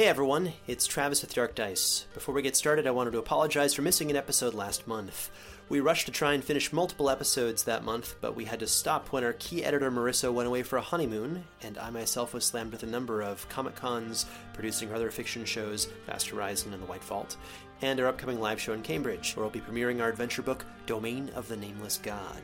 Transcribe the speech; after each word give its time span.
Hey 0.00 0.06
everyone, 0.06 0.54
it's 0.66 0.86
Travis 0.86 1.20
with 1.20 1.34
Dark 1.34 1.54
Dice. 1.54 2.06
Before 2.14 2.34
we 2.34 2.40
get 2.40 2.56
started, 2.56 2.86
I 2.86 2.90
wanted 2.90 3.10
to 3.10 3.18
apologize 3.18 3.74
for 3.74 3.82
missing 3.82 4.08
an 4.08 4.16
episode 4.16 4.54
last 4.54 4.86
month. 4.86 5.30
We 5.68 5.80
rushed 5.80 6.06
to 6.06 6.10
try 6.10 6.32
and 6.32 6.42
finish 6.42 6.72
multiple 6.72 7.10
episodes 7.10 7.64
that 7.64 7.84
month, 7.84 8.14
but 8.22 8.34
we 8.34 8.46
had 8.46 8.60
to 8.60 8.66
stop 8.66 9.08
when 9.08 9.24
our 9.24 9.34
key 9.34 9.62
editor 9.62 9.90
Marisa 9.90 10.32
went 10.32 10.46
away 10.46 10.62
for 10.62 10.78
a 10.78 10.80
honeymoon, 10.80 11.44
and 11.62 11.76
I 11.76 11.90
myself 11.90 12.32
was 12.32 12.46
slammed 12.46 12.72
with 12.72 12.82
a 12.82 12.86
number 12.86 13.20
of 13.20 13.46
Comic 13.50 13.76
Cons, 13.76 14.24
producing 14.54 14.90
other 14.90 15.10
fiction 15.10 15.44
shows, 15.44 15.86
Vast 16.06 16.30
Horizon 16.30 16.72
and 16.72 16.82
The 16.82 16.86
White 16.86 17.04
Vault, 17.04 17.36
and 17.82 18.00
our 18.00 18.06
upcoming 18.06 18.40
live 18.40 18.58
show 18.58 18.72
in 18.72 18.80
Cambridge, 18.80 19.36
where 19.36 19.44
we'll 19.44 19.50
be 19.50 19.60
premiering 19.60 20.00
our 20.00 20.08
adventure 20.08 20.40
book, 20.40 20.64
Domain 20.86 21.30
of 21.34 21.46
the 21.46 21.58
Nameless 21.58 21.98
God. 21.98 22.40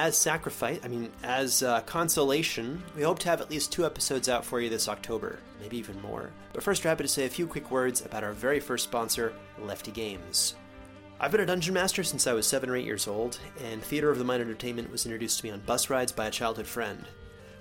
As 0.00 0.16
sacrifice, 0.16 0.78
I 0.84 0.86
mean, 0.86 1.10
as 1.24 1.60
uh, 1.60 1.80
consolation, 1.80 2.84
we 2.94 3.02
hope 3.02 3.18
to 3.18 3.28
have 3.30 3.40
at 3.40 3.50
least 3.50 3.72
two 3.72 3.84
episodes 3.84 4.28
out 4.28 4.44
for 4.44 4.60
you 4.60 4.70
this 4.70 4.88
October, 4.88 5.40
maybe 5.60 5.76
even 5.76 6.00
more. 6.00 6.30
But 6.52 6.62
first, 6.62 6.84
we're 6.84 6.90
happy 6.90 7.02
to 7.02 7.08
say 7.08 7.24
a 7.24 7.28
few 7.28 7.48
quick 7.48 7.72
words 7.72 8.06
about 8.06 8.22
our 8.22 8.30
very 8.30 8.60
first 8.60 8.84
sponsor, 8.84 9.32
Lefty 9.60 9.90
Games. 9.90 10.54
I've 11.18 11.32
been 11.32 11.40
a 11.40 11.46
dungeon 11.46 11.74
master 11.74 12.04
since 12.04 12.28
I 12.28 12.32
was 12.32 12.46
seven 12.46 12.70
or 12.70 12.76
eight 12.76 12.84
years 12.84 13.08
old, 13.08 13.40
and 13.64 13.82
Theater 13.82 14.08
of 14.08 14.18
the 14.18 14.24
Mind 14.24 14.40
Entertainment 14.40 14.92
was 14.92 15.04
introduced 15.04 15.40
to 15.40 15.46
me 15.46 15.50
on 15.50 15.58
bus 15.66 15.90
rides 15.90 16.12
by 16.12 16.26
a 16.26 16.30
childhood 16.30 16.68
friend. 16.68 17.04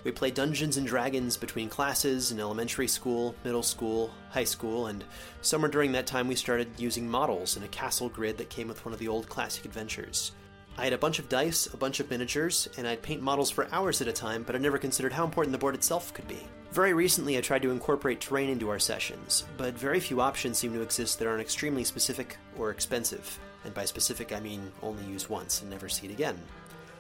We 0.04 0.12
played 0.12 0.36
Dungeons 0.36 0.78
and 0.78 0.86
Dragons 0.86 1.38
between 1.38 1.70
classes 1.70 2.32
in 2.32 2.40
elementary 2.40 2.88
school, 2.88 3.34
middle 3.44 3.64
school, 3.64 4.12
high 4.30 4.44
school, 4.44 4.86
and 4.86 5.04
somewhere 5.42 5.72
during 5.72 5.92
that 5.94 6.06
time 6.06 6.28
we 6.28 6.36
started 6.36 6.70
using 6.78 7.10
models 7.10 7.58
in 7.58 7.64
a 7.64 7.68
castle 7.68 8.10
grid 8.10 8.38
that 8.38 8.52
came 8.52 8.68
with 8.68 8.86
one 8.86 8.94
of 8.94 9.00
the 9.00 9.08
old 9.08 9.28
classic 9.28 9.66
adventures. 9.66 10.34
I 10.80 10.84
had 10.84 10.94
a 10.94 10.98
bunch 10.98 11.18
of 11.18 11.28
dice, 11.28 11.66
a 11.74 11.78
bunch 11.78 12.00
of 12.00 12.10
miniatures, 12.12 12.70
and 12.78 12.88
I'd 12.88 13.02
paint 13.02 13.22
models 13.22 13.50
for 13.50 13.68
hours 13.72 14.00
at 14.00 14.08
a 14.08 14.14
time, 14.14 14.44
but 14.44 14.56
I 14.56 14.60
never 14.60 14.78
considered 14.78 15.12
how 15.12 15.26
important 15.26 15.52
the 15.52 15.58
board 15.58 15.74
itself 15.74 16.14
could 16.14 16.28
be. 16.28 16.46
Very 16.72 16.94
recently, 16.94 17.36
I 17.36 17.42
tried 17.42 17.64
to 17.64 17.72
incorporate 17.72 18.22
terrain 18.22 18.50
into 18.50 18.70
our 18.70 18.78
sessions, 18.78 19.46
but 19.58 19.74
very 19.74 20.00
few 20.00 20.22
options 20.22 20.60
seem 20.60 20.74
to 20.74 20.82
exist 20.82 21.18
that 21.18 21.28
aren't 21.28 21.42
extremely 21.42 21.84
specific 21.84 22.38
or 22.60 22.70
expensive. 22.70 23.40
And 23.66 23.74
by 23.74 23.86
specific, 23.86 24.32
I 24.32 24.40
mean 24.40 24.72
only 24.84 25.04
use 25.06 25.30
once 25.30 25.62
and 25.62 25.72
never 25.72 25.90
see 25.90 26.06
it 26.06 26.12
again. 26.12 26.40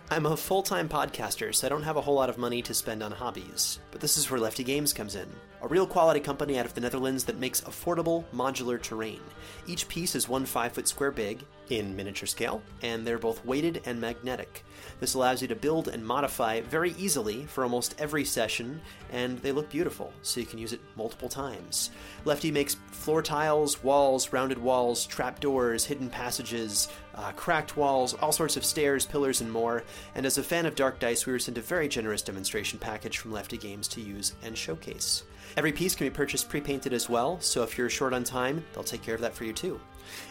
I'm 0.09 0.25
a 0.25 0.37
full 0.37 0.63
time 0.63 0.89
podcaster, 0.89 1.53
so 1.53 1.67
I 1.67 1.69
don't 1.69 1.83
have 1.83 1.97
a 1.97 2.01
whole 2.01 2.15
lot 2.15 2.29
of 2.29 2.37
money 2.37 2.63
to 2.63 2.73
spend 2.73 3.03
on 3.03 3.11
hobbies. 3.11 3.79
But 3.91 4.01
this 4.01 4.17
is 4.17 4.31
where 4.31 4.39
Lefty 4.39 4.63
Games 4.63 4.93
comes 4.93 5.15
in. 5.15 5.27
A 5.59 5.67
real 5.67 5.87
quality 5.87 6.19
company 6.19 6.59
out 6.59 6.67
of 6.67 6.75
the 6.75 6.81
Netherlands 6.81 7.23
that 7.23 7.39
makes 7.39 7.61
affordable, 7.61 8.25
modular 8.33 8.79
terrain. 8.79 9.21
Each 9.65 9.87
piece 9.87 10.13
is 10.13 10.29
one 10.29 10.45
5 10.45 10.71
foot 10.71 10.87
square 10.87 11.09
big, 11.09 11.43
in 11.69 11.95
miniature 11.95 12.27
scale, 12.27 12.61
and 12.81 13.05
they're 13.05 13.17
both 13.17 13.43
weighted 13.43 13.81
and 13.85 13.99
magnetic. 13.99 14.63
This 14.99 15.15
allows 15.15 15.41
you 15.41 15.47
to 15.47 15.55
build 15.55 15.87
and 15.87 16.05
modify 16.05 16.61
very 16.61 16.91
easily 16.97 17.45
for 17.45 17.63
almost 17.63 17.95
every 17.99 18.23
session, 18.23 18.79
and 19.11 19.39
they 19.39 19.51
look 19.51 19.69
beautiful, 19.69 20.13
so 20.21 20.39
you 20.39 20.45
can 20.45 20.59
use 20.59 20.73
it 20.73 20.81
multiple 20.95 21.27
times. 21.27 21.89
Lefty 22.23 22.51
makes 22.51 22.75
floor 22.91 23.21
tiles, 23.21 23.83
walls, 23.83 24.31
rounded 24.31 24.59
walls, 24.59 25.05
trapdoors, 25.07 25.85
hidden 25.85 26.09
passages, 26.09 26.87
uh, 27.15 27.31
cracked 27.31 27.75
walls, 27.75 28.13
all 28.13 28.31
sorts 28.31 28.57
of 28.57 28.65
stairs, 28.65 29.05
pillars, 29.05 29.41
and 29.41 29.51
more. 29.51 29.83
And 30.13 30.25
as 30.25 30.37
a 30.37 30.43
fan 30.43 30.65
of 30.65 30.75
Dark 30.75 30.99
Dice, 30.99 31.25
we 31.25 31.33
were 31.33 31.39
sent 31.39 31.57
a 31.57 31.61
very 31.61 31.87
generous 31.87 32.21
demonstration 32.21 32.79
package 32.79 33.17
from 33.17 33.31
Lefty 33.31 33.57
Games 33.57 33.87
to 33.89 34.01
use 34.01 34.33
and 34.43 34.57
showcase. 34.57 35.23
Every 35.57 35.71
piece 35.71 35.95
can 35.95 36.05
be 36.05 36.11
purchased 36.11 36.49
pre 36.49 36.61
painted 36.61 36.93
as 36.93 37.09
well, 37.09 37.41
so 37.41 37.63
if 37.63 37.79
you're 37.79 37.89
short 37.89 38.13
on 38.13 38.23
time, 38.23 38.63
they'll 38.73 38.83
take 38.83 39.01
care 39.01 39.15
of 39.15 39.21
that 39.21 39.33
for 39.33 39.43
you 39.43 39.53
too. 39.53 39.81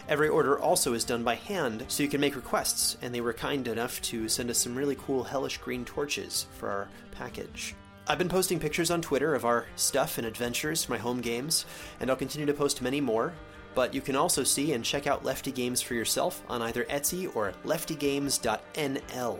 Every 0.07 0.29
order 0.29 0.57
also 0.57 0.93
is 0.93 1.03
done 1.03 1.25
by 1.25 1.35
hand, 1.35 1.83
so 1.89 2.01
you 2.01 2.07
can 2.07 2.21
make 2.21 2.37
requests, 2.37 2.95
and 3.01 3.13
they 3.13 3.19
were 3.19 3.33
kind 3.33 3.67
enough 3.67 4.01
to 4.03 4.29
send 4.29 4.49
us 4.49 4.57
some 4.57 4.73
really 4.73 4.95
cool 4.95 5.25
hellish 5.25 5.57
green 5.57 5.83
torches 5.83 6.47
for 6.57 6.69
our 6.69 6.87
package. 7.11 7.75
I've 8.07 8.17
been 8.17 8.29
posting 8.29 8.57
pictures 8.57 8.89
on 8.89 9.01
Twitter 9.01 9.35
of 9.35 9.43
our 9.43 9.65
stuff 9.75 10.17
and 10.17 10.25
adventures, 10.25 10.87
my 10.87 10.97
home 10.97 11.19
games, 11.19 11.65
and 11.99 12.09
I'll 12.09 12.15
continue 12.15 12.45
to 12.45 12.53
post 12.53 12.81
many 12.81 13.01
more. 13.01 13.33
But 13.75 13.93
you 13.93 13.99
can 13.99 14.15
also 14.15 14.45
see 14.45 14.71
and 14.71 14.83
check 14.83 15.07
out 15.07 15.25
Lefty 15.25 15.51
Games 15.51 15.81
for 15.81 15.93
yourself 15.93 16.41
on 16.47 16.61
either 16.61 16.85
Etsy 16.85 17.29
or 17.35 17.53
leftygames.nl. 17.65 19.39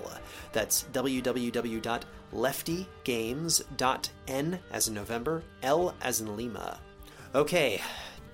That's 0.52 0.84
www.leftygames.n 2.34 4.60
as 4.72 4.88
in 4.88 4.94
November, 4.94 5.44
L 5.64 5.96
as 6.02 6.22
in 6.22 6.38
Lima. 6.38 6.80
Okay, 7.36 7.82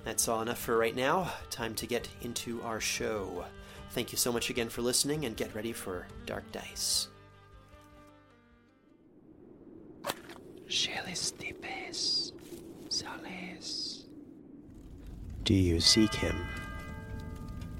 that's 0.04 0.28
all 0.28 0.42
enough 0.42 0.59
for 0.59 0.78
right 0.78 0.96
now. 0.96 1.31
Time 1.50 1.74
to 1.76 1.88
get 1.88 2.08
into 2.22 2.62
our 2.64 2.80
show. 2.80 3.46
Thank 3.92 4.12
you 4.12 4.18
so 4.18 4.31
much 4.31 4.50
again 4.50 4.70
for 4.70 4.81
listening 4.81 5.26
and 5.26 5.38
get 5.38 5.54
ready 5.56 5.74
for 5.74 6.08
Dark 6.26 6.52
Dice. 6.52 7.09
Do 15.44 15.54
you 15.54 15.80
seek 15.80 16.16
him? 16.16 16.36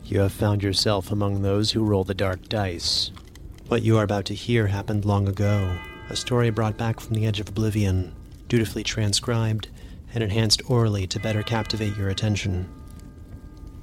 You 0.03 0.19
have 0.19 0.34
found 0.34 0.62
yourself 0.62 1.12
among 1.12 1.41
those 1.41 1.72
who 1.72 1.84
roll 1.84 2.03
the 2.03 2.13
dark 2.13 2.47
dice. 2.50 3.12
What 3.68 3.81
you 3.84 3.97
are 3.97 4.03
about 4.03 4.25
to 4.25 4.35
hear 4.35 4.68
happened 4.68 5.06
long 5.06 5.30
ago, 5.30 5.78
a 6.09 6.16
story 6.16 6.50
brought 6.50 6.78
back 6.78 7.00
from 7.00 7.16
the 7.16 7.25
edge 7.25 7.40
of 7.40 7.50
oblivion, 7.50 8.14
dutifully 8.47 8.84
transcribed 8.84 9.69
and 10.14 10.24
enhanced 10.24 10.62
orally 10.69 11.08
to 11.08 11.19
better 11.19 11.44
captivate 11.44 11.97
your 11.97 12.09
attention. 12.09 12.69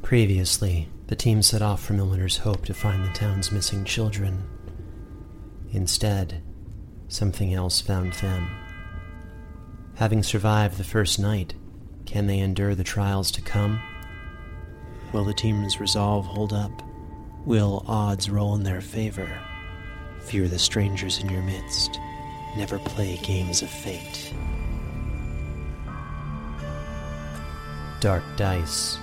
Previously, 0.02 0.88
the 1.08 1.16
team 1.16 1.42
set 1.42 1.62
off 1.62 1.82
from 1.82 1.96
Milner's 1.96 2.38
Hope 2.38 2.64
to 2.66 2.74
find 2.74 3.04
the 3.04 3.12
town's 3.12 3.50
missing 3.50 3.84
children. 3.84 4.42
Instead, 5.72 6.42
something 7.08 7.52
else 7.52 7.80
found 7.80 8.12
them. 8.14 8.48
Having 9.96 10.22
survived 10.22 10.78
the 10.78 10.84
first 10.84 11.18
night, 11.18 11.54
can 12.06 12.26
they 12.26 12.38
endure 12.38 12.74
the 12.74 12.84
trials 12.84 13.30
to 13.32 13.42
come? 13.42 13.80
Will 15.12 15.24
the 15.24 15.34
team's 15.34 15.80
resolve 15.80 16.26
hold 16.26 16.52
up? 16.52 16.82
Will 17.44 17.84
odds 17.86 18.30
roll 18.30 18.54
in 18.54 18.62
their 18.62 18.80
favor? 18.80 19.30
Fear 20.20 20.48
the 20.48 20.58
strangers 20.58 21.18
in 21.18 21.28
your 21.28 21.42
midst. 21.42 21.98
Never 22.56 22.78
play 22.80 23.16
games 23.18 23.62
of 23.62 23.70
fate. 23.70 24.34
Dark 28.00 28.24
Dice, 28.36 28.98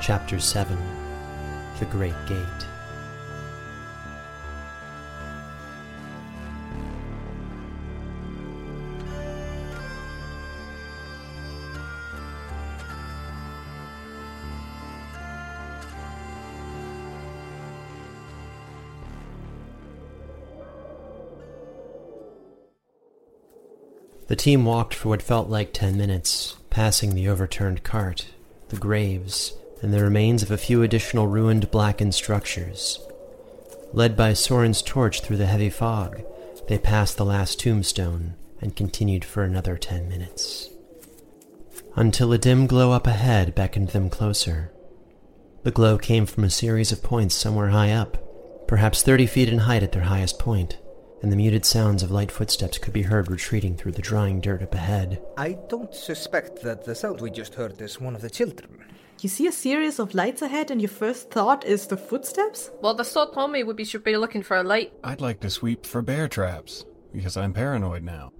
Chapter 0.00 0.38
7 0.38 0.78
The 1.80 1.86
Great 1.86 2.14
Gate. 2.28 2.71
The 24.32 24.36
team 24.36 24.64
walked 24.64 24.94
for 24.94 25.10
what 25.10 25.20
felt 25.20 25.50
like 25.50 25.74
ten 25.74 25.98
minutes, 25.98 26.56
passing 26.70 27.14
the 27.14 27.28
overturned 27.28 27.82
cart, 27.82 28.28
the 28.70 28.78
graves, 28.78 29.52
and 29.82 29.92
the 29.92 30.02
remains 30.02 30.42
of 30.42 30.50
a 30.50 30.56
few 30.56 30.82
additional 30.82 31.26
ruined 31.26 31.70
blackened 31.70 32.14
structures. 32.14 32.98
Led 33.92 34.16
by 34.16 34.32
Soren's 34.32 34.80
torch 34.80 35.20
through 35.20 35.36
the 35.36 35.44
heavy 35.44 35.68
fog, 35.68 36.22
they 36.66 36.78
passed 36.78 37.18
the 37.18 37.26
last 37.26 37.60
tombstone 37.60 38.32
and 38.58 38.74
continued 38.74 39.22
for 39.22 39.42
another 39.42 39.76
ten 39.76 40.08
minutes. 40.08 40.70
Until 41.94 42.32
a 42.32 42.38
dim 42.38 42.66
glow 42.66 42.90
up 42.90 43.06
ahead 43.06 43.54
beckoned 43.54 43.88
them 43.88 44.08
closer. 44.08 44.72
The 45.62 45.70
glow 45.70 45.98
came 45.98 46.24
from 46.24 46.44
a 46.44 46.48
series 46.48 46.90
of 46.90 47.02
points 47.02 47.34
somewhere 47.34 47.68
high 47.68 47.92
up, 47.92 48.66
perhaps 48.66 49.02
thirty 49.02 49.26
feet 49.26 49.50
in 49.50 49.58
height 49.58 49.82
at 49.82 49.92
their 49.92 50.04
highest 50.04 50.38
point 50.38 50.78
and 51.22 51.30
the 51.30 51.36
muted 51.36 51.64
sounds 51.64 52.02
of 52.02 52.10
light 52.10 52.30
footsteps 52.30 52.78
could 52.78 52.92
be 52.92 53.02
heard 53.02 53.30
retreating 53.30 53.76
through 53.76 53.92
the 53.92 54.02
drying 54.02 54.40
dirt 54.40 54.62
up 54.62 54.74
ahead. 54.74 55.22
I 55.36 55.56
don't 55.68 55.94
suspect 55.94 56.62
that 56.62 56.84
the 56.84 56.94
sound 56.94 57.20
we 57.20 57.30
just 57.30 57.54
heard 57.54 57.80
is 57.80 58.00
one 58.00 58.16
of 58.16 58.22
the 58.22 58.30
children. 58.30 58.84
You 59.20 59.28
see 59.28 59.46
a 59.46 59.52
series 59.52 60.00
of 60.00 60.14
lights 60.14 60.42
ahead, 60.42 60.72
and 60.72 60.80
your 60.80 60.88
first 60.88 61.30
thought 61.30 61.64
is 61.64 61.86
the 61.86 61.96
footsteps? 61.96 62.70
Well, 62.80 62.94
the 62.94 63.04
thought 63.04 63.34
told 63.34 63.52
me 63.52 63.62
we 63.62 63.84
should 63.84 64.02
be 64.02 64.16
looking 64.16 64.42
for 64.42 64.56
a 64.56 64.64
light. 64.64 64.92
I'd 65.04 65.20
like 65.20 65.38
to 65.40 65.50
sweep 65.50 65.86
for 65.86 66.02
bear 66.02 66.26
traps, 66.26 66.84
because 67.12 67.36
I'm 67.36 67.52
paranoid 67.52 68.02
now. 68.02 68.32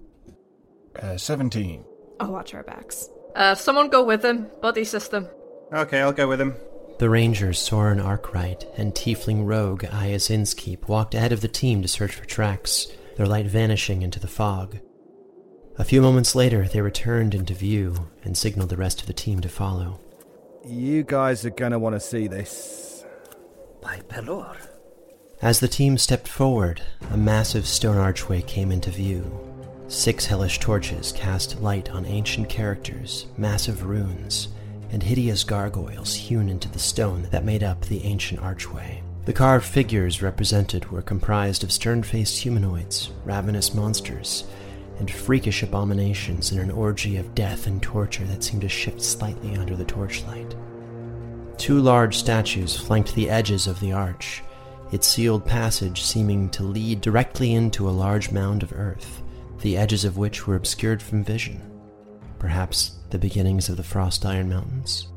Uh, 1.01 1.17
17. 1.17 1.85
I'll 2.19 2.33
watch 2.33 2.53
our 2.53 2.65
backs. 2.65 3.09
Uh, 3.37 3.55
someone 3.55 3.91
go 3.91 4.03
with 4.03 4.25
him. 4.25 4.49
Buddy 4.61 4.85
system. 4.85 5.29
Okay, 5.73 6.01
I'll 6.01 6.13
go 6.13 6.27
with 6.27 6.41
him. 6.41 6.57
The 7.03 7.11
rangers 7.11 7.59
Soren 7.59 7.99
Arkwright 7.99 8.65
and 8.77 8.95
tiefling 8.95 9.45
rogue 9.45 9.83
Iaus 9.87 10.31
Innskeep 10.31 10.87
walked 10.87 11.17
ahead 11.17 11.33
of 11.33 11.41
the 11.41 11.49
team 11.49 11.83
to 11.83 11.89
search 11.89 12.15
for 12.15 12.25
tracks, 12.25 12.87
their 13.17 13.27
light 13.27 13.47
vanishing 13.47 14.03
into 14.03 14.21
the 14.21 14.29
fog. 14.29 14.79
A 15.81 15.85
few 15.85 16.01
moments 16.01 16.37
later, 16.37 16.69
they 16.69 16.81
returned 16.81 17.35
into 17.35 17.55
view 17.55 18.09
and 18.23 18.39
signaled 18.39 18.69
the 18.69 18.77
rest 18.77 19.01
of 19.01 19.09
the 19.09 19.13
team 19.13 19.41
to 19.41 19.49
follow. 19.49 19.99
You 20.65 21.03
guys 21.03 21.45
are 21.45 21.51
gonna 21.51 21.77
want 21.77 21.97
to 21.97 22.01
see 22.01 22.29
this. 22.29 23.05
By 23.81 23.99
Pelor. 24.09 24.57
As 25.41 25.59
the 25.59 25.67
team 25.67 25.99
stepped 25.99 26.29
forward, 26.29 26.83
a 27.11 27.17
massive 27.17 27.67
stone 27.67 27.99
archway 27.99 28.43
came 28.43 28.71
into 28.71 28.93
view. 28.93 29.29
Six 29.89 30.27
hellish 30.27 30.61
torches 30.61 31.11
cast 31.11 31.61
light 31.61 31.91
on 31.91 32.07
ancient 32.07 32.49
characters, 32.49 33.27
massive 33.37 33.83
runes, 33.83 34.51
and 34.93 35.03
hideous 35.03 35.43
gargoyles 35.43 36.15
hewn 36.15 36.49
into 36.49 36.69
the 36.69 36.79
stone 36.79 37.27
that 37.31 37.45
made 37.45 37.65
up 37.65 37.81
the 37.81 38.05
ancient 38.05 38.41
archway. 38.41 39.03
The 39.25 39.33
carved 39.33 39.65
figures 39.65 40.23
represented 40.23 40.91
were 40.91 41.03
comprised 41.03 41.65
of 41.65 41.73
stern 41.73 42.03
faced 42.03 42.39
humanoids, 42.39 43.11
ravenous 43.25 43.73
monsters, 43.75 44.45
and 44.99 45.11
freakish 45.11 45.63
abominations 45.63 46.53
in 46.53 46.59
an 46.59 46.71
orgy 46.71 47.17
of 47.17 47.35
death 47.35 47.67
and 47.67 47.83
torture 47.83 48.25
that 48.27 48.45
seemed 48.45 48.63
to 48.63 48.69
shift 48.69 49.01
slightly 49.01 49.57
under 49.57 49.75
the 49.75 49.85
torchlight. 49.85 50.55
Two 51.57 51.79
large 51.79 52.17
statues 52.17 52.77
flanked 52.77 53.15
the 53.15 53.31
edges 53.31 53.67
of 53.67 53.81
the 53.81 53.93
arch, 53.93 54.43
its 54.91 55.07
sealed 55.07 55.47
passage 55.47 56.03
seeming 56.03 56.51
to 56.51 56.63
lead 56.63 57.01
directly 57.01 57.55
into 57.55 57.89
a 57.89 57.91
large 57.91 58.31
mound 58.31 58.63
of 58.63 58.73
earth, 58.73 59.23
the 59.61 59.77
edges 59.77 60.05
of 60.05 60.19
which 60.19 60.47
were 60.47 60.57
obscured 60.57 61.01
from 61.01 61.25
vision. 61.25 61.63
Perhaps 62.39 62.99
the 63.13 63.19
beginnings 63.19 63.69
of 63.69 63.77
the 63.77 63.83
Frost 63.83 64.25
Iron 64.25 64.49
Mountains? 64.49 65.09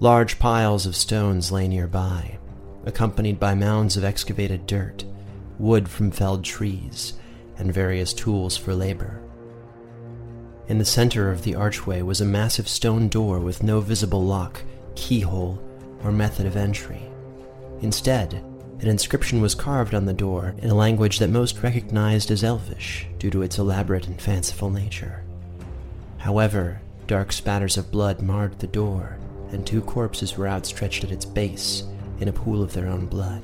Large 0.00 0.40
piles 0.40 0.86
of 0.86 0.96
stones 0.96 1.52
lay 1.52 1.68
nearby, 1.68 2.36
accompanied 2.84 3.38
by 3.38 3.54
mounds 3.54 3.96
of 3.96 4.02
excavated 4.02 4.66
dirt, 4.66 5.04
wood 5.60 5.88
from 5.88 6.10
felled 6.10 6.44
trees, 6.44 7.14
and 7.58 7.72
various 7.72 8.12
tools 8.12 8.56
for 8.56 8.74
labor. 8.74 9.22
In 10.66 10.78
the 10.78 10.84
center 10.84 11.30
of 11.30 11.42
the 11.42 11.54
archway 11.54 12.02
was 12.02 12.20
a 12.20 12.24
massive 12.24 12.68
stone 12.68 13.08
door 13.08 13.38
with 13.38 13.62
no 13.62 13.80
visible 13.80 14.24
lock, 14.24 14.60
keyhole, 14.96 15.62
or 16.02 16.10
method 16.10 16.44
of 16.44 16.56
entry. 16.56 17.02
Instead, 17.82 18.34
an 18.80 18.88
inscription 18.88 19.40
was 19.40 19.54
carved 19.54 19.94
on 19.94 20.06
the 20.06 20.12
door 20.12 20.56
in 20.58 20.70
a 20.70 20.74
language 20.74 21.20
that 21.20 21.30
most 21.30 21.62
recognized 21.62 22.32
as 22.32 22.42
Elvish 22.42 23.06
due 23.20 23.30
to 23.30 23.42
its 23.42 23.58
elaborate 23.58 24.08
and 24.08 24.20
fanciful 24.20 24.70
nature. 24.70 25.22
However, 26.18 26.80
dark 27.06 27.32
spatters 27.32 27.76
of 27.76 27.90
blood 27.90 28.20
marred 28.20 28.58
the 28.58 28.66
door, 28.66 29.18
and 29.50 29.66
two 29.66 29.80
corpses 29.80 30.36
were 30.36 30.48
outstretched 30.48 31.04
at 31.04 31.10
its 31.10 31.24
base 31.24 31.84
in 32.20 32.28
a 32.28 32.32
pool 32.32 32.62
of 32.62 32.72
their 32.72 32.86
own 32.86 33.06
blood. 33.06 33.42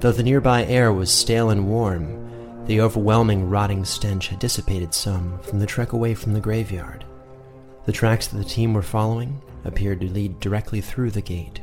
Though 0.00 0.12
the 0.12 0.22
nearby 0.22 0.64
air 0.64 0.92
was 0.92 1.10
stale 1.10 1.50
and 1.50 1.68
warm, 1.68 2.64
the 2.66 2.80
overwhelming 2.80 3.48
rotting 3.48 3.84
stench 3.84 4.28
had 4.28 4.38
dissipated 4.38 4.92
some 4.94 5.38
from 5.40 5.58
the 5.58 5.66
trek 5.66 5.92
away 5.92 6.14
from 6.14 6.32
the 6.32 6.40
graveyard. 6.40 7.04
The 7.84 7.92
tracks 7.92 8.26
that 8.28 8.38
the 8.38 8.44
team 8.44 8.74
were 8.74 8.82
following 8.82 9.40
appeared 9.64 10.00
to 10.00 10.08
lead 10.08 10.40
directly 10.40 10.80
through 10.80 11.12
the 11.12 11.20
gate, 11.20 11.60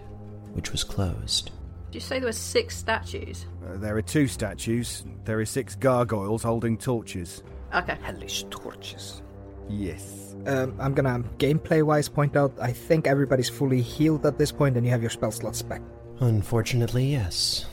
which 0.54 0.72
was 0.72 0.84
closed. 0.84 1.52
Did 1.94 2.02
you 2.02 2.08
say 2.08 2.18
there 2.18 2.28
were 2.28 2.32
six 2.32 2.76
statues? 2.76 3.46
Uh, 3.64 3.78
there 3.78 3.96
are 3.96 4.02
two 4.02 4.26
statues. 4.26 5.06
There 5.26 5.40
are 5.40 5.46
six 5.46 5.76
gargoyles 5.76 6.42
holding 6.42 6.76
torches. 6.76 7.44
Okay. 7.72 7.96
Hellish 8.02 8.46
torches. 8.50 9.22
Yes. 9.70 10.36
Um, 10.48 10.76
I'm 10.80 10.96
gonna 10.96 11.20
gameplay 11.38 11.84
wise 11.84 12.10
point 12.10 12.36
out 12.36 12.52
I 12.60 12.72
think 12.72 13.06
everybody's 13.06 13.48
fully 13.48 13.80
healed 13.80 14.26
at 14.26 14.40
this 14.40 14.52
point 14.52 14.76
and 14.76 14.84
you 14.84 14.92
have 14.92 15.04
your 15.04 15.12
spell 15.12 15.30
slots 15.30 15.62
back. 15.62 15.84
Unfortunately, 16.20 17.12
yes. 17.12 17.68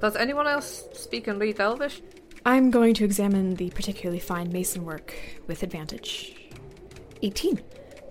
Does 0.00 0.16
anyone 0.16 0.46
else 0.46 0.88
speak 0.94 1.26
and 1.26 1.38
read 1.38 1.60
Elvish? 1.60 2.00
I'm 2.46 2.70
going 2.70 2.94
to 2.94 3.04
examine 3.04 3.56
the 3.56 3.68
particularly 3.68 4.18
fine 4.18 4.50
mason 4.50 4.86
work 4.86 5.14
with 5.46 5.62
advantage. 5.62 6.48
18, 7.20 7.60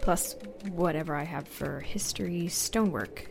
plus 0.04 0.36
whatever 0.70 1.16
I 1.16 1.24
have 1.24 1.48
for 1.48 1.80
history 1.80 2.48
stonework. 2.48 3.28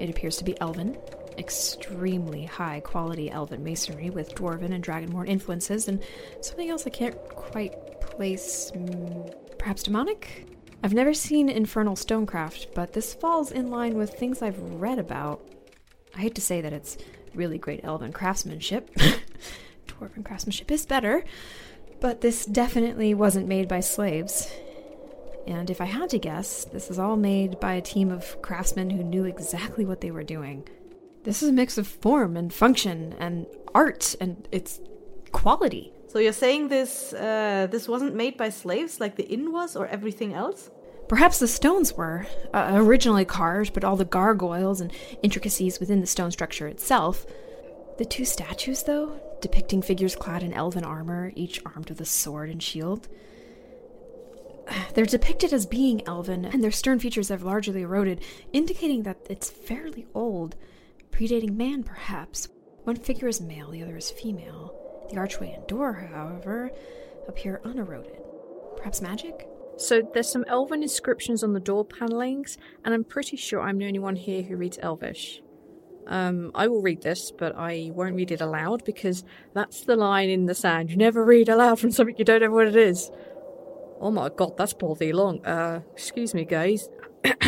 It 0.00 0.08
appears 0.08 0.36
to 0.36 0.44
be 0.44 0.58
elven, 0.60 0.96
extremely 1.38 2.44
high 2.44 2.80
quality 2.80 3.30
elven 3.30 3.62
masonry 3.64 4.10
with 4.10 4.34
dwarven 4.34 4.74
and 4.74 4.84
dragonborn 4.84 5.28
influences, 5.28 5.88
and 5.88 6.02
something 6.40 6.68
else 6.68 6.86
I 6.86 6.90
can't 6.90 7.16
quite 7.28 8.00
place. 8.00 8.72
mm, 8.74 9.58
perhaps 9.58 9.82
demonic? 9.84 10.46
I've 10.82 10.94
never 10.94 11.14
seen 11.14 11.48
infernal 11.48 11.96
stonecraft, 11.96 12.68
but 12.74 12.92
this 12.92 13.14
falls 13.14 13.50
in 13.50 13.70
line 13.70 13.94
with 13.94 14.14
things 14.14 14.42
I've 14.42 14.60
read 14.60 14.98
about. 14.98 15.40
I 16.14 16.20
hate 16.20 16.34
to 16.36 16.40
say 16.40 16.60
that 16.60 16.72
it's 16.72 16.96
really 17.34 17.58
great 17.58 17.84
elven 17.84 18.12
craftsmanship. 18.12 18.94
Dwarven 19.88 20.24
craftsmanship 20.24 20.70
is 20.70 20.86
better, 20.86 21.24
but 22.00 22.20
this 22.20 22.44
definitely 22.44 23.14
wasn't 23.14 23.48
made 23.48 23.68
by 23.68 23.80
slaves. 23.80 24.52
And 25.46 25.70
if 25.70 25.80
I 25.80 25.86
had 25.86 26.10
to 26.10 26.18
guess, 26.18 26.64
this 26.66 26.90
is 26.90 26.98
all 26.98 27.16
made 27.16 27.58
by 27.58 27.74
a 27.74 27.80
team 27.80 28.10
of 28.10 28.40
craftsmen 28.42 28.90
who 28.90 29.02
knew 29.02 29.24
exactly 29.24 29.84
what 29.84 30.00
they 30.00 30.10
were 30.10 30.22
doing. 30.24 30.68
This 31.24 31.42
is 31.42 31.48
a 31.48 31.52
mix 31.52 31.78
of 31.78 31.86
form 31.86 32.36
and 32.36 32.52
function 32.52 33.14
and 33.18 33.46
art 33.74 34.14
and 34.20 34.48
its 34.52 34.80
quality. 35.32 35.92
So 36.08 36.18
you're 36.18 36.32
saying 36.32 36.68
this 36.68 37.12
uh, 37.12 37.68
this 37.70 37.86
wasn't 37.86 38.14
made 38.14 38.36
by 38.36 38.48
slaves 38.48 39.00
like 39.00 39.16
the 39.16 39.28
inn 39.28 39.52
was, 39.52 39.76
or 39.76 39.86
everything 39.86 40.32
else? 40.32 40.70
Perhaps 41.08 41.38
the 41.38 41.48
stones 41.48 41.94
were 41.94 42.26
uh, 42.52 42.72
originally 42.74 43.24
carved, 43.24 43.72
but 43.72 43.84
all 43.84 43.96
the 43.96 44.04
gargoyles 44.04 44.80
and 44.80 44.92
intricacies 45.22 45.80
within 45.80 46.00
the 46.00 46.06
stone 46.06 46.30
structure 46.30 46.68
itself. 46.68 47.26
The 47.98 48.04
two 48.04 48.24
statues, 48.24 48.82
though, 48.84 49.18
depicting 49.40 49.82
figures 49.82 50.14
clad 50.14 50.42
in 50.42 50.52
elven 50.52 50.84
armor, 50.84 51.32
each 51.34 51.60
armed 51.64 51.88
with 51.88 52.00
a 52.00 52.04
sword 52.04 52.50
and 52.50 52.62
shield, 52.62 53.08
they're 54.94 55.06
depicted 55.06 55.52
as 55.52 55.66
being 55.66 56.06
elven, 56.06 56.44
and 56.44 56.62
their 56.62 56.70
stern 56.70 56.98
features 56.98 57.28
have 57.28 57.42
largely 57.42 57.82
eroded, 57.82 58.22
indicating 58.52 59.02
that 59.04 59.18
it's 59.28 59.50
fairly 59.50 60.06
old, 60.14 60.56
predating 61.18 61.56
man, 61.56 61.82
perhaps. 61.82 62.48
One 62.84 62.94
figure 62.94 63.26
is 63.26 63.40
male, 63.40 63.72
the 63.72 63.82
other 63.82 63.96
is 63.96 64.08
female. 64.08 64.72
The 65.10 65.16
archway 65.16 65.52
and 65.52 65.66
door, 65.66 66.08
however, 66.14 66.70
appear 67.26 67.60
uneroded. 67.64 68.20
Perhaps 68.76 69.02
magic? 69.02 69.48
So 69.78 70.02
there's 70.14 70.30
some 70.30 70.44
elven 70.46 70.82
inscriptions 70.82 71.42
on 71.42 71.54
the 71.54 71.60
door 71.60 71.84
panelings, 71.84 72.56
and 72.84 72.94
I'm 72.94 73.02
pretty 73.02 73.36
sure 73.36 73.60
I'm 73.60 73.78
the 73.78 73.86
only 73.86 73.98
one 73.98 74.14
here 74.14 74.42
who 74.42 74.56
reads 74.56 74.78
Elvish. 74.80 75.42
Um, 76.06 76.52
I 76.54 76.68
will 76.68 76.82
read 76.82 77.02
this, 77.02 77.32
but 77.32 77.54
I 77.56 77.90
won't 77.92 78.14
read 78.14 78.30
it 78.30 78.40
aloud 78.40 78.84
because 78.84 79.24
that's 79.54 79.80
the 79.80 79.96
line 79.96 80.30
in 80.30 80.46
the 80.46 80.54
sand. 80.54 80.90
You 80.90 80.96
never 80.96 81.24
read 81.24 81.48
aloud 81.48 81.80
from 81.80 81.90
something 81.90 82.14
you 82.16 82.24
don't 82.24 82.42
know 82.42 82.50
what 82.50 82.68
it 82.68 82.76
is. 82.76 83.10
Oh 84.00 84.12
my 84.12 84.28
god, 84.28 84.56
that's 84.56 84.72
bloody 84.72 85.12
long. 85.12 85.44
Uh, 85.44 85.80
excuse 85.92 86.32
me, 86.32 86.44
guys. 86.44 86.88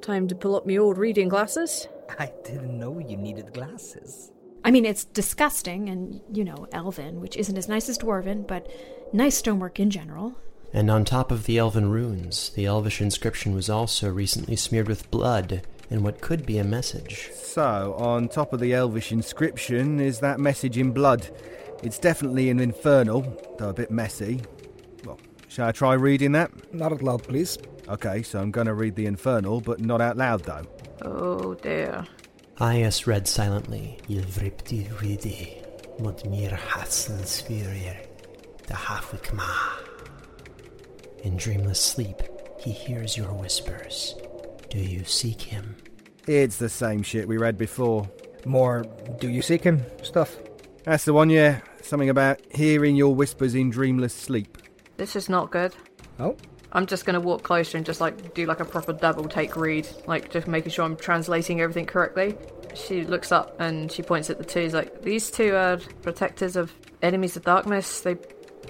Time 0.00 0.28
to 0.28 0.36
pull 0.36 0.54
up 0.54 0.66
my 0.66 0.76
old 0.76 0.98
reading 0.98 1.28
glasses. 1.28 1.88
I 2.18 2.32
didn't 2.44 2.78
know 2.78 2.98
you 2.98 3.16
needed 3.16 3.52
glasses. 3.52 4.32
I 4.64 4.70
mean, 4.70 4.84
it's 4.84 5.04
disgusting, 5.04 5.88
and, 5.88 6.20
you 6.32 6.44
know, 6.44 6.68
elven, 6.72 7.20
which 7.20 7.36
isn't 7.36 7.56
as 7.56 7.68
nice 7.68 7.88
as 7.88 7.98
dwarven, 7.98 8.46
but 8.46 8.70
nice 9.12 9.36
stonework 9.36 9.80
in 9.80 9.90
general. 9.90 10.36
And 10.72 10.90
on 10.90 11.04
top 11.04 11.30
of 11.30 11.44
the 11.44 11.58
elven 11.58 11.90
runes, 11.90 12.50
the 12.50 12.64
elvish 12.64 13.00
inscription 13.00 13.54
was 13.54 13.68
also 13.68 14.08
recently 14.08 14.56
smeared 14.56 14.88
with 14.88 15.10
blood 15.10 15.62
in 15.90 16.02
what 16.02 16.20
could 16.20 16.46
be 16.46 16.58
a 16.58 16.64
message. 16.64 17.30
So, 17.34 17.94
on 17.98 18.28
top 18.28 18.52
of 18.52 18.60
the 18.60 18.72
elvish 18.72 19.12
inscription 19.12 20.00
is 20.00 20.20
that 20.20 20.40
message 20.40 20.78
in 20.78 20.92
blood. 20.92 21.28
It's 21.82 21.98
definitely 21.98 22.48
an 22.48 22.60
infernal, 22.60 23.36
though 23.58 23.70
a 23.70 23.74
bit 23.74 23.90
messy. 23.90 24.40
Well, 25.04 25.18
shall 25.48 25.68
I 25.68 25.72
try 25.72 25.94
reading 25.94 26.32
that? 26.32 26.72
Not 26.72 26.92
out 26.92 27.02
loud, 27.02 27.24
please. 27.24 27.58
Okay, 27.88 28.22
so 28.22 28.40
I'm 28.40 28.50
going 28.52 28.68
to 28.68 28.74
read 28.74 28.94
the 28.94 29.06
infernal, 29.06 29.60
but 29.60 29.80
not 29.80 30.00
out 30.00 30.16
loud 30.16 30.44
though. 30.44 30.66
Oh 31.04 31.54
dear. 31.54 32.06
Iaus 32.58 33.06
read 33.06 33.26
silently. 33.26 33.98
Il 34.08 34.22
vripti 34.22 34.88
ridi, 35.00 35.62
modmir 35.98 36.52
hasen 36.52 37.18
svirir, 37.22 38.06
the 38.66 38.74
hafwikma. 38.74 39.50
In 41.24 41.36
dreamless 41.36 41.80
sleep, 41.80 42.22
he 42.58 42.70
hears 42.70 43.16
your 43.16 43.32
whispers. 43.32 44.14
Do 44.70 44.78
you 44.78 45.04
seek 45.04 45.40
him? 45.40 45.76
It's 46.26 46.56
the 46.56 46.68
same 46.68 47.02
shit 47.02 47.26
we 47.26 47.36
read 47.36 47.58
before. 47.58 48.08
More 48.44 48.84
do 49.18 49.28
you 49.28 49.42
seek 49.42 49.64
him 49.64 49.84
stuff? 50.02 50.36
That's 50.84 51.04
the 51.04 51.12
one, 51.12 51.30
yeah. 51.30 51.60
Something 51.82 52.10
about 52.10 52.40
hearing 52.54 52.96
your 52.96 53.14
whispers 53.14 53.54
in 53.54 53.70
dreamless 53.70 54.14
sleep. 54.14 54.58
This 54.96 55.16
is 55.16 55.28
not 55.28 55.50
good. 55.50 55.74
Oh? 56.18 56.36
I'm 56.72 56.86
just 56.86 57.04
gonna 57.04 57.20
walk 57.20 57.42
closer 57.42 57.76
and 57.76 57.84
just 57.84 58.00
like 58.00 58.34
do 58.34 58.46
like 58.46 58.60
a 58.60 58.64
proper 58.64 58.92
double 58.92 59.28
take 59.28 59.56
read, 59.56 59.86
like 60.06 60.30
just 60.30 60.46
making 60.46 60.72
sure 60.72 60.84
I'm 60.84 60.96
translating 60.96 61.60
everything 61.60 61.86
correctly. 61.86 62.36
She 62.74 63.04
looks 63.04 63.30
up 63.30 63.60
and 63.60 63.92
she 63.92 64.02
points 64.02 64.30
at 64.30 64.38
the 64.38 64.44
two. 64.44 64.62
She's 64.62 64.74
like, 64.74 65.02
these 65.02 65.30
two 65.30 65.54
are 65.54 65.78
protectors 66.02 66.56
of 66.56 66.72
enemies 67.02 67.36
of 67.36 67.44
darkness. 67.44 68.00
They 68.00 68.14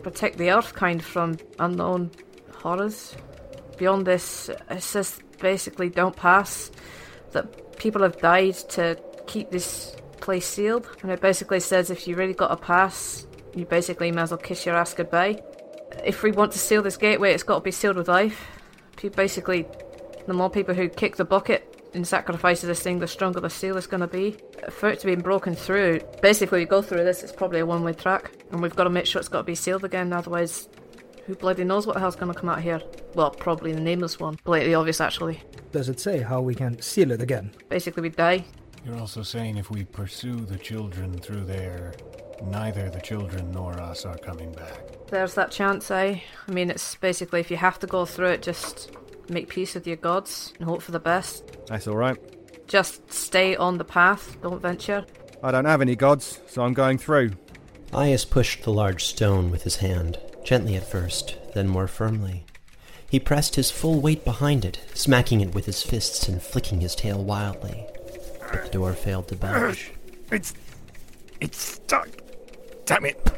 protect 0.02 0.38
the 0.38 0.50
earth 0.50 0.74
kind 0.74 1.02
from 1.02 1.38
unknown 1.60 2.10
horrors. 2.56 3.14
Beyond 3.78 4.06
this, 4.06 4.48
it 4.48 4.82
says 4.82 5.20
basically 5.40 5.88
don't 5.88 6.16
pass. 6.16 6.70
That 7.30 7.78
people 7.78 8.02
have 8.02 8.20
died 8.20 8.54
to 8.70 8.98
keep 9.26 9.50
this 9.50 9.96
place 10.20 10.46
sealed, 10.46 10.88
and 11.02 11.10
it 11.10 11.20
basically 11.20 11.60
says 11.60 11.90
if 11.90 12.06
you 12.06 12.16
really 12.16 12.34
got 12.34 12.50
a 12.50 12.56
pass, 12.56 13.26
you 13.54 13.64
basically 13.64 14.12
may 14.12 14.22
as 14.22 14.30
well 14.30 14.38
kiss 14.38 14.66
your 14.66 14.74
ass 14.74 14.94
goodbye. 14.94 15.42
If 16.04 16.22
we 16.22 16.32
want 16.32 16.52
to 16.52 16.58
seal 16.58 16.82
this 16.82 16.96
gateway, 16.96 17.32
it's 17.32 17.44
got 17.44 17.58
to 17.58 17.60
be 17.60 17.70
sealed 17.70 17.96
with 17.96 18.08
life. 18.08 18.48
Basically, 19.14 19.66
the 20.26 20.34
more 20.34 20.50
people 20.50 20.74
who 20.74 20.88
kick 20.88 21.16
the 21.16 21.24
bucket 21.24 21.90
in 21.92 22.04
sacrifice 22.04 22.62
of 22.62 22.68
this 22.68 22.80
thing, 22.80 22.98
the 22.98 23.06
stronger 23.06 23.40
the 23.40 23.50
seal 23.50 23.76
is 23.76 23.86
going 23.86 24.00
to 24.00 24.06
be. 24.06 24.36
For 24.70 24.88
it 24.88 25.00
to 25.00 25.06
be 25.06 25.14
broken 25.14 25.54
through, 25.54 26.00
basically, 26.20 26.60
we 26.60 26.64
go 26.64 26.82
through 26.82 27.04
this, 27.04 27.22
it's 27.22 27.32
probably 27.32 27.60
a 27.60 27.66
one 27.66 27.84
way 27.84 27.92
track. 27.92 28.32
And 28.50 28.62
we've 28.62 28.74
got 28.74 28.84
to 28.84 28.90
make 28.90 29.06
sure 29.06 29.20
it's 29.20 29.28
got 29.28 29.38
to 29.38 29.44
be 29.44 29.54
sealed 29.54 29.84
again, 29.84 30.12
otherwise, 30.12 30.68
who 31.26 31.34
bloody 31.36 31.64
knows 31.64 31.86
what 31.86 31.94
the 31.94 32.00
hell's 32.00 32.16
going 32.16 32.32
to 32.32 32.38
come 32.38 32.48
out 32.48 32.62
here? 32.62 32.80
Well, 33.14 33.30
probably 33.30 33.72
the 33.72 33.80
nameless 33.80 34.18
one. 34.18 34.38
Blatantly 34.44 34.74
obvious, 34.74 35.00
actually. 35.00 35.40
Does 35.70 35.88
it 35.88 36.00
say 36.00 36.20
how 36.20 36.40
we 36.40 36.54
can 36.54 36.80
seal 36.82 37.12
it 37.12 37.22
again? 37.22 37.52
Basically, 37.68 38.02
we 38.02 38.08
die. 38.08 38.44
You're 38.84 38.98
also 38.98 39.22
saying 39.22 39.56
if 39.56 39.70
we 39.70 39.84
pursue 39.84 40.34
the 40.34 40.58
children 40.58 41.16
through 41.18 41.44
there, 41.44 41.94
neither 42.46 42.90
the 42.90 43.00
children 43.00 43.50
nor 43.52 43.72
us 43.80 44.04
are 44.04 44.18
coming 44.18 44.52
back. 44.52 45.06
There's 45.08 45.34
that 45.34 45.50
chance, 45.50 45.90
eh? 45.90 46.20
I 46.48 46.50
mean, 46.50 46.70
it's 46.70 46.94
basically 46.96 47.40
if 47.40 47.50
you 47.50 47.56
have 47.56 47.78
to 47.80 47.86
go 47.86 48.04
through 48.04 48.28
it, 48.28 48.42
just 48.42 48.90
make 49.28 49.48
peace 49.48 49.74
with 49.74 49.86
your 49.86 49.96
gods 49.96 50.52
and 50.58 50.68
hope 50.68 50.82
for 50.82 50.92
the 50.92 51.00
best. 51.00 51.56
That's 51.66 51.86
all 51.86 51.96
right. 51.96 52.18
Just 52.66 53.12
stay 53.12 53.56
on 53.56 53.78
the 53.78 53.84
path, 53.84 54.40
don't 54.42 54.62
venture. 54.62 55.04
I 55.42 55.50
don't 55.50 55.64
have 55.64 55.80
any 55.80 55.96
gods, 55.96 56.40
so 56.46 56.62
I'm 56.62 56.72
going 56.72 56.98
through. 56.98 57.32
Iaus 57.92 58.28
pushed 58.28 58.62
the 58.62 58.72
large 58.72 59.04
stone 59.04 59.50
with 59.50 59.64
his 59.64 59.76
hand, 59.76 60.18
gently 60.44 60.76
at 60.76 60.88
first, 60.88 61.36
then 61.54 61.68
more 61.68 61.88
firmly. 61.88 62.44
He 63.10 63.20
pressed 63.20 63.56
his 63.56 63.70
full 63.70 64.00
weight 64.00 64.24
behind 64.24 64.64
it, 64.64 64.80
smacking 64.94 65.42
it 65.42 65.54
with 65.54 65.66
his 65.66 65.82
fists 65.82 66.28
and 66.28 66.42
flicking 66.42 66.80
his 66.80 66.94
tail 66.94 67.22
wildly. 67.22 67.84
But 68.50 68.64
the 68.64 68.70
door 68.70 68.94
failed 68.94 69.28
to 69.28 69.36
budge. 69.36 69.92
It's. 70.30 70.54
It's 71.40 71.60
stuck. 71.60 72.08
Damn 72.84 73.04
it. 73.06 73.32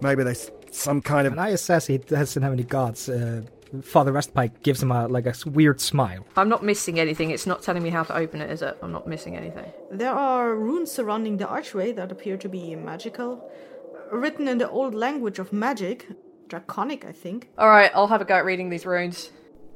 Maybe 0.00 0.24
there's 0.24 0.50
some 0.70 1.00
kind 1.00 1.26
of. 1.26 1.32
And 1.32 1.40
Aya 1.40 1.58
says 1.58 1.86
he 1.86 1.98
doesn't 1.98 2.42
have 2.42 2.52
any 2.52 2.64
guards. 2.64 3.08
Uh, 3.08 3.42
Father 3.82 4.12
Westpike 4.12 4.62
gives 4.62 4.82
him 4.82 4.92
a 4.92 5.08
like 5.08 5.26
a 5.26 5.34
weird 5.48 5.80
smile. 5.80 6.24
I'm 6.36 6.48
not 6.48 6.62
missing 6.62 7.00
anything. 7.00 7.30
It's 7.30 7.46
not 7.46 7.62
telling 7.62 7.82
me 7.82 7.90
how 7.90 8.04
to 8.04 8.16
open 8.16 8.40
it, 8.40 8.50
is 8.50 8.62
it? 8.62 8.76
I'm 8.82 8.92
not 8.92 9.06
missing 9.06 9.36
anything. 9.36 9.72
There 9.90 10.12
are 10.12 10.54
runes 10.54 10.90
surrounding 10.90 11.38
the 11.38 11.48
archway 11.48 11.92
that 11.92 12.12
appear 12.12 12.36
to 12.36 12.48
be 12.48 12.76
magical, 12.76 13.50
written 14.12 14.48
in 14.48 14.58
the 14.58 14.70
old 14.70 14.94
language 14.94 15.38
of 15.38 15.52
magic, 15.52 16.06
draconic, 16.48 17.04
I 17.04 17.12
think. 17.12 17.48
All 17.58 17.68
right, 17.68 17.90
I'll 17.94 18.06
have 18.06 18.20
a 18.20 18.24
go 18.24 18.34
at 18.36 18.44
reading 18.44 18.70
these 18.70 18.86
runes. 18.86 19.30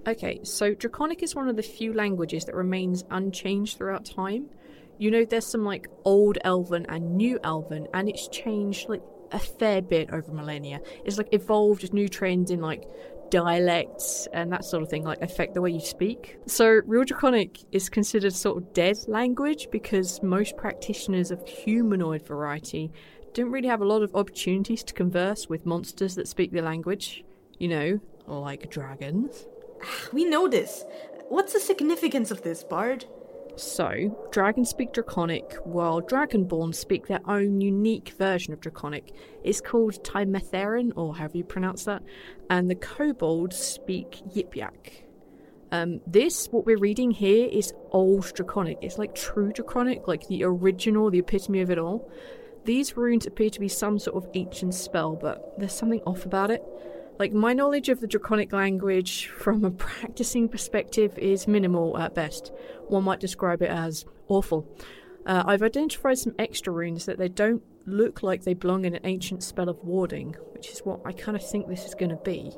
Okay, 0.06 0.40
so 0.44 0.72
Draconic 0.72 1.22
is 1.22 1.34
one 1.34 1.48
of 1.50 1.56
the 1.56 1.62
few 1.62 1.92
languages 1.92 2.46
that 2.46 2.54
remains 2.54 3.04
unchanged 3.10 3.76
throughout 3.76 4.06
time. 4.06 4.48
You 5.00 5.10
know, 5.10 5.24
there's 5.24 5.46
some 5.46 5.64
like 5.64 5.88
old 6.04 6.36
Elven 6.44 6.84
and 6.90 7.16
new 7.16 7.40
Elven, 7.42 7.88
and 7.94 8.06
it's 8.06 8.28
changed 8.28 8.86
like 8.90 9.00
a 9.32 9.38
fair 9.38 9.80
bit 9.80 10.10
over 10.12 10.30
millennia. 10.30 10.78
It's 11.06 11.16
like 11.16 11.32
evolved 11.32 11.94
new 11.94 12.06
trends 12.06 12.50
in 12.50 12.60
like 12.60 12.84
dialects 13.30 14.28
and 14.34 14.52
that 14.52 14.62
sort 14.62 14.82
of 14.82 14.90
thing 14.90 15.04
like 15.04 15.22
affect 15.22 15.54
the 15.54 15.62
way 15.62 15.70
you 15.70 15.80
speak. 15.80 16.36
So 16.46 16.82
Real 16.84 17.04
Draconic 17.04 17.60
is 17.72 17.88
considered 17.88 18.34
sort 18.34 18.58
of 18.58 18.74
dead 18.74 18.98
language 19.08 19.68
because 19.72 20.22
most 20.22 20.58
practitioners 20.58 21.30
of 21.30 21.48
humanoid 21.48 22.26
variety 22.26 22.92
don't 23.32 23.50
really 23.50 23.68
have 23.68 23.80
a 23.80 23.86
lot 23.86 24.02
of 24.02 24.14
opportunities 24.14 24.82
to 24.84 24.92
converse 24.92 25.48
with 25.48 25.64
monsters 25.64 26.14
that 26.16 26.28
speak 26.28 26.52
the 26.52 26.60
language. 26.60 27.24
You 27.58 27.68
know, 27.68 28.00
like 28.26 28.70
dragons. 28.70 29.46
Ah, 29.82 30.08
we 30.12 30.26
know 30.26 30.46
this. 30.46 30.84
What's 31.30 31.54
the 31.54 31.60
significance 31.60 32.30
of 32.30 32.42
this, 32.42 32.62
Bard? 32.62 33.06
So, 33.56 34.28
dragons 34.30 34.70
speak 34.70 34.92
Draconic, 34.92 35.54
while 35.64 36.00
Dragonborn 36.00 36.74
speak 36.74 37.06
their 37.06 37.20
own 37.26 37.60
unique 37.60 38.14
version 38.18 38.52
of 38.52 38.60
Draconic. 38.60 39.12
It's 39.44 39.60
called 39.60 40.02
Timetherin, 40.04 40.92
or 40.96 41.14
however 41.14 41.38
you 41.38 41.44
pronounce 41.44 41.84
that, 41.84 42.02
and 42.48 42.70
the 42.70 42.74
kobolds 42.74 43.56
speak 43.56 44.22
Yip-Yak. 44.32 45.04
Um, 45.72 46.00
this, 46.06 46.48
what 46.48 46.66
we're 46.66 46.78
reading 46.78 47.10
here, 47.10 47.48
is 47.50 47.72
old 47.90 48.32
Draconic. 48.34 48.78
It's 48.82 48.98
like 48.98 49.14
true 49.14 49.52
Draconic, 49.52 50.08
like 50.08 50.26
the 50.26 50.44
original, 50.44 51.10
the 51.10 51.18
epitome 51.20 51.60
of 51.60 51.70
it 51.70 51.78
all. 51.78 52.10
These 52.64 52.96
runes 52.96 53.26
appear 53.26 53.50
to 53.50 53.60
be 53.60 53.68
some 53.68 53.98
sort 53.98 54.16
of 54.22 54.30
ancient 54.34 54.74
spell, 54.74 55.16
but 55.16 55.54
there's 55.58 55.72
something 55.72 56.00
off 56.06 56.26
about 56.26 56.50
it. 56.50 56.62
Like, 57.20 57.34
my 57.34 57.52
knowledge 57.52 57.90
of 57.90 58.00
the 58.00 58.06
Draconic 58.06 58.50
language 58.50 59.26
from 59.26 59.62
a 59.62 59.70
practicing 59.70 60.48
perspective 60.48 61.18
is 61.18 61.46
minimal 61.46 61.98
at 61.98 62.14
best. 62.14 62.50
One 62.88 63.04
might 63.04 63.20
describe 63.20 63.60
it 63.60 63.68
as 63.68 64.06
awful. 64.28 64.66
Uh, 65.26 65.42
I've 65.44 65.62
identified 65.62 66.16
some 66.16 66.34
extra 66.38 66.72
runes 66.72 67.04
that 67.04 67.18
they 67.18 67.28
don't 67.28 67.62
look 67.84 68.22
like 68.22 68.44
they 68.44 68.54
belong 68.54 68.86
in 68.86 68.94
an 68.94 69.04
ancient 69.04 69.42
spell 69.42 69.68
of 69.68 69.84
warding, 69.84 70.34
which 70.54 70.70
is 70.70 70.78
what 70.78 71.02
I 71.04 71.12
kind 71.12 71.36
of 71.36 71.46
think 71.46 71.68
this 71.68 71.84
is 71.84 71.94
going 71.94 72.08
to 72.08 72.16
be. 72.16 72.52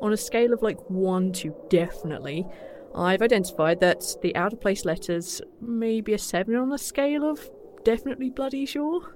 On 0.00 0.10
a 0.10 0.16
scale 0.16 0.54
of 0.54 0.62
like 0.62 0.78
1 0.88 1.32
to 1.34 1.54
definitely, 1.68 2.46
I've 2.94 3.20
identified 3.20 3.80
that 3.80 4.06
the 4.22 4.34
out 4.34 4.54
of 4.54 4.60
place 4.62 4.86
letters 4.86 5.42
may 5.60 6.00
be 6.00 6.14
a 6.14 6.18
7 6.18 6.56
on 6.56 6.72
a 6.72 6.78
scale 6.78 7.28
of 7.28 7.50
definitely 7.84 8.30
bloody 8.30 8.64
sure. 8.64 9.14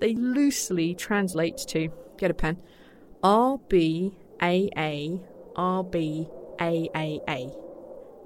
They 0.00 0.14
loosely 0.14 0.92
translate 0.96 1.58
to, 1.68 1.92
get 2.18 2.32
a 2.32 2.34
pen, 2.34 2.56
R 3.22 3.58
B 3.68 4.16
A 4.42 4.68
A 4.76 5.20
R 5.56 5.84
B 5.84 6.28
A 6.60 6.88
A 6.94 7.20
A. 7.28 7.52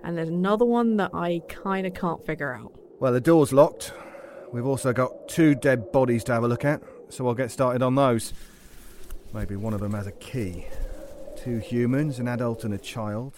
And 0.02 0.16
there's 0.16 0.28
another 0.28 0.64
one 0.64 0.96
that 0.98 1.10
I 1.12 1.42
kind 1.48 1.86
of 1.86 1.94
can't 1.94 2.24
figure 2.24 2.54
out. 2.54 2.72
Well, 3.00 3.12
the 3.12 3.20
door's 3.20 3.52
locked. 3.52 3.92
We've 4.52 4.66
also 4.66 4.92
got 4.92 5.28
two 5.28 5.54
dead 5.54 5.92
bodies 5.92 6.24
to 6.24 6.32
have 6.32 6.44
a 6.44 6.48
look 6.48 6.64
at, 6.64 6.80
so 7.08 7.26
I'll 7.26 7.34
get 7.34 7.50
started 7.50 7.82
on 7.82 7.94
those. 7.94 8.32
Maybe 9.34 9.56
one 9.56 9.74
of 9.74 9.80
them 9.80 9.92
has 9.92 10.06
a 10.06 10.12
key. 10.12 10.66
Two 11.36 11.58
humans, 11.58 12.18
an 12.18 12.28
adult, 12.28 12.64
and 12.64 12.72
a 12.72 12.78
child. 12.78 13.34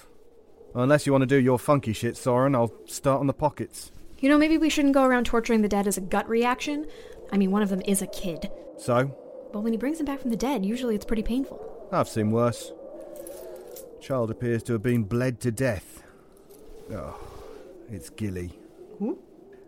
Unless 0.74 1.06
you 1.06 1.12
want 1.12 1.22
to 1.22 1.26
do 1.26 1.36
your 1.36 1.58
funky 1.58 1.92
shit, 1.92 2.16
Soren, 2.16 2.54
I'll 2.54 2.72
start 2.86 3.20
on 3.20 3.26
the 3.26 3.32
pockets. 3.32 3.90
You 4.20 4.28
know, 4.28 4.38
maybe 4.38 4.58
we 4.58 4.68
shouldn't 4.68 4.94
go 4.94 5.04
around 5.04 5.24
torturing 5.24 5.62
the 5.62 5.68
dead 5.68 5.86
as 5.86 5.96
a 5.96 6.00
gut 6.00 6.28
reaction. 6.28 6.86
I 7.32 7.38
mean, 7.38 7.50
one 7.50 7.62
of 7.62 7.68
them 7.70 7.82
is 7.86 8.02
a 8.02 8.06
kid. 8.06 8.50
So, 8.76 9.16
But 9.52 9.60
when 9.60 9.72
he 9.72 9.78
brings 9.78 9.98
them 9.98 10.06
back 10.06 10.20
from 10.20 10.30
the 10.30 10.36
dead, 10.36 10.64
usually 10.64 10.94
it's 10.94 11.04
pretty 11.04 11.22
painful. 11.22 11.88
I've 11.90 12.08
seen 12.08 12.30
worse. 12.30 12.72
Child 14.00 14.30
appears 14.30 14.62
to 14.64 14.72
have 14.74 14.82
been 14.82 15.04
bled 15.04 15.40
to 15.40 15.50
death. 15.50 16.02
Oh, 16.92 17.18
it's 17.90 18.10
Gilly. 18.10 18.58
Who? 18.98 19.18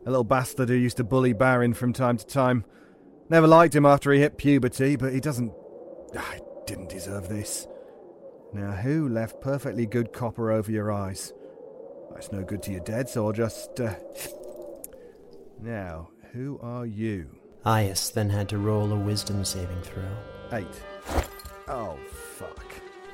A 0.06 0.10
little 0.10 0.24
bastard 0.24 0.68
who 0.68 0.74
used 0.74 0.96
to 0.98 1.04
bully 1.04 1.32
Baron 1.32 1.74
from 1.74 1.92
time 1.92 2.16
to 2.16 2.26
time. 2.26 2.64
Never 3.28 3.46
liked 3.46 3.74
him 3.74 3.86
after 3.86 4.12
he 4.12 4.20
hit 4.20 4.38
puberty, 4.38 4.96
but 4.96 5.12
he 5.12 5.20
doesn't. 5.20 5.52
I 6.16 6.40
didn't 6.66 6.88
deserve 6.88 7.28
this. 7.28 7.66
Now, 8.52 8.72
who 8.72 9.08
left 9.08 9.40
perfectly 9.40 9.86
good 9.86 10.12
copper 10.12 10.50
over 10.50 10.72
your 10.72 10.90
eyes? 10.90 11.32
That's 12.12 12.32
no 12.32 12.42
good 12.42 12.62
to 12.64 12.72
your 12.72 12.80
dead, 12.80 13.08
so 13.08 13.26
I'll 13.26 13.32
just. 13.32 13.78
Uh... 13.78 13.94
Now, 15.60 16.10
who 16.32 16.58
are 16.62 16.86
you? 16.86 17.39
Iaus 17.64 18.10
then 18.10 18.30
had 18.30 18.48
to 18.48 18.58
roll 18.58 18.92
a 18.92 18.96
wisdom 18.96 19.44
saving 19.44 19.82
throw. 19.82 20.08
Eight. 20.52 20.82
Oh, 21.68 21.98
fuck. 22.10 22.64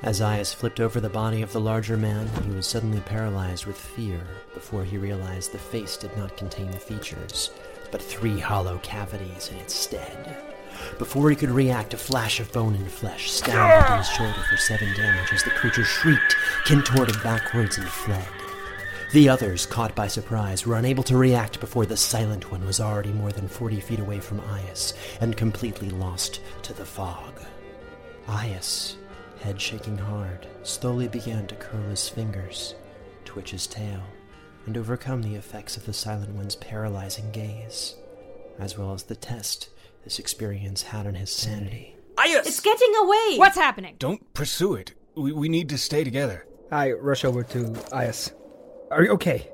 As 0.03 0.21
Iaus 0.21 0.55
flipped 0.55 0.79
over 0.79 1.01
the 1.01 1.09
body 1.09 1.43
of 1.43 1.53
the 1.53 1.61
larger 1.61 1.97
man, 1.97 2.29
he 2.45 2.51
was 2.51 2.67
suddenly 2.67 3.01
paralyzed 3.01 3.67
with 3.67 3.77
fear 3.77 4.21
before 4.55 4.85
he 4.85 4.99
realized 4.99 5.51
the 5.51 5.59
face 5.59 5.97
did 5.97 6.17
not 6.17 6.37
contain 6.37 6.73
features, 6.73 7.51
but 7.91 8.01
three 8.01 8.39
hollow 8.39 8.79
cavities 8.83 9.51
in 9.51 9.57
its 9.57 9.75
stead. 9.75 10.37
Before 10.99 11.29
he 11.31 11.37
could 11.37 11.51
react, 11.51 11.95
a 11.95 11.97
flash 11.97 12.39
of 12.39 12.53
bone 12.53 12.75
and 12.75 12.91
flesh 12.91 13.31
stabbed 13.33 13.87
into 13.87 13.99
his 13.99 14.09
shoulder 14.09 14.45
for 14.49 14.57
seven 14.59 14.95
damage 14.95 15.33
as 15.33 15.43
the 15.43 15.51
creature 15.51 15.85
shrieked, 15.85 16.37
contorted 16.67 17.21
backwards, 17.23 17.79
and 17.79 17.89
fled. 17.89 18.29
The 19.13 19.29
others, 19.29 19.67
caught 19.67 19.95
by 19.95 20.09
surprise, 20.09 20.67
were 20.67 20.77
unable 20.77 21.05
to 21.05 21.17
react 21.17 21.61
before 21.61 21.87
the 21.87 21.97
silent 21.97 22.51
one 22.51 22.65
was 22.67 22.81
already 22.81 23.13
more 23.13 23.31
than 23.31 23.47
40 23.47 23.81
feet 23.81 24.01
away 24.01 24.19
from 24.19 24.41
Iaus 24.41 24.95
and 25.21 25.37
completely 25.37 25.91
lost 25.91 26.41
to 26.63 26.73
the 26.73 26.85
fog. 26.85 27.41
Iaus, 28.27 28.97
head 29.41 29.61
shaking 29.61 29.97
hard, 29.97 30.49
slowly 30.65 31.07
began 31.07 31.47
to 31.47 31.55
curl 31.55 31.89
his 31.89 32.09
fingers, 32.09 32.75
twitch 33.25 33.53
his 33.53 33.69
tail, 33.69 34.03
and 34.67 34.77
overcome 34.77 35.23
the 35.23 35.37
effects 35.37 35.77
of 35.77 35.87
the 35.87 35.93
silent 35.93 36.31
one's 36.31 36.57
paralyzing 36.57 37.31
gaze, 37.31 37.95
as 38.59 38.77
well 38.77 38.93
as 38.93 39.05
the 39.05 39.15
test 39.15 39.69
this 40.03 40.19
experience 40.19 40.83
had 40.83 41.07
on 41.07 41.15
his 41.15 41.31
sanity. 41.31 41.95
Iaus! 42.19 42.47
It's 42.47 42.61
getting 42.61 42.93
away! 42.97 43.37
What's 43.37 43.57
happening? 43.57 43.95
Don't 44.01 44.35
pursue 44.35 44.75
it. 44.75 44.95
We, 45.15 45.31
we 45.31 45.49
need 45.49 45.69
to 45.69 45.79
stay 45.79 46.03
together. 46.03 46.45
I 46.73 46.91
rush 46.91 47.25
over 47.25 47.45
to 47.45 47.59
Iaus. 47.93 48.33
Are 48.91 49.03
you 49.03 49.11
okay? 49.13 49.51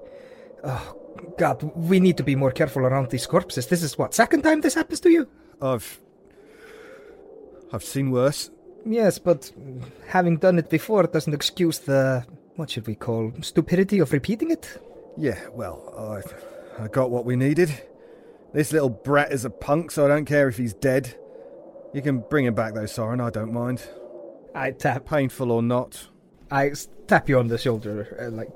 Oh, 0.65 0.97
God, 1.39 1.63
we 1.75 2.01
need 2.01 2.17
to 2.19 2.23
be 2.23 2.37
more 2.37 2.51
careful 2.51 2.83
around 2.83 3.11
these 3.11 3.27
corpses. 3.27 3.67
This 3.67 3.83
is 3.83 3.99
what, 3.99 4.15
second 4.15 4.43
time 4.43 4.61
this 4.61 4.75
happens 4.75 5.01
to 5.01 5.11
you? 5.11 5.29
I've. 5.61 5.99
I've 7.73 7.85
seen 7.85 8.11
worse. 8.11 8.51
Yes, 8.85 9.19
but 9.19 9.51
having 10.09 10.37
done 10.37 10.59
it 10.59 10.69
before 10.69 11.05
doesn't 11.05 11.33
excuse 11.33 11.79
the. 11.79 12.25
what 12.57 12.71
should 12.71 12.87
we 12.87 12.95
call? 12.95 13.33
stupidity 13.41 13.99
of 14.01 14.13
repeating 14.13 14.51
it? 14.51 14.81
Yeah, 15.17 15.39
well, 15.53 16.23
I, 16.79 16.85
I 16.85 16.89
got 16.89 17.11
what 17.11 17.25
we 17.25 17.37
needed. 17.37 17.73
This 18.53 18.73
little 18.73 18.91
brat 18.91 19.33
is 19.33 19.45
a 19.45 19.51
punk, 19.51 19.91
so 19.91 20.05
I 20.05 20.09
don't 20.09 20.27
care 20.27 20.49
if 20.49 20.59
he's 20.59 20.75
dead. 20.75 21.17
You 21.95 22.03
can 22.03 22.21
bring 22.29 22.45
him 22.45 22.55
back 22.55 22.75
though, 22.75 22.87
Soren, 22.87 23.21
I 23.21 23.31
don't 23.31 23.53
mind. 23.53 23.83
I 24.55 24.73
tap. 24.73 25.07
Painful 25.07 25.51
or 25.51 25.63
not. 25.63 26.09
I 26.51 26.73
tap 27.07 27.29
you 27.29 27.39
on 27.39 27.49
the 27.49 27.57
shoulder. 27.57 28.17
Uh, 28.21 28.31
like, 28.31 28.49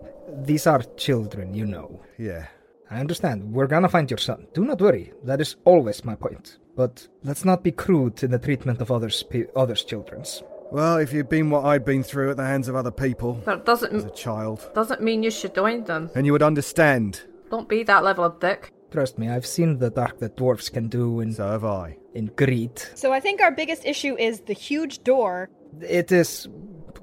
these 0.42 0.66
are 0.66 0.82
children, 0.96 1.54
you 1.54 1.66
know. 1.66 2.00
Yeah. 2.18 2.46
I 2.90 3.00
understand. 3.00 3.52
We're 3.52 3.66
gonna 3.66 3.88
find 3.88 4.10
your 4.10 4.18
son. 4.18 4.46
Do 4.54 4.64
not 4.64 4.80
worry. 4.80 5.12
That 5.24 5.40
is 5.40 5.56
always 5.64 6.04
my 6.04 6.14
point. 6.14 6.58
But 6.76 7.08
let's 7.24 7.44
not 7.44 7.64
be 7.64 7.72
crude 7.72 8.22
in 8.22 8.30
the 8.30 8.38
treatment 8.38 8.80
of 8.80 8.90
others, 8.92 9.22
pe- 9.24 9.46
others' 9.56 9.82
children's. 9.84 10.42
Well, 10.70 10.98
if 10.98 11.12
you'd 11.12 11.28
been 11.28 11.50
what 11.50 11.64
I'd 11.64 11.84
been 11.84 12.02
through 12.02 12.30
at 12.30 12.36
the 12.36 12.44
hands 12.44 12.68
of 12.68 12.74
other 12.76 12.90
people 12.90 13.40
But 13.44 13.58
it 13.58 13.64
doesn't 13.66 13.94
as 13.94 14.04
a 14.04 14.10
child, 14.10 14.68
doesn't 14.74 15.00
mean 15.02 15.22
you 15.22 15.30
should 15.30 15.54
join 15.54 15.84
them. 15.84 16.10
then 16.14 16.24
you 16.24 16.32
would 16.32 16.42
understand. 16.42 17.22
Don't 17.50 17.68
be 17.68 17.82
that 17.84 18.04
level 18.04 18.24
of 18.24 18.40
dick. 18.40 18.72
Trust 18.90 19.18
me, 19.18 19.28
I've 19.28 19.46
seen 19.46 19.78
the 19.78 19.90
dark 19.90 20.18
that 20.18 20.36
dwarfs 20.36 20.68
can 20.68 20.88
do 20.88 21.20
in, 21.20 21.32
So 21.32 21.48
have 21.48 21.64
I. 21.64 21.96
in 22.14 22.26
greed. 22.36 22.80
So 22.94 23.12
I 23.12 23.20
think 23.20 23.40
our 23.40 23.50
biggest 23.52 23.84
issue 23.84 24.16
is 24.18 24.40
the 24.40 24.52
huge 24.54 25.02
door. 25.02 25.50
It 25.80 26.12
is 26.12 26.48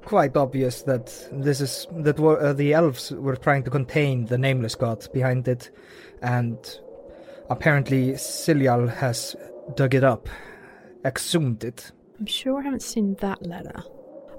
quite 0.05 0.35
obvious 0.35 0.83
that 0.83 1.27
this 1.31 1.61
is 1.61 1.87
that 1.91 2.19
uh, 2.19 2.53
the 2.53 2.73
elves 2.73 3.11
were 3.11 3.35
trying 3.35 3.63
to 3.63 3.69
contain 3.69 4.25
the 4.25 4.37
nameless 4.37 4.75
god 4.75 5.07
behind 5.13 5.47
it, 5.47 5.71
and 6.21 6.57
apparently 7.49 8.17
Cilial 8.17 8.87
has 8.87 9.35
dug 9.75 9.93
it 9.93 10.03
up, 10.03 10.27
exhumed 11.05 11.63
it. 11.63 11.91
I'm 12.19 12.25
sure 12.25 12.59
I 12.59 12.63
haven't 12.63 12.81
seen 12.81 13.15
that 13.21 13.45
letter. 13.45 13.83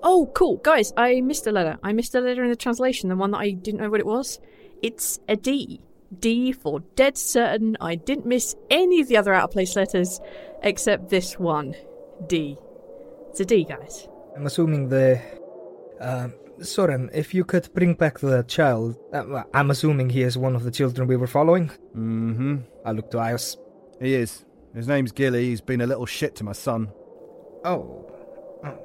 Oh, 0.03 0.31
cool. 0.35 0.59
Guys, 0.59 0.93
I 0.97 1.21
missed 1.23 1.47
a 1.47 1.53
letter. 1.53 1.79
I 1.83 1.93
missed 1.93 2.15
a 2.15 2.21
letter 2.21 2.45
in 2.45 2.51
the 2.51 2.57
translation, 2.57 3.09
the 3.09 3.17
one 3.17 3.31
that 3.31 3.39
I 3.39 3.51
didn't 3.51 3.81
know 3.81 3.91
what 3.91 4.01
it 4.01 4.07
was. 4.07 4.39
It's 4.83 5.19
a 5.29 5.37
D. 5.37 5.81
D 6.19 6.53
for 6.53 6.81
dead 6.95 7.17
certain. 7.17 7.77
I 7.81 7.95
didn't 7.95 8.27
miss 8.27 8.55
any 8.71 9.01
of 9.01 9.09
the 9.09 9.17
other 9.17 9.33
out 9.33 9.45
of 9.45 9.51
place 9.51 9.77
letters 9.77 10.21
except 10.63 11.09
this 11.09 11.39
one. 11.39 11.75
D. 12.27 12.59
It's 13.31 13.41
a 13.41 13.45
D, 13.45 13.65
guys. 13.65 14.09
I'm 14.37 14.47
assuming 14.47 14.89
the. 14.89 15.21
Uh, 16.01 16.29
Soren, 16.61 17.11
if 17.13 17.35
you 17.35 17.45
could 17.45 17.69
bring 17.75 17.95
back 17.95 18.19
the 18.19 18.43
child. 18.45 18.97
Uh, 19.13 19.43
I'm 19.53 19.71
assuming 19.71 20.11
he 20.11 20.23
is 20.23 20.39
one 20.39 20.55
of 20.55 20.63
the 20.63 20.71
children 20.71 21.09
we 21.09 21.17
were 21.17 21.27
following. 21.27 21.71
Mm 21.97 22.37
hmm. 22.37 22.57
I 22.85 22.93
look 22.93 23.11
to 23.13 23.19
Iaus. 23.19 23.57
He 24.01 24.15
is. 24.15 24.45
His 24.75 24.89
name's 24.89 25.13
Gilly. 25.13 25.47
He's 25.47 25.61
been 25.61 25.81
a 25.81 25.87
little 25.87 26.07
shit 26.07 26.35
to 26.37 26.45
my 26.45 26.53
son. 26.53 26.93
Oh. 27.65 28.11
oh. 28.65 28.79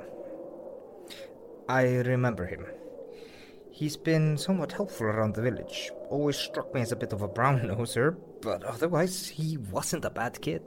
I 1.67 1.97
remember 1.97 2.45
him. 2.45 2.65
He's 3.71 3.97
been 3.97 4.37
somewhat 4.37 4.71
helpful 4.71 5.07
around 5.07 5.35
the 5.35 5.41
village. 5.41 5.91
Always 6.09 6.37
struck 6.37 6.73
me 6.73 6.81
as 6.81 6.91
a 6.91 6.95
bit 6.95 7.13
of 7.13 7.21
a 7.21 7.27
brown 7.27 7.59
noser, 7.61 8.17
but 8.41 8.63
otherwise, 8.63 9.27
he 9.27 9.57
wasn't 9.57 10.05
a 10.05 10.09
bad 10.09 10.41
kid. 10.41 10.61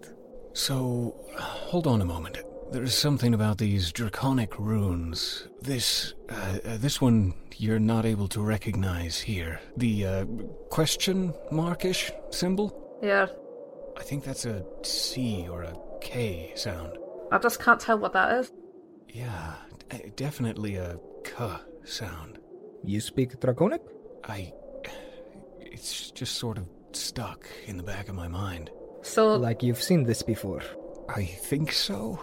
So, 0.54 1.14
hold 1.36 1.86
on 1.86 2.00
a 2.00 2.04
moment. 2.04 2.42
There's 2.72 2.94
something 2.94 3.34
about 3.34 3.58
these 3.58 3.92
draconic 3.92 4.58
runes. 4.58 5.46
This, 5.60 6.14
uh, 6.30 6.58
uh, 6.64 6.76
this 6.78 7.00
one 7.02 7.34
you're 7.58 7.78
not 7.78 8.06
able 8.06 8.28
to 8.28 8.40
recognize 8.42 9.20
here. 9.20 9.60
The 9.76 10.06
uh, 10.06 10.24
question 10.70 11.34
markish 11.50 12.10
symbol. 12.30 12.98
Yeah, 13.02 13.26
I 13.98 14.02
think 14.02 14.24
that's 14.24 14.46
a 14.46 14.64
C 14.82 15.46
or 15.50 15.62
a 15.64 15.74
K 16.00 16.52
sound. 16.56 16.96
I 17.30 17.38
just 17.38 17.60
can't 17.60 17.78
tell 17.78 17.98
what 17.98 18.14
that 18.14 18.38
is. 18.38 18.52
Yeah, 19.08 19.54
d- 19.90 20.10
definitely 20.16 20.76
a 20.76 20.98
K 21.24 21.46
sound. 21.84 22.38
You 22.82 23.00
speak 23.00 23.38
Draconic? 23.38 23.82
I. 24.24 24.52
It's 25.60 26.10
just 26.10 26.36
sort 26.36 26.58
of 26.58 26.66
stuck 26.92 27.46
in 27.66 27.76
the 27.76 27.82
back 27.82 28.08
of 28.08 28.14
my 28.14 28.28
mind. 28.28 28.70
So, 29.02 29.36
Like 29.36 29.62
you've 29.62 29.82
seen 29.82 30.04
this 30.04 30.22
before. 30.22 30.62
I 31.08 31.24
think 31.24 31.72
so. 31.72 32.20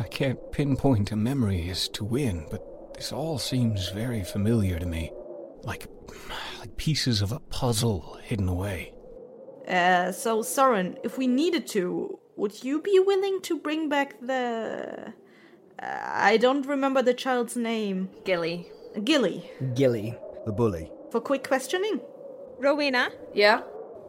I 0.00 0.04
can't 0.04 0.38
pinpoint 0.52 1.12
a 1.12 1.16
memory 1.16 1.68
as 1.70 1.88
to 1.90 2.04
when, 2.04 2.46
but 2.50 2.94
this 2.94 3.12
all 3.12 3.38
seems 3.38 3.90
very 3.90 4.24
familiar 4.24 4.78
to 4.78 4.86
me. 4.86 5.10
Like, 5.62 5.86
like 6.58 6.76
pieces 6.76 7.22
of 7.22 7.32
a 7.32 7.38
puzzle 7.40 8.18
hidden 8.22 8.48
away. 8.48 8.92
Uh, 9.68 10.10
so, 10.12 10.42
Soren, 10.42 10.96
if 11.04 11.18
we 11.18 11.26
needed 11.26 11.66
to, 11.68 12.18
would 12.36 12.64
you 12.64 12.80
be 12.80 12.98
willing 12.98 13.40
to 13.42 13.58
bring 13.58 13.88
back 13.88 14.20
the. 14.20 15.12
Uh, 15.80 15.84
I 16.04 16.36
don't 16.36 16.66
remember 16.66 17.02
the 17.02 17.14
child's 17.14 17.56
name. 17.56 18.08
Gilly. 18.24 18.68
Gilly. 19.04 19.48
Gilly. 19.74 20.16
The 20.46 20.52
bully. 20.52 20.90
For 21.10 21.20
quick 21.20 21.46
questioning. 21.46 22.00
Rowena, 22.58 23.10
Yeah? 23.34 23.62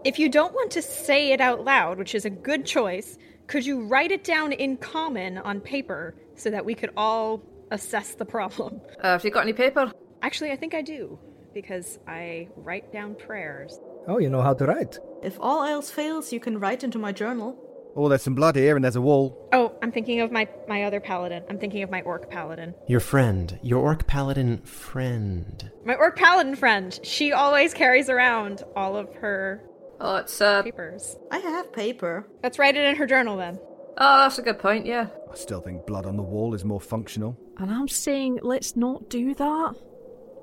if 0.03 0.19
you 0.19 0.27
don't 0.29 0.53
want 0.53 0.69
to 0.71 0.81
say 0.81 1.31
it 1.31 1.39
out 1.41 1.63
loud, 1.63 1.97
which 1.97 2.13
is 2.13 2.25
a 2.25 2.29
good 2.29 2.65
choice, 2.65 3.17
could 3.53 3.67
you 3.67 3.85
write 3.85 4.11
it 4.11 4.23
down 4.23 4.51
in 4.51 4.75
common 4.77 5.37
on 5.37 5.61
paper 5.61 6.15
so 6.33 6.49
that 6.49 6.65
we 6.65 6.73
could 6.73 6.89
all 6.97 7.39
assess 7.69 8.15
the 8.15 8.25
problem? 8.25 8.81
Uh, 8.99 9.11
have 9.11 9.23
you 9.23 9.29
got 9.29 9.41
any 9.43 9.53
paper? 9.53 9.91
Actually, 10.23 10.51
I 10.51 10.55
think 10.55 10.73
I 10.73 10.81
do, 10.81 11.19
because 11.53 11.99
I 12.07 12.47
write 12.55 12.91
down 12.91 13.13
prayers. 13.13 13.79
Oh, 14.07 14.17
you 14.17 14.27
know 14.27 14.41
how 14.41 14.55
to 14.55 14.65
write. 14.65 14.97
If 15.21 15.37
all 15.39 15.63
else 15.63 15.91
fails, 15.91 16.33
you 16.33 16.39
can 16.39 16.59
write 16.59 16.83
into 16.83 16.97
my 16.97 17.11
journal. 17.11 17.55
Oh, 17.95 18.09
there's 18.09 18.23
some 18.23 18.33
blood 18.33 18.55
here 18.55 18.75
and 18.75 18.83
there's 18.83 18.95
a 18.95 19.01
wall. 19.01 19.47
Oh, 19.53 19.77
I'm 19.83 19.91
thinking 19.91 20.21
of 20.21 20.31
my, 20.31 20.47
my 20.67 20.85
other 20.85 20.99
paladin. 20.99 21.43
I'm 21.47 21.59
thinking 21.59 21.83
of 21.83 21.91
my 21.91 22.01
orc 22.01 22.31
paladin. 22.31 22.73
Your 22.87 23.01
friend, 23.01 23.59
your 23.61 23.83
orc 23.83 24.07
paladin 24.07 24.63
friend. 24.63 25.69
My 25.85 25.93
orc 25.93 26.15
paladin 26.15 26.55
friend. 26.55 26.99
She 27.03 27.33
always 27.33 27.75
carries 27.75 28.09
around 28.09 28.63
all 28.75 28.97
of 28.97 29.13
her 29.13 29.61
Oh, 30.03 30.17
it's, 30.17 30.41
uh. 30.41 30.61
papers. 30.63 31.15
I 31.31 31.37
have 31.37 31.71
paper. 31.71 32.27
Let's 32.43 32.59
write 32.59 32.75
it 32.75 32.83
in 32.83 32.97
her 32.97 33.05
journal 33.05 33.37
then. 33.37 33.57
Oh, 33.97 34.17
that's 34.17 34.37
a 34.37 34.41
good 34.41 34.59
point, 34.59 34.85
yeah. 34.85 35.07
I 35.31 35.35
still 35.35 35.61
think 35.61 35.85
blood 35.85 36.05
on 36.05 36.17
the 36.17 36.23
wall 36.23 36.53
is 36.53 36.65
more 36.65 36.81
functional. 36.81 37.37
And 37.57 37.71
I'm 37.71 37.87
saying, 37.87 38.39
let's 38.41 38.75
not 38.75 39.09
do 39.09 39.33
that. 39.35 39.75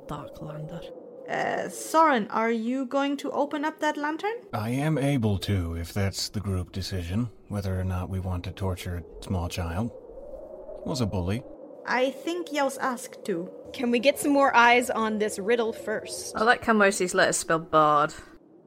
Darklander. 0.06 0.82
Uh, 1.28 1.68
Soren, 1.68 2.26
are 2.28 2.50
you 2.50 2.86
going 2.86 3.16
to 3.18 3.30
open 3.32 3.64
up 3.64 3.80
that 3.80 3.98
lantern? 3.98 4.34
I 4.54 4.70
am 4.70 4.96
able 4.96 5.36
to, 5.40 5.76
if 5.76 5.92
that's 5.92 6.30
the 6.30 6.40
group 6.40 6.72
decision, 6.72 7.28
whether 7.48 7.78
or 7.78 7.84
not 7.84 8.08
we 8.08 8.18
want 8.18 8.44
to 8.44 8.52
torture 8.52 8.96
a 8.96 9.24
small 9.24 9.48
child. 9.48 9.92
Was 10.86 11.02
a 11.02 11.06
bully. 11.06 11.42
I 11.86 12.10
think 12.10 12.48
Iaus 12.48 12.78
asked 12.80 13.24
to. 13.26 13.50
Can 13.72 13.90
we 13.90 13.98
get 13.98 14.18
some 14.18 14.32
more 14.32 14.56
eyes 14.56 14.88
on 14.90 15.18
this 15.18 15.38
riddle 15.38 15.72
first? 15.72 16.34
I 16.34 16.44
like 16.44 16.64
how 16.64 16.72
most 16.72 16.94
of 16.94 17.00
these 17.00 17.14
letters 17.14 17.36
spell 17.36 17.58
bard. 17.58 18.14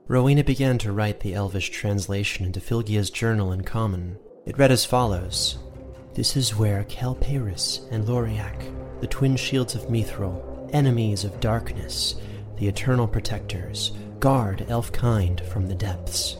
Rowena 0.10 0.44
began 0.44 0.78
to 0.80 0.92
write 0.92 1.22
the 1.22 1.34
elvish 1.34 1.70
translation 1.70 2.46
into 2.46 2.60
Flygia's 2.60 3.10
journal 3.10 3.54
in 3.54 3.62
common. 3.62 4.18
It 4.46 4.58
read 4.58 4.70
as 4.70 4.84
follows 4.84 5.58
This 6.14 6.36
is 6.36 6.58
where 6.58 6.84
Kelparis 6.84 7.90
and 7.90 8.06
Loriak, 8.06 9.00
the 9.00 9.08
twin 9.08 9.38
shields 9.38 9.76
of 9.76 9.84
Mithril, 9.84 10.70
enemies 10.74 11.24
of 11.24 11.40
darkness, 11.40 12.16
the 12.58 12.68
eternal 12.68 13.08
protectors, 13.08 13.94
guard 14.20 14.66
elf 14.68 14.92
kind 14.92 15.40
from 15.40 15.68
the 15.68 15.76
depths. 15.76 16.36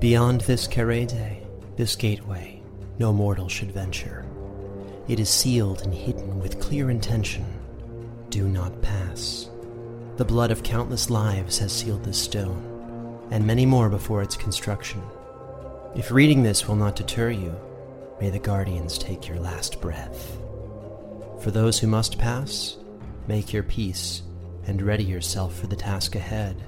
Beyond 0.00 0.40
this 0.42 0.66
Kerede, 0.66 1.46
this 1.76 1.94
gateway, 1.94 2.60
no 2.98 3.12
mortal 3.12 3.48
should 3.48 3.70
venture. 3.70 4.26
It 5.06 5.20
is 5.20 5.30
sealed 5.30 5.82
and 5.82 5.94
hidden 5.94 6.40
with 6.40 6.60
clear 6.60 6.90
intention. 6.90 7.46
Do 8.30 8.48
not 8.48 8.82
pass. 8.82 9.48
The 10.16 10.24
blood 10.24 10.50
of 10.50 10.64
countless 10.64 11.08
lives 11.08 11.58
has 11.58 11.72
sealed 11.72 12.04
this 12.04 12.20
stone, 12.20 12.69
and 13.30 13.46
many 13.46 13.64
more 13.66 13.88
before 13.88 14.22
its 14.22 14.36
construction. 14.36 15.02
If 15.94 16.10
reading 16.10 16.42
this 16.42 16.68
will 16.68 16.76
not 16.76 16.96
deter 16.96 17.30
you, 17.30 17.54
may 18.20 18.30
the 18.30 18.38
Guardians 18.38 18.98
take 18.98 19.28
your 19.28 19.38
last 19.38 19.80
breath. 19.80 20.38
For 21.40 21.50
those 21.50 21.78
who 21.78 21.86
must 21.86 22.18
pass, 22.18 22.76
make 23.26 23.52
your 23.52 23.62
peace 23.62 24.22
and 24.66 24.82
ready 24.82 25.04
yourself 25.04 25.58
for 25.58 25.66
the 25.66 25.76
task 25.76 26.14
ahead. 26.14 26.62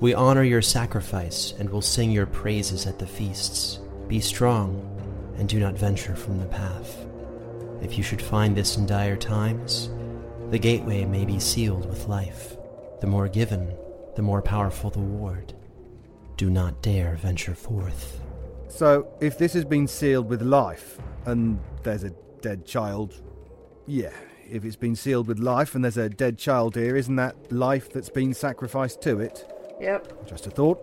We 0.00 0.14
honor 0.14 0.42
your 0.42 0.62
sacrifice 0.62 1.54
and 1.58 1.70
will 1.70 1.82
sing 1.82 2.10
your 2.10 2.26
praises 2.26 2.86
at 2.86 2.98
the 2.98 3.06
feasts. 3.06 3.80
Be 4.08 4.20
strong 4.20 4.84
and 5.38 5.48
do 5.48 5.58
not 5.58 5.78
venture 5.78 6.16
from 6.16 6.38
the 6.38 6.46
path. 6.46 7.06
If 7.82 7.96
you 7.96 8.02
should 8.02 8.22
find 8.22 8.56
this 8.56 8.76
in 8.76 8.86
dire 8.86 9.16
times, 9.16 9.90
the 10.50 10.58
gateway 10.58 11.04
may 11.04 11.24
be 11.24 11.38
sealed 11.38 11.88
with 11.88 12.08
life. 12.08 12.56
The 13.00 13.06
more 13.06 13.28
given, 13.28 13.74
the 14.16 14.22
more 14.22 14.42
powerful 14.42 14.90
the 14.90 14.98
ward. 14.98 15.54
Do 16.38 16.50
not 16.50 16.80
dare 16.82 17.16
venture 17.16 17.56
forth. 17.56 18.20
So, 18.68 19.08
if 19.20 19.38
this 19.38 19.52
has 19.54 19.64
been 19.64 19.88
sealed 19.88 20.28
with 20.28 20.40
life 20.40 20.96
and 21.26 21.58
there's 21.82 22.04
a 22.04 22.10
dead 22.40 22.64
child, 22.64 23.20
yeah. 23.88 24.12
If 24.48 24.64
it's 24.64 24.76
been 24.76 24.94
sealed 24.94 25.26
with 25.26 25.40
life 25.40 25.74
and 25.74 25.82
there's 25.82 25.96
a 25.96 26.08
dead 26.08 26.38
child 26.38 26.76
here, 26.76 26.94
isn't 26.94 27.16
that 27.16 27.50
life 27.50 27.92
that's 27.92 28.08
been 28.08 28.32
sacrificed 28.32 29.02
to 29.02 29.18
it? 29.18 29.52
Yep. 29.80 30.28
Just 30.28 30.46
a 30.46 30.50
thought. 30.50 30.78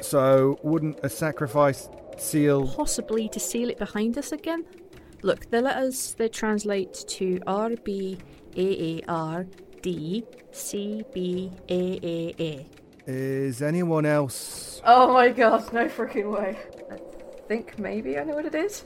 So, 0.00 0.60
wouldn't 0.62 1.00
a 1.02 1.08
sacrifice 1.08 1.88
seal. 2.16 2.68
Possibly 2.68 3.28
to 3.30 3.40
seal 3.40 3.68
it 3.70 3.78
behind 3.78 4.16
us 4.16 4.30
again? 4.30 4.64
Look, 5.22 5.50
the 5.50 5.62
letters 5.62 6.14
they 6.14 6.28
translate 6.28 6.94
to 7.08 7.40
R 7.48 7.70
B 7.82 8.18
A 8.54 9.00
A 9.00 9.02
R 9.08 9.46
D 9.82 10.22
C 10.52 11.02
B 11.12 11.50
A 11.68 11.98
A 12.04 12.34
A. 12.38 12.70
Is 13.06 13.62
anyone 13.62 14.04
else. 14.04 14.80
Oh 14.84 15.12
my 15.12 15.28
god, 15.30 15.72
no 15.72 15.86
freaking 15.86 16.32
way. 16.32 16.56
I 16.90 16.96
think 17.46 17.78
maybe 17.78 18.18
I 18.18 18.24
know 18.24 18.34
what 18.34 18.46
it 18.46 18.54
is. 18.54 18.84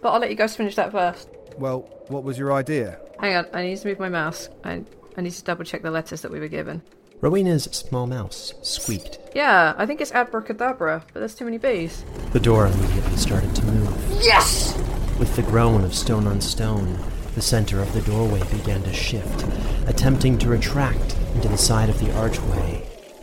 But 0.00 0.12
I'll 0.12 0.20
let 0.20 0.30
you 0.30 0.36
guys 0.36 0.56
finish 0.56 0.74
that 0.76 0.92
first. 0.92 1.28
Well, 1.58 1.80
what 2.08 2.24
was 2.24 2.38
your 2.38 2.52
idea? 2.52 2.98
Hang 3.18 3.36
on, 3.36 3.46
I 3.52 3.62
need 3.62 3.76
to 3.76 3.88
move 3.88 3.98
my 3.98 4.08
mouse. 4.08 4.48
I, 4.64 4.82
I 5.18 5.20
need 5.20 5.32
to 5.32 5.44
double 5.44 5.64
check 5.64 5.82
the 5.82 5.90
letters 5.90 6.22
that 6.22 6.30
we 6.30 6.40
were 6.40 6.48
given. 6.48 6.80
Rowena's 7.20 7.64
small 7.64 8.06
mouse 8.06 8.54
squeaked. 8.62 9.18
Yeah, 9.34 9.74
I 9.76 9.84
think 9.84 10.00
it's 10.00 10.12
abracadabra, 10.12 11.04
but 11.12 11.20
there's 11.20 11.34
too 11.34 11.44
many 11.44 11.58
bees. 11.58 12.02
The 12.32 12.40
door 12.40 12.66
immediately 12.66 13.18
started 13.18 13.54
to 13.56 13.64
move. 13.66 14.18
Yes! 14.22 14.74
With 15.18 15.36
the 15.36 15.42
groan 15.42 15.84
of 15.84 15.94
stone 15.94 16.26
on 16.26 16.40
stone, 16.40 16.98
the 17.34 17.42
center 17.42 17.82
of 17.82 17.92
the 17.92 18.00
doorway 18.00 18.42
began 18.50 18.82
to 18.84 18.94
shift, 18.94 19.44
attempting 19.86 20.38
to 20.38 20.48
retract 20.48 21.14
into 21.34 21.48
the 21.48 21.58
side 21.58 21.90
of 21.90 21.98
the 22.00 22.10
archway. 22.16 22.79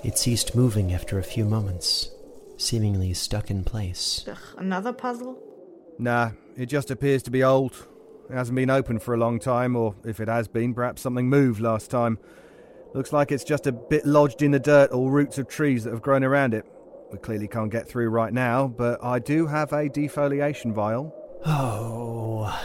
It 0.08 0.17
ceased 0.17 0.56
moving 0.56 0.93
after 0.93 1.20
a 1.20 1.24
few 1.24 1.43
moments, 1.43 2.10
seemingly 2.56 3.13
stuck 3.13 3.52
in 3.52 3.63
place. 3.65 4.24
Ugh, 4.28 4.38
another 4.58 4.93
puzzle? 4.93 5.38
Nah, 6.00 6.32
it 6.56 6.67
just 6.67 6.89
appears 6.91 7.22
to 7.24 7.32
be 7.32 7.43
old. 7.43 7.74
It 8.30 8.34
hasn't 8.34 8.56
been 8.56 8.70
open 8.70 9.00
for 9.00 9.13
a 9.13 9.17
long 9.17 9.38
time, 9.38 9.76
or 9.76 9.96
if 10.06 10.20
it 10.22 10.30
has 10.30 10.48
been, 10.48 10.74
perhaps 10.74 11.02
something 11.02 11.28
moved 11.30 11.60
last 11.60 11.91
time. 11.91 12.20
Looks 12.93 13.12
like 13.12 13.34
it's 13.34 13.43
just 13.43 13.67
a 13.67 13.72
bit 13.74 14.06
lodged 14.06 14.41
in 14.41 14.52
the 14.52 14.60
dirt 14.60 14.91
or 14.93 15.12
roots 15.12 15.38
of 15.39 15.50
trees 15.50 15.84
that 15.84 15.91
have 15.91 16.02
grown 16.02 16.24
around 16.24 16.54
it. 16.54 16.65
We 17.12 17.17
clearly 17.17 17.50
can't 17.50 17.72
get 17.72 17.88
through 17.89 18.10
right 18.10 18.32
now, 18.34 18.67
but 18.67 19.04
I 19.04 19.20
do 19.20 19.46
have 19.48 19.74
a 19.74 19.89
defoliation 19.89 20.74
vial, 20.74 21.13
Oh, 21.46 22.58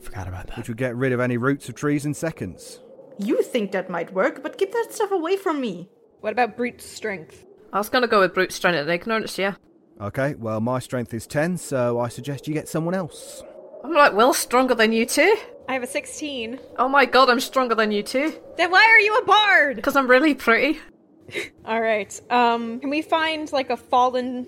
forgot 0.00 0.28
about 0.28 0.48
that. 0.48 0.58
which 0.58 0.68
would 0.68 0.76
get 0.76 0.94
rid 0.96 1.12
of 1.12 1.20
any 1.20 1.38
roots 1.38 1.68
of 1.70 1.74
trees 1.74 2.04
in 2.06 2.12
seconds. 2.12 2.80
You 3.18 3.42
think 3.42 3.72
that 3.72 3.88
might 3.90 4.12
work, 4.12 4.42
but 4.42 4.58
keep 4.58 4.72
that 4.72 4.88
stuff 4.90 5.10
away 5.10 5.36
from 5.36 5.60
me. 5.60 5.88
What 6.20 6.32
about 6.32 6.56
brute 6.56 6.82
strength? 6.82 7.44
I 7.72 7.78
was 7.78 7.88
gonna 7.88 8.08
go 8.08 8.20
with 8.20 8.34
brute 8.34 8.52
strength 8.52 8.78
and 8.78 8.90
ignorance, 8.90 9.38
yeah. 9.38 9.54
Okay, 10.00 10.34
well, 10.34 10.60
my 10.60 10.78
strength 10.78 11.12
is 11.12 11.26
10, 11.26 11.56
so 11.58 12.00
I 12.00 12.08
suggest 12.08 12.46
you 12.46 12.54
get 12.54 12.68
someone 12.68 12.94
else. 12.94 13.42
I'm 13.84 13.92
like 13.92 14.12
well 14.12 14.34
stronger 14.34 14.74
than 14.74 14.92
you 14.92 15.06
two. 15.06 15.36
I 15.68 15.74
have 15.74 15.82
a 15.82 15.86
16. 15.86 16.58
Oh 16.78 16.88
my 16.88 17.04
god, 17.04 17.28
I'm 17.28 17.40
stronger 17.40 17.74
than 17.74 17.92
you 17.92 18.02
two. 18.02 18.34
Then 18.56 18.70
why 18.70 18.84
are 18.84 19.00
you 19.00 19.16
a 19.16 19.24
bard? 19.24 19.76
Because 19.76 19.96
I'm 19.96 20.08
really 20.08 20.34
pretty. 20.34 20.80
All 21.64 21.80
right. 21.80 22.20
Um, 22.30 22.80
can 22.80 22.90
we 22.90 23.02
find 23.02 23.50
like 23.52 23.70
a 23.70 23.76
fallen? 23.76 24.46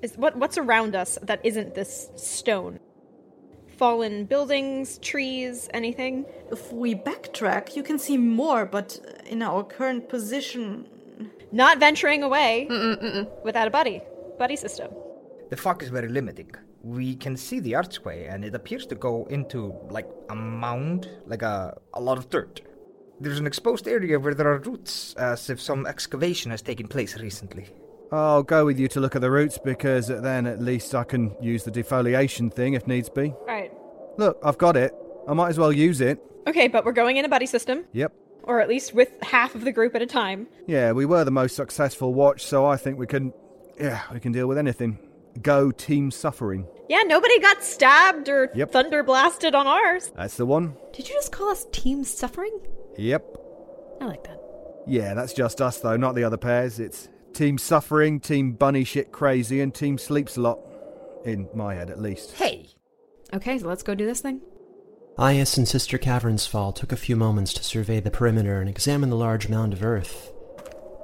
Is 0.00 0.16
what 0.16 0.36
what's 0.36 0.58
around 0.58 0.96
us 0.96 1.18
that 1.22 1.40
isn't 1.44 1.74
this 1.74 2.08
stone? 2.16 2.80
Fallen 3.76 4.24
buildings, 4.24 4.98
trees, 4.98 5.68
anything? 5.74 6.24
If 6.50 6.72
we 6.72 6.94
backtrack, 6.94 7.76
you 7.76 7.82
can 7.82 7.98
see 7.98 8.16
more, 8.16 8.64
but 8.66 8.98
in 9.26 9.42
our 9.42 9.62
current 9.62 10.08
position. 10.08 10.88
Not 11.52 11.78
venturing 11.78 12.22
away 12.22 12.66
without 13.44 13.68
a 13.68 13.70
buddy. 13.70 14.00
Buddy 14.38 14.56
system. 14.56 14.90
The 15.50 15.56
fog 15.56 15.82
is 15.82 15.90
very 15.90 16.08
limiting. 16.08 16.50
We 16.82 17.14
can 17.14 17.36
see 17.36 17.60
the 17.60 17.74
archway, 17.74 18.24
and 18.26 18.44
it 18.44 18.54
appears 18.54 18.86
to 18.86 18.94
go 18.94 19.26
into 19.30 19.74
like 19.90 20.08
a 20.30 20.34
mound, 20.34 21.08
like 21.26 21.42
a, 21.42 21.76
a 21.94 22.00
lot 22.00 22.18
of 22.18 22.30
dirt. 22.30 22.62
There's 23.20 23.38
an 23.38 23.46
exposed 23.46 23.86
area 23.86 24.18
where 24.18 24.34
there 24.34 24.48
are 24.48 24.58
roots, 24.58 25.14
as 25.14 25.48
if 25.50 25.60
some 25.60 25.86
excavation 25.86 26.50
has 26.50 26.62
taken 26.62 26.88
place 26.88 27.16
recently. 27.20 27.68
I'll 28.10 28.42
go 28.42 28.64
with 28.66 28.78
you 28.80 28.88
to 28.88 29.00
look 29.00 29.14
at 29.14 29.20
the 29.20 29.30
roots 29.30 29.58
because 29.62 30.08
then 30.08 30.46
at 30.46 30.60
least 30.60 30.94
I 30.94 31.04
can 31.04 31.34
use 31.40 31.64
the 31.64 31.70
defoliation 31.70 32.52
thing 32.52 32.74
if 32.74 32.86
needs 32.86 33.08
be. 33.08 33.30
All 33.30 33.46
right. 33.46 33.72
Look, 34.18 34.38
I've 34.42 34.58
got 34.58 34.76
it. 34.76 34.92
I 35.28 35.34
might 35.34 35.48
as 35.50 35.58
well 35.58 35.72
use 35.72 36.00
it. 36.00 36.18
Okay, 36.46 36.66
but 36.68 36.84
we're 36.84 36.92
going 36.92 37.16
in 37.16 37.24
a 37.24 37.28
buddy 37.28 37.46
system, 37.46 37.84
Yep. 37.92 38.12
Or 38.44 38.60
at 38.60 38.68
least 38.68 38.94
with 38.94 39.10
half 39.22 39.54
of 39.54 39.62
the 39.64 39.72
group 39.72 39.94
at 39.94 40.02
a 40.02 40.06
time. 40.06 40.46
Yeah, 40.66 40.92
we 40.92 41.06
were 41.06 41.24
the 41.24 41.30
most 41.30 41.56
successful 41.56 42.12
watch, 42.14 42.44
so 42.44 42.64
I 42.66 42.76
think 42.76 42.98
we 42.98 43.06
can. 43.06 43.32
Yeah, 43.80 44.02
we 44.12 44.20
can 44.20 44.32
deal 44.32 44.46
with 44.46 44.58
anything. 44.58 44.98
Go 45.40 45.70
team 45.70 46.10
suffering. 46.10 46.66
Yeah, 46.88 47.02
nobody 47.06 47.38
got 47.40 47.62
stabbed 47.64 48.28
or 48.28 48.50
Yep. 48.54 48.70
thunder 48.72 49.02
blasted 49.02 49.54
on 49.54 49.66
ours. 49.66 50.12
That's 50.14 50.36
the 50.36 50.44
one. 50.44 50.74
Did 50.92 51.08
you 51.08 51.14
just 51.14 51.32
call 51.32 51.48
us 51.48 51.66
Team 51.72 52.04
Suffering? 52.04 52.60
Yep. 52.98 53.24
I 54.00 54.04
like 54.04 54.24
that. 54.24 54.38
Yeah, 54.86 55.14
that's 55.14 55.32
just 55.32 55.62
us 55.62 55.78
though, 55.78 55.96
not 55.96 56.14
the 56.14 56.24
other 56.24 56.36
pairs. 56.36 56.78
It's 56.78 57.08
team 57.32 57.56
suffering, 57.56 58.20
team 58.20 58.52
bunny 58.52 58.84
shit 58.84 59.10
crazy, 59.10 59.60
and 59.62 59.74
team 59.74 59.96
sleeps 59.96 60.36
a 60.36 60.40
lot. 60.42 60.58
In 61.24 61.48
my 61.54 61.74
head, 61.74 61.88
at 61.88 62.00
least. 62.00 62.32
Hey! 62.32 62.66
Okay, 63.32 63.56
so 63.58 63.68
let's 63.68 63.82
go 63.84 63.94
do 63.94 64.04
this 64.04 64.20
thing. 64.20 64.40
Iaus 65.18 65.58
and 65.58 65.68
Sister 65.68 65.98
Caverns 65.98 66.46
Fall 66.46 66.72
took 66.72 66.90
a 66.90 66.96
few 66.96 67.16
moments 67.16 67.52
to 67.52 67.62
survey 67.62 68.00
the 68.00 68.10
perimeter 68.10 68.60
and 68.60 68.68
examine 68.68 69.10
the 69.10 69.16
large 69.16 69.46
mound 69.46 69.74
of 69.74 69.82
earth. 69.82 70.32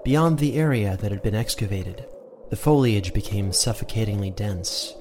Beyond 0.02 0.38
the 0.38 0.56
area 0.56 0.96
that 0.96 1.12
had 1.12 1.22
been 1.22 1.34
excavated, 1.34 2.06
the 2.48 2.56
foliage 2.56 3.12
became 3.12 3.52
suffocatingly 3.52 4.30
dense. 4.30 4.94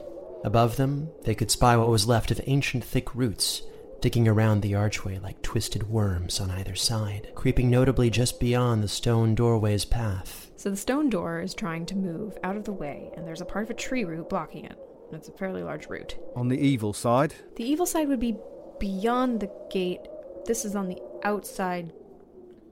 Above 0.43 0.75
them, 0.75 1.09
they 1.23 1.33
could 1.33 1.49
spy 1.49 1.77
what 1.77 1.87
was 1.87 2.05
left 2.05 2.31
of 2.31 2.41
ancient 2.47 2.83
thick 2.83 3.15
roots, 3.15 3.61
digging 4.01 4.27
around 4.27 4.61
the 4.61 4.75
archway 4.75 5.19
like 5.19 5.41
twisted 5.41 5.89
worms 5.89 6.41
on 6.41 6.51
either 6.51 6.75
side, 6.75 7.31
creeping 7.33 7.69
notably 7.69 8.09
just 8.09 8.41
beyond 8.41 8.83
the 8.83 8.89
stone 8.89 9.35
doorway's 9.35 9.85
path. 9.85 10.51
So 10.57 10.69
the 10.69 10.75
stone 10.75 11.09
door 11.09 11.39
is 11.39 11.53
trying 11.53 11.85
to 11.87 11.95
move 11.95 12.37
out 12.43 12.57
of 12.57 12.65
the 12.65 12.73
way, 12.73 13.09
and 13.15 13.25
there's 13.25 13.41
a 13.41 13.45
part 13.45 13.63
of 13.63 13.69
a 13.69 13.73
tree 13.73 14.03
root 14.03 14.27
blocking 14.29 14.65
it. 14.65 14.77
It's 15.13 15.29
a 15.29 15.31
fairly 15.31 15.63
large 15.63 15.87
root. 15.87 16.17
On 16.35 16.49
the 16.49 16.59
evil 16.59 16.91
side, 16.91 17.33
The 17.55 17.63
evil 17.63 17.85
side 17.85 18.09
would 18.09 18.19
be 18.19 18.35
beyond 18.79 19.39
the 19.39 19.51
gate. 19.69 20.01
This 20.45 20.65
is 20.65 20.75
on 20.75 20.87
the 20.87 20.99
outside. 21.23 21.93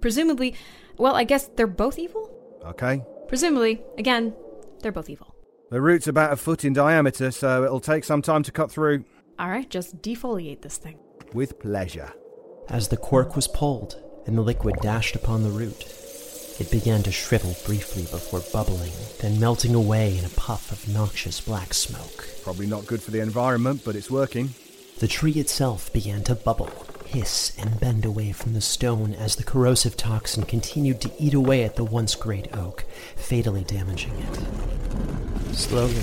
Presumably, 0.02 0.56
well, 0.98 1.16
I 1.16 1.24
guess 1.24 1.50
they're 1.56 1.68
both 1.68 2.00
evil? 2.00 2.32
okay? 2.66 3.02
Presumably, 3.28 3.82
again, 3.98 4.34
they're 4.82 4.92
both 4.92 5.10
evil. 5.10 5.36
The 5.72 5.82
root's 5.82 6.08
about 6.08 6.34
a 6.34 6.36
foot 6.36 6.64
in 6.64 6.74
diameter, 6.74 7.32
so 7.32 7.64
it'll 7.64 7.80
take 7.80 8.04
some 8.04 8.22
time 8.22 8.44
to 8.44 8.52
cut 8.52 8.72
through. 8.72 9.04
Alright, 9.40 9.70
just 9.70 10.02
defoliate 10.02 10.62
this 10.62 10.78
thing. 10.78 11.00
With 11.34 11.60
pleasure. 11.60 12.14
As 12.70 12.88
the 12.88 12.98
cork 12.98 13.36
was 13.36 13.48
pulled 13.48 14.02
and 14.26 14.38
the 14.38 14.42
liquid 14.42 14.76
dashed 14.82 15.16
upon 15.16 15.44
the 15.44 15.50
root, 15.50 15.86
it 16.60 16.72
began 16.72 17.04
to 17.04 17.12
shrivel 17.12 17.56
briefly 17.66 18.04
before 18.04 18.42
bubbling, 18.54 18.92
then 19.20 19.40
melting 19.40 19.76
away 19.76 20.18
in 20.18 20.26
a 20.26 20.30
puff 20.30 20.72
of 20.72 20.88
noxious 20.94 21.42
black 21.42 21.74
smoke. 21.74 22.28
Probably 22.44 22.66
not 22.68 22.86
good 22.86 23.02
for 23.02 23.12
the 23.12 23.20
environment, 23.20 23.82
but 23.84 23.96
it's 23.96 24.10
working. 24.10 24.52
The 25.00 25.08
tree 25.10 25.34
itself 25.34 25.92
began 25.92 26.24
to 26.24 26.36
bubble, 26.36 26.72
hiss, 27.06 27.52
and 27.58 27.80
bend 27.82 28.06
away 28.06 28.32
from 28.32 28.54
the 28.54 28.62
stone 28.62 29.14
as 29.14 29.36
the 29.36 29.44
corrosive 29.44 29.98
toxin 29.98 30.44
continued 30.44 31.02
to 31.02 31.12
eat 31.20 31.34
away 31.34 31.64
at 31.66 31.76
the 31.76 31.84
once 31.84 32.16
great 32.16 32.56
oak, 32.56 32.86
fatally 33.18 33.66
damaging 33.66 34.14
it. 34.18 35.54
Slowly, 35.54 36.02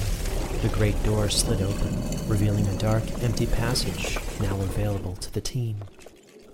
the 0.61 0.69
great 0.75 1.03
door 1.05 1.31
slid 1.31 1.63
open, 1.63 2.29
revealing 2.29 2.67
a 2.67 2.77
dark, 2.77 3.03
empty 3.23 3.47
passage 3.47 4.19
now 4.41 4.61
available 4.61 5.17
to 5.17 5.33
the 5.33 5.41
team. 5.41 5.79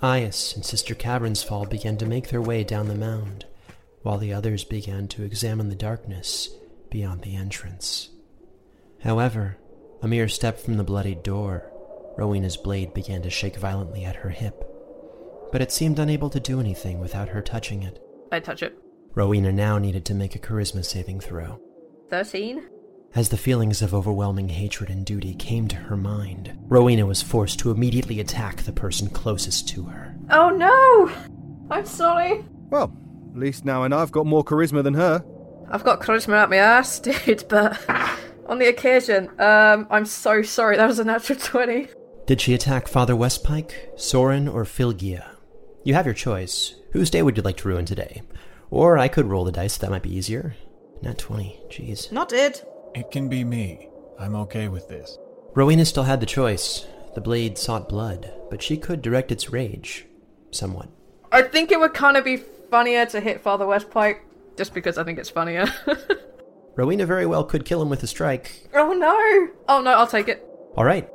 Iaus 0.00 0.54
and 0.54 0.64
Sister 0.64 0.94
Caverns 0.94 1.42
Fall 1.42 1.66
began 1.66 1.96
to 1.96 2.06
make 2.06 2.28
their 2.28 2.40
way 2.40 2.62
down 2.62 2.86
the 2.86 2.94
mound, 2.94 3.46
while 4.02 4.18
the 4.18 4.32
others 4.32 4.62
began 4.62 5.08
to 5.08 5.24
examine 5.24 5.70
the 5.70 5.74
darkness 5.74 6.50
beyond 6.88 7.22
the 7.22 7.34
entrance. 7.34 8.10
However, 9.02 9.56
a 10.00 10.06
mere 10.06 10.28
step 10.28 10.60
from 10.60 10.76
the 10.76 10.84
bloodied 10.84 11.24
door, 11.24 11.72
Rowena's 12.18 12.56
blade 12.56 12.92
began 12.94 13.22
to 13.22 13.30
shake 13.30 13.56
violently 13.56 14.04
at 14.04 14.16
her 14.16 14.30
hip. 14.30 14.64
But 15.52 15.62
it 15.62 15.70
seemed 15.70 16.00
unable 16.00 16.28
to 16.30 16.40
do 16.40 16.58
anything 16.58 16.98
without 16.98 17.28
her 17.28 17.40
touching 17.40 17.84
it. 17.84 18.02
I 18.32 18.40
touch 18.40 18.60
it. 18.64 18.76
Rowena 19.14 19.52
now 19.52 19.78
needed 19.78 20.04
to 20.06 20.14
make 20.14 20.34
a 20.34 20.40
charisma 20.40 20.84
saving 20.84 21.20
throw. 21.20 21.60
13? 22.10 22.68
As 23.14 23.28
the 23.28 23.36
feelings 23.36 23.82
of 23.82 23.94
overwhelming 23.94 24.48
hatred 24.48 24.90
and 24.90 25.06
duty 25.06 25.32
came 25.32 25.68
to 25.68 25.76
her 25.76 25.96
mind, 25.96 26.58
Rowena 26.62 27.06
was 27.06 27.22
forced 27.22 27.60
to 27.60 27.70
immediately 27.70 28.18
attack 28.18 28.62
the 28.62 28.72
person 28.72 29.08
closest 29.08 29.68
to 29.68 29.84
her. 29.84 30.16
Oh 30.30 30.50
no! 30.50 31.10
I'm 31.70 31.86
sorry. 31.86 32.44
Well, 32.68 32.92
at 33.32 33.38
least 33.38 33.64
now 33.64 33.84
I 33.84 33.88
know 33.88 33.98
I've 33.98 34.12
got 34.12 34.26
more 34.26 34.44
charisma 34.44 34.82
than 34.82 34.94
her. 34.94 35.24
I've 35.70 35.84
got 35.84 36.00
charisma 36.00 36.34
out 36.34 36.50
my 36.50 36.56
ass, 36.56 36.98
dude, 37.00 37.44
but 37.48 37.80
on 38.46 38.58
the 38.58 38.66
occasion, 38.66 39.28
um, 39.40 39.86
I'm 39.88 40.04
so 40.04 40.42
sorry. 40.42 40.76
That 40.76 40.86
was 40.86 40.98
a 40.98 41.04
natural 41.04 41.38
20. 41.38 41.88
Did 42.28 42.42
she 42.42 42.52
attack 42.52 42.88
Father 42.88 43.14
Westpike, 43.14 43.72
Soren, 43.96 44.48
or 44.48 44.64
Flygia? 44.64 45.30
You 45.82 45.94
have 45.94 46.04
your 46.04 46.14
choice. 46.14 46.74
Whose 46.92 47.08
day 47.08 47.22
would 47.22 47.38
you 47.38 47.42
like 47.42 47.56
to 47.56 47.68
ruin 47.68 47.86
today? 47.86 48.20
Or 48.70 48.98
I 48.98 49.08
could 49.08 49.24
roll 49.24 49.46
the 49.46 49.50
dice, 49.50 49.78
that 49.78 49.88
might 49.88 50.02
be 50.02 50.14
easier. 50.14 50.54
Not 51.00 51.16
20, 51.16 51.58
jeez. 51.70 52.12
Not 52.12 52.34
it. 52.34 52.68
It 52.94 53.10
can 53.10 53.30
be 53.30 53.44
me. 53.44 53.88
I'm 54.18 54.34
okay 54.34 54.68
with 54.68 54.90
this. 54.90 55.16
Rowena 55.54 55.86
still 55.86 56.02
had 56.02 56.20
the 56.20 56.26
choice. 56.26 56.86
The 57.14 57.22
blade 57.22 57.56
sought 57.56 57.88
blood, 57.88 58.30
but 58.50 58.62
she 58.62 58.76
could 58.76 59.00
direct 59.00 59.32
its 59.32 59.48
rage. 59.48 60.04
Somewhat. 60.50 60.90
I 61.32 61.40
think 61.40 61.72
it 61.72 61.80
would 61.80 61.94
kind 61.94 62.18
of 62.18 62.26
be 62.26 62.36
funnier 62.36 63.06
to 63.06 63.20
hit 63.20 63.40
Father 63.40 63.64
Westpike, 63.64 64.18
just 64.54 64.74
because 64.74 64.98
I 64.98 65.04
think 65.04 65.18
it's 65.18 65.30
funnier. 65.30 65.64
Rowena 66.76 67.06
very 67.06 67.24
well 67.24 67.44
could 67.44 67.64
kill 67.64 67.80
him 67.80 67.88
with 67.88 68.02
a 68.02 68.06
strike. 68.06 68.68
oh 68.74 68.92
no! 68.92 69.48
Oh 69.66 69.80
no, 69.80 69.92
I'll 69.92 70.06
take 70.06 70.28
it. 70.28 70.44
Alright. 70.76 71.08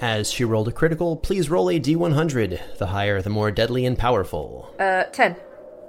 As 0.00 0.30
she 0.30 0.44
rolled 0.44 0.68
a 0.68 0.72
critical, 0.72 1.16
please 1.16 1.48
roll 1.50 1.70
a 1.70 1.80
d100. 1.80 2.76
The 2.78 2.86
higher, 2.88 3.22
the 3.22 3.30
more 3.30 3.50
deadly 3.50 3.86
and 3.86 3.96
powerful. 3.98 4.74
Uh, 4.78 5.04
10. 5.04 5.36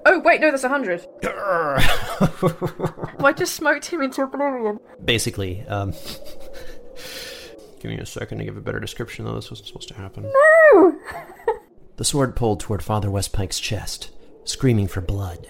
Oh, 0.06 0.20
wait, 0.20 0.40
no, 0.42 0.52
that's 0.52 0.64
100. 0.64 1.06
I 1.24 3.34
just 3.36 3.56
smoked 3.56 3.88
him 3.88 4.02
into 4.04 4.22
oblivion. 4.24 4.80
Basically, 5.04 5.64
um. 5.68 5.92
give 7.80 7.92
me 7.92 7.98
a 7.98 8.06
second 8.06 8.38
to 8.40 8.46
give 8.46 8.58
a 8.58 8.62
better 8.62 8.80
description, 8.80 9.26
though. 9.26 9.36
This 9.36 9.50
wasn't 9.50 9.68
supposed 9.68 9.88
to 9.90 9.96
happen. 9.96 10.32
No! 10.74 11.00
The 11.98 12.04
sword 12.04 12.36
pulled 12.36 12.60
toward 12.60 12.84
Father 12.84 13.10
Westpike's 13.10 13.58
chest, 13.58 14.12
screaming 14.44 14.88
for 14.88 15.00
blood. 15.00 15.48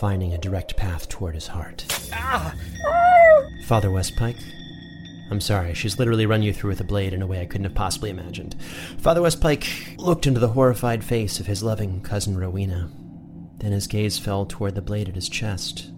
finding 0.00 0.34
a 0.34 0.38
direct 0.38 0.76
path 0.76 1.08
toward 1.08 1.36
his 1.36 1.46
heart. 1.46 1.86
Ah! 2.12 2.52
Father 3.66 3.88
Westpike, 3.88 4.42
I'm 5.30 5.40
sorry, 5.40 5.74
she's 5.74 5.98
literally 5.98 6.26
run 6.26 6.42
you 6.42 6.52
through 6.52 6.70
with 6.70 6.80
a 6.80 6.84
blade 6.84 7.12
in 7.12 7.20
a 7.20 7.26
way 7.26 7.40
I 7.40 7.46
couldn't 7.46 7.64
have 7.64 7.74
possibly 7.74 8.10
imagined. 8.10 8.54
Father 8.98 9.20
Westpike 9.20 9.98
looked 9.98 10.26
into 10.26 10.38
the 10.38 10.48
horrified 10.48 11.02
face 11.02 11.40
of 11.40 11.46
his 11.46 11.62
loving 11.64 12.00
cousin 12.00 12.38
Rowena. 12.38 12.90
Then 13.58 13.72
his 13.72 13.88
gaze 13.88 14.18
fell 14.18 14.46
toward 14.46 14.74
the 14.76 14.82
blade 14.82 15.08
at 15.08 15.16
his 15.16 15.28
chest. 15.28 15.90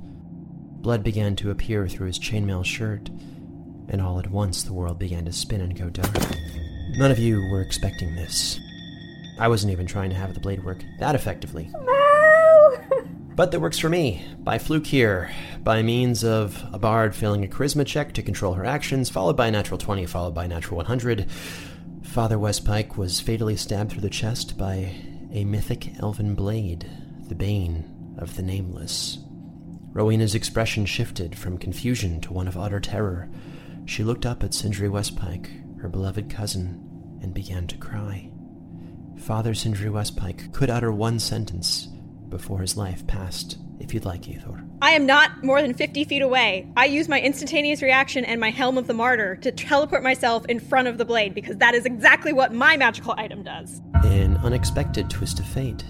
Blood 0.80 1.04
began 1.04 1.36
to 1.36 1.50
appear 1.50 1.88
through 1.88 2.06
his 2.06 2.18
chainmail 2.18 2.64
shirt, 2.64 3.10
and 3.88 4.00
all 4.00 4.18
at 4.18 4.30
once 4.30 4.62
the 4.62 4.72
world 4.72 4.98
began 4.98 5.24
to 5.26 5.32
spin 5.32 5.60
and 5.60 5.78
go 5.78 5.90
dark. 5.90 6.14
None 6.96 7.10
of 7.10 7.18
you 7.18 7.40
were 7.50 7.60
expecting 7.60 8.14
this. 8.14 8.58
I 9.38 9.48
wasn't 9.48 9.72
even 9.72 9.86
trying 9.86 10.10
to 10.10 10.16
have 10.16 10.34
the 10.34 10.40
blade 10.40 10.64
work 10.64 10.82
that 11.00 11.14
effectively. 11.14 11.70
But 13.38 13.52
that 13.52 13.60
works 13.60 13.78
for 13.78 13.88
me. 13.88 14.24
By 14.40 14.58
fluke 14.58 14.88
here, 14.88 15.30
by 15.62 15.80
means 15.80 16.24
of 16.24 16.60
a 16.72 16.78
bard 16.80 17.14
failing 17.14 17.44
a 17.44 17.46
charisma 17.46 17.86
check 17.86 18.12
to 18.14 18.22
control 18.22 18.54
her 18.54 18.64
actions, 18.64 19.10
followed 19.10 19.36
by 19.36 19.46
a 19.46 19.50
natural 19.52 19.78
20, 19.78 20.06
followed 20.06 20.34
by 20.34 20.46
a 20.46 20.48
natural 20.48 20.78
100, 20.78 21.30
Father 22.02 22.36
Westpike 22.36 22.96
was 22.96 23.20
fatally 23.20 23.54
stabbed 23.54 23.92
through 23.92 24.00
the 24.00 24.10
chest 24.10 24.58
by 24.58 24.92
a 25.32 25.44
mythic 25.44 25.96
elven 26.00 26.34
blade, 26.34 26.90
the 27.28 27.36
bane 27.36 28.16
of 28.18 28.34
the 28.34 28.42
nameless. 28.42 29.18
Rowena's 29.92 30.34
expression 30.34 30.84
shifted 30.84 31.38
from 31.38 31.58
confusion 31.58 32.20
to 32.22 32.32
one 32.32 32.48
of 32.48 32.58
utter 32.58 32.80
terror. 32.80 33.30
She 33.86 34.02
looked 34.02 34.26
up 34.26 34.42
at 34.42 34.52
Sindri 34.52 34.88
Westpike, 34.88 35.78
her 35.80 35.88
beloved 35.88 36.28
cousin, 36.28 37.20
and 37.22 37.32
began 37.32 37.68
to 37.68 37.78
cry. 37.78 38.32
Father 39.16 39.54
Sindri 39.54 39.90
Westpike 39.90 40.52
could 40.52 40.70
utter 40.70 40.90
one 40.90 41.20
sentence 41.20 41.86
before 42.30 42.60
his 42.60 42.76
life 42.76 43.06
passed, 43.06 43.58
if 43.80 43.94
you'd 43.94 44.04
like, 44.04 44.22
Eyþór. 44.22 44.68
I 44.80 44.92
am 44.92 45.06
not 45.06 45.42
more 45.42 45.60
than 45.60 45.74
50 45.74 46.04
feet 46.04 46.22
away. 46.22 46.70
I 46.76 46.84
use 46.86 47.08
my 47.08 47.20
instantaneous 47.20 47.82
reaction 47.82 48.24
and 48.24 48.40
my 48.40 48.50
Helm 48.50 48.78
of 48.78 48.86
the 48.86 48.94
Martyr 48.94 49.36
to 49.36 49.50
teleport 49.50 50.02
myself 50.02 50.44
in 50.46 50.60
front 50.60 50.88
of 50.88 50.98
the 50.98 51.04
blade 51.04 51.34
because 51.34 51.56
that 51.56 51.74
is 51.74 51.84
exactly 51.84 52.32
what 52.32 52.52
my 52.52 52.76
magical 52.76 53.14
item 53.16 53.42
does. 53.42 53.80
An 54.04 54.36
unexpected 54.38 55.10
twist 55.10 55.40
of 55.40 55.46
fate. 55.46 55.84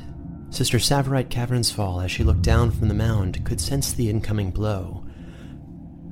Sister 0.50 0.78
Tsavorite 0.78 1.28
Cavern's 1.28 1.70
Fall, 1.70 2.00
as 2.00 2.10
she 2.10 2.24
looked 2.24 2.42
down 2.42 2.70
from 2.70 2.88
the 2.88 2.94
mound, 2.94 3.44
could 3.44 3.60
sense 3.60 3.92
the 3.92 4.08
incoming 4.08 4.50
blow, 4.50 5.04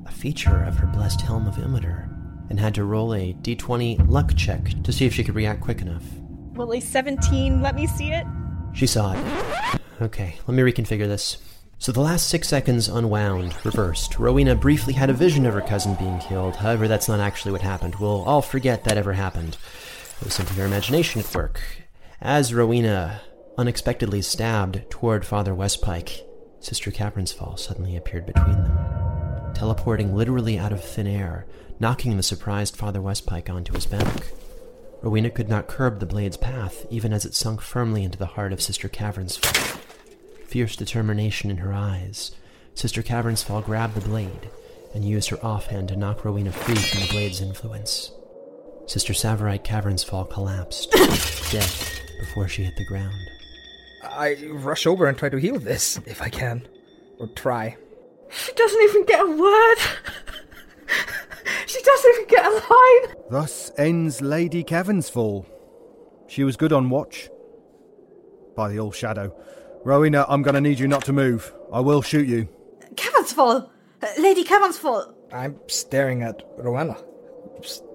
a 0.05 0.11
feature 0.11 0.63
of 0.63 0.77
her 0.77 0.87
blessed 0.87 1.21
Helm 1.21 1.47
of 1.47 1.55
Imiter, 1.55 2.07
and 2.49 2.59
had 2.59 2.75
to 2.75 2.83
roll 2.83 3.15
a 3.15 3.33
d20 3.33 4.07
luck 4.07 4.35
check 4.35 4.69
to 4.83 4.93
see 4.93 5.05
if 5.07 5.13
she 5.13 5.23
could 5.23 5.35
react 5.35 5.61
quick 5.61 5.81
enough. 5.81 6.03
Will 6.53 6.73
a 6.73 6.79
17 6.79 7.61
let 7.61 7.75
me 7.75 7.87
see 7.87 8.11
it? 8.11 8.25
She 8.73 8.85
saw 8.85 9.13
it. 9.13 9.81
Okay, 9.99 10.37
let 10.45 10.55
me 10.55 10.61
reconfigure 10.61 11.07
this. 11.07 11.37
So 11.79 11.91
the 11.91 12.01
last 12.01 12.27
six 12.27 12.47
seconds 12.47 12.87
unwound, 12.87 13.55
reversed. 13.65 14.19
Rowena 14.19 14.55
briefly 14.55 14.93
had 14.93 15.09
a 15.09 15.13
vision 15.13 15.45
of 15.45 15.53
her 15.53 15.61
cousin 15.61 15.95
being 15.95 16.19
killed. 16.19 16.55
However, 16.55 16.87
that's 16.87 17.07
not 17.07 17.19
actually 17.19 17.51
what 17.51 17.61
happened. 17.61 17.95
We'll 17.95 18.23
all 18.23 18.41
forget 18.41 18.83
that 18.83 18.97
ever 18.97 19.13
happened. 19.13 19.57
It 20.19 20.25
was 20.25 20.33
simply 20.33 20.57
her 20.57 20.65
imagination 20.65 21.21
at 21.21 21.35
work. 21.35 21.61
As 22.21 22.53
Rowena 22.53 23.21
unexpectedly 23.57 24.21
stabbed 24.21 24.89
toward 24.89 25.25
Father 25.25 25.53
Westpike, 25.53 26.21
Sister 26.59 26.91
Caverns 26.91 27.31
Fall 27.31 27.57
suddenly 27.57 27.95
appeared 27.95 28.25
between 28.25 28.63
them, 28.63 29.53
teleporting 29.53 30.15
literally 30.15 30.57
out 30.57 30.73
of 30.73 30.83
thin 30.83 31.07
air, 31.07 31.45
knocking 31.79 32.17
the 32.17 32.23
surprised 32.23 32.75
Father 32.75 32.99
Westpike 32.99 33.49
onto 33.49 33.73
his 33.73 33.85
back. 33.85 34.23
Rowena 35.01 35.29
could 35.29 35.49
not 35.49 35.67
curb 35.67 35.99
the 35.99 36.07
blade's 36.07 36.37
path, 36.37 36.87
even 36.89 37.13
as 37.13 37.23
it 37.25 37.35
sunk 37.35 37.61
firmly 37.61 38.03
into 38.03 38.17
the 38.17 38.25
heart 38.25 38.51
of 38.51 38.61
Sister 38.61 38.89
Caverns. 38.89 39.39
Fierce 40.47 40.75
determination 40.77 41.51
in 41.51 41.57
her 41.57 41.73
eyes, 41.73 42.31
Sister 42.73 43.03
Caverns 43.03 43.43
Fall 43.43 43.61
grabbed 43.61 43.95
the 43.95 44.07
blade 44.07 44.49
and 44.93 45.03
used 45.03 45.29
her 45.29 45.45
offhand 45.45 45.89
to 45.89 45.97
knock 45.97 46.23
Rowena 46.23 46.51
free 46.51 46.75
from 46.75 47.01
the 47.01 47.07
blade's 47.11 47.41
influence. 47.41 48.11
Sister 48.85 49.13
Tsavorite 49.13 49.65
Caverns 49.65 50.03
Fall 50.03 50.23
collapsed, 50.23 50.91
dead, 51.51 51.69
before 52.19 52.47
she 52.47 52.63
hit 52.63 52.77
the 52.77 52.85
ground. 52.85 53.13
I 54.03 54.37
rush 54.49 54.87
over 54.87 55.07
and 55.07 55.17
try 55.17 55.27
to 55.27 55.37
heal 55.37 55.59
this, 55.59 55.99
if 56.05 56.21
I 56.21 56.29
can. 56.29 56.65
Or 57.19 57.27
try. 57.27 57.75
She 58.29 58.53
doesn't 58.53 58.81
even 58.81 59.05
get 59.05 59.19
a 59.19 59.29
word. 59.29 59.77
she 61.67 61.81
doesn't 61.81 62.13
even 62.13 62.27
get 62.27 62.45
a 62.45 62.49
line. 62.49 63.15
Thus 63.29 63.71
ends 63.77 64.21
Lady 64.21 64.63
Caverns 64.63 65.09
Fall. 65.09 65.45
She 66.27 66.45
was 66.45 66.55
good 66.55 66.71
on 66.71 66.89
watch. 66.89 67.29
By 68.55 68.69
the 68.69 68.79
All 68.79 68.91
Shadow. 68.91 69.35
Rowena, 69.87 70.25
I'm 70.27 70.41
gonna 70.41 70.59
need 70.59 70.79
you 70.79 70.87
not 70.89 71.05
to 71.05 71.13
move. 71.13 71.53
I 71.71 71.79
will 71.79 72.01
shoot 72.01 72.27
you. 72.27 72.49
Cavernsfall! 72.95 73.69
Uh, 74.03 74.07
Lady 74.19 74.43
Cavernsfall! 74.43 75.13
I'm 75.31 75.57
staring 75.67 76.23
at 76.23 76.43
Rowena. 76.57 76.97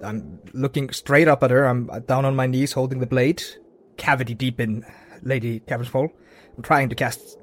I'm 0.02 0.38
looking 0.55 0.88
straight 0.88 1.28
up 1.28 1.42
at 1.42 1.50
her. 1.50 1.66
I'm 1.66 1.88
down 2.07 2.24
on 2.24 2.35
my 2.35 2.46
knees 2.46 2.72
holding 2.72 3.00
the 3.00 3.07
blade, 3.07 3.42
cavity 3.98 4.33
deep 4.33 4.59
in 4.59 4.87
Lady 5.20 5.61
Cavernsfall. 5.61 6.09
I'm 6.57 6.62
trying 6.62 6.88
to 6.88 6.94
cast, 6.94 7.37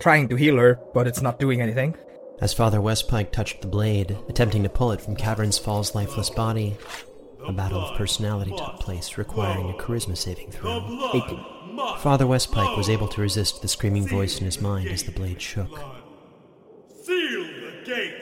trying 0.00 0.28
to 0.28 0.36
heal 0.36 0.58
her, 0.58 0.78
but 0.92 1.06
it's 1.06 1.22
not 1.22 1.38
doing 1.38 1.62
anything. 1.62 1.96
As 2.42 2.52
Father 2.52 2.80
Westpike 2.80 3.32
touched 3.32 3.62
the 3.62 3.68
blade, 3.68 4.18
attempting 4.28 4.64
to 4.64 4.68
pull 4.68 4.92
it 4.92 5.00
from 5.00 5.16
Caverns 5.16 5.58
Fall's 5.58 5.94
lifeless 5.94 6.28
body, 6.28 6.76
a 7.46 7.54
battle 7.54 7.80
of 7.80 7.96
personality 7.96 8.52
took 8.54 8.80
place, 8.80 9.16
requiring 9.16 9.70
a 9.70 9.72
charisma 9.72 10.14
saving 10.14 10.50
throw. 10.50 11.10
18. 11.14 11.53
Father 11.76 12.24
Westpike 12.26 12.76
was 12.76 12.88
able 12.88 13.08
to 13.08 13.20
resist 13.20 13.62
the 13.62 13.68
screaming 13.68 14.06
voice 14.06 14.38
in 14.38 14.44
his 14.44 14.60
mind 14.60 14.88
as 14.88 15.02
the 15.02 15.12
blade 15.12 15.40
shook. 15.40 15.78
Seal 17.02 17.44
the 17.44 17.82
gate. 17.84 18.14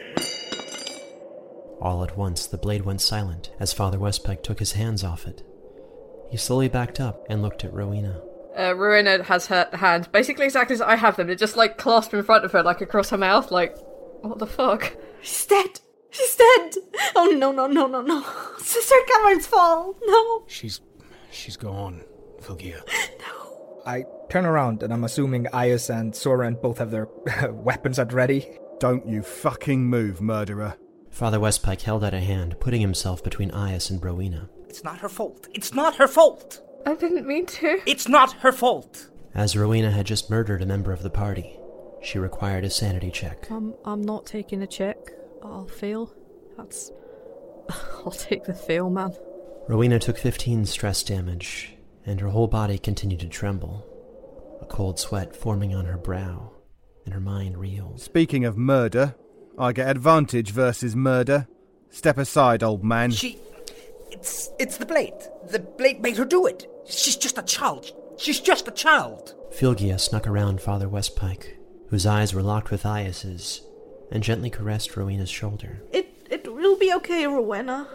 All 1.81 2.05
at 2.05 2.17
once, 2.17 2.47
the 2.47 2.59
blade 2.59 2.85
went 2.85 3.01
silent 3.01 3.51
as 3.59 3.73
Father 3.73 3.99
Westpike 3.99 4.43
took 4.43 4.59
his 4.59 4.73
hands 4.73 5.03
off 5.03 5.27
it. 5.27 5.43
He 6.31 6.37
slowly 6.37 6.69
backed 6.69 7.01
up 7.01 7.27
and 7.29 7.43
looked 7.43 7.65
at 7.65 7.75
Rowena. 7.75 8.23
Uh, 8.57 8.75
Rowena 8.75 9.25
has 9.25 9.47
her 9.47 9.69
hands 9.73 10.07
basically 10.07 10.45
exactly 10.45 10.75
as 10.75 10.81
I 10.81 10.97
have 10.97 11.17
them. 11.17 11.27
They're 11.27 11.37
just 11.37 11.57
like 11.57 11.79
clasped 11.79 12.15
in 12.15 12.23
front 12.23 12.45
of 12.45 12.53
her, 12.53 12.63
like 12.63 12.81
across 12.81 13.11
her 13.11 13.19
mouth. 13.19 13.51
Like, 13.51 13.77
what 14.21 14.39
the 14.39 14.47
fuck? 14.47 14.97
She's 15.21 15.47
dead! 15.47 15.81
She's 16.11 16.37
dead! 16.37 16.75
Oh 17.17 17.27
no, 17.27 17.53
no, 17.53 17.67
no, 17.67 17.87
no, 17.87 18.01
no. 18.01 18.25
Sister 18.59 18.95
Cavernsfall! 19.11 19.97
No! 20.05 20.45
She's. 20.47 20.81
she's 21.31 21.57
gone, 21.57 22.03
Flygia. 22.43 22.83
I 23.87 24.05
turn 24.29 24.47
around 24.47 24.83
and 24.83 24.93
I'm 24.93 25.05
assuming 25.05 25.47
Iaus 25.53 25.91
and 25.91 26.15
Soren 26.15 26.55
both 26.55 26.79
have 26.79 26.91
their 26.91 27.09
weapons 27.51 27.99
at 27.99 28.13
ready. 28.13 28.59
Don't 28.79 29.07
you 29.09 29.23
fucking 29.23 29.85
move, 29.85 30.21
murderer. 30.21 30.77
Father 31.11 31.39
Westpike 31.39 31.83
held 31.83 32.03
out 32.05 32.15
a 32.15 32.21
hand, 32.21 32.57
putting 32.59 32.81
himself 32.81 33.23
between 33.23 33.51
Iaus 33.51 33.91
and 33.91 34.03
Rowena. 34.03 34.49
It's 34.69 34.83
not 34.83 34.99
her 35.01 35.09
fault. 35.09 35.49
It's 35.53 35.75
not 35.75 35.97
her 35.97 36.09
fault. 36.09 36.63
I 36.87 36.95
didn't 36.95 37.27
mean 37.27 37.47
to. 37.47 37.81
It's 37.87 38.09
not 38.09 38.33
her 38.35 38.53
fault. 38.53 39.11
As 39.35 39.57
Rowena 39.57 39.91
had 39.91 40.07
just 40.07 40.31
murdered 40.31 40.63
a 40.63 40.67
member 40.67 40.93
of 40.93 41.03
the 41.03 41.11
party, 41.11 41.59
she 42.03 42.19
required 42.19 42.65
a 42.65 42.71
sanity 42.71 43.11
check. 43.11 43.51
I'm, 43.51 43.75
I'm 43.85 44.03
not 44.03 44.27
taking 44.27 44.63
a 44.63 44.67
check. 44.67 44.97
I'll 45.43 45.67
fail. 45.67 46.13
That's. 46.57 46.91
I'll 48.05 48.11
take 48.11 48.45
the 48.45 48.55
fail, 48.55 48.91
man. 48.91 49.15
Rowena 49.69 49.99
took 49.99 50.19
15 50.19 50.67
stress 50.67 51.03
damage, 51.03 51.77
and 52.05 52.21
her 52.21 52.29
whole 52.29 52.49
body 52.49 52.79
continued 52.79 53.21
to 53.21 53.29
tremble, 53.29 53.87
a 54.61 54.67
cold 54.67 54.99
sweat 54.99 55.35
forming 55.35 55.75
on 55.75 55.87
her 55.87 55.97
brow, 55.97 56.53
and 57.05 57.15
her 57.15 57.21
mind 57.21 57.59
reeled. 57.59 58.01
Speaking 58.01 58.45
of 58.45 58.57
murder, 58.57 59.15
I 59.59 59.73
get 59.73 59.89
advantage 59.89 60.51
versus 60.51 60.97
murder. 60.97 61.47
Step 61.91 62.19
aside, 62.19 62.63
old 62.63 62.83
man. 62.83 63.11
She. 63.11 63.39
It's 64.11 64.51
it's 64.59 64.77
the 64.77 64.87
blade. 64.87 65.15
The 65.51 65.59
blade 65.59 66.01
made 66.01 66.17
her 66.17 66.25
do 66.25 66.47
it. 66.47 66.67
She's 66.87 67.17
just 67.17 67.39
a 67.39 67.43
child. 67.43 67.93
She's 68.19 68.41
just 68.41 68.69
a 68.69 68.73
child. 68.73 69.35
Flygia 69.53 69.99
snuck 69.99 70.27
around 70.27 70.61
Father 70.61 70.89
Westpike, 70.89 71.57
whose 71.89 72.07
eyes 72.07 72.35
were 72.35 72.43
locked 72.43 72.71
with 72.71 72.85
Iaus's, 72.85 73.63
and 74.11 74.23
gently 74.23 74.51
caressed 74.51 74.97
Rowena's 74.97 75.31
shoulder. 75.31 75.83
It 75.93 76.27
it 76.31 76.53
will 76.53 76.79
be 76.79 76.93
okay, 76.95 77.27
Rowena. 77.27 77.89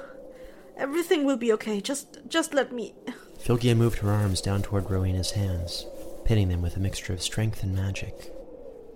Everything 0.75 1.23
will 1.23 1.37
be 1.37 1.51
okay. 1.53 1.81
Just 1.81 2.19
just 2.27 2.53
let 2.53 2.71
me. 2.71 2.93
Flygia 3.39 3.75
moved 3.75 3.99
her 3.99 4.11
arms 4.11 4.41
down 4.41 4.61
toward 4.61 4.89
Rowena's 4.89 5.31
hands, 5.31 5.85
pinning 6.25 6.49
them 6.49 6.61
with 6.61 6.75
a 6.75 6.79
mixture 6.79 7.13
of 7.13 7.21
strength 7.21 7.63
and 7.63 7.75
magic. 7.75 8.31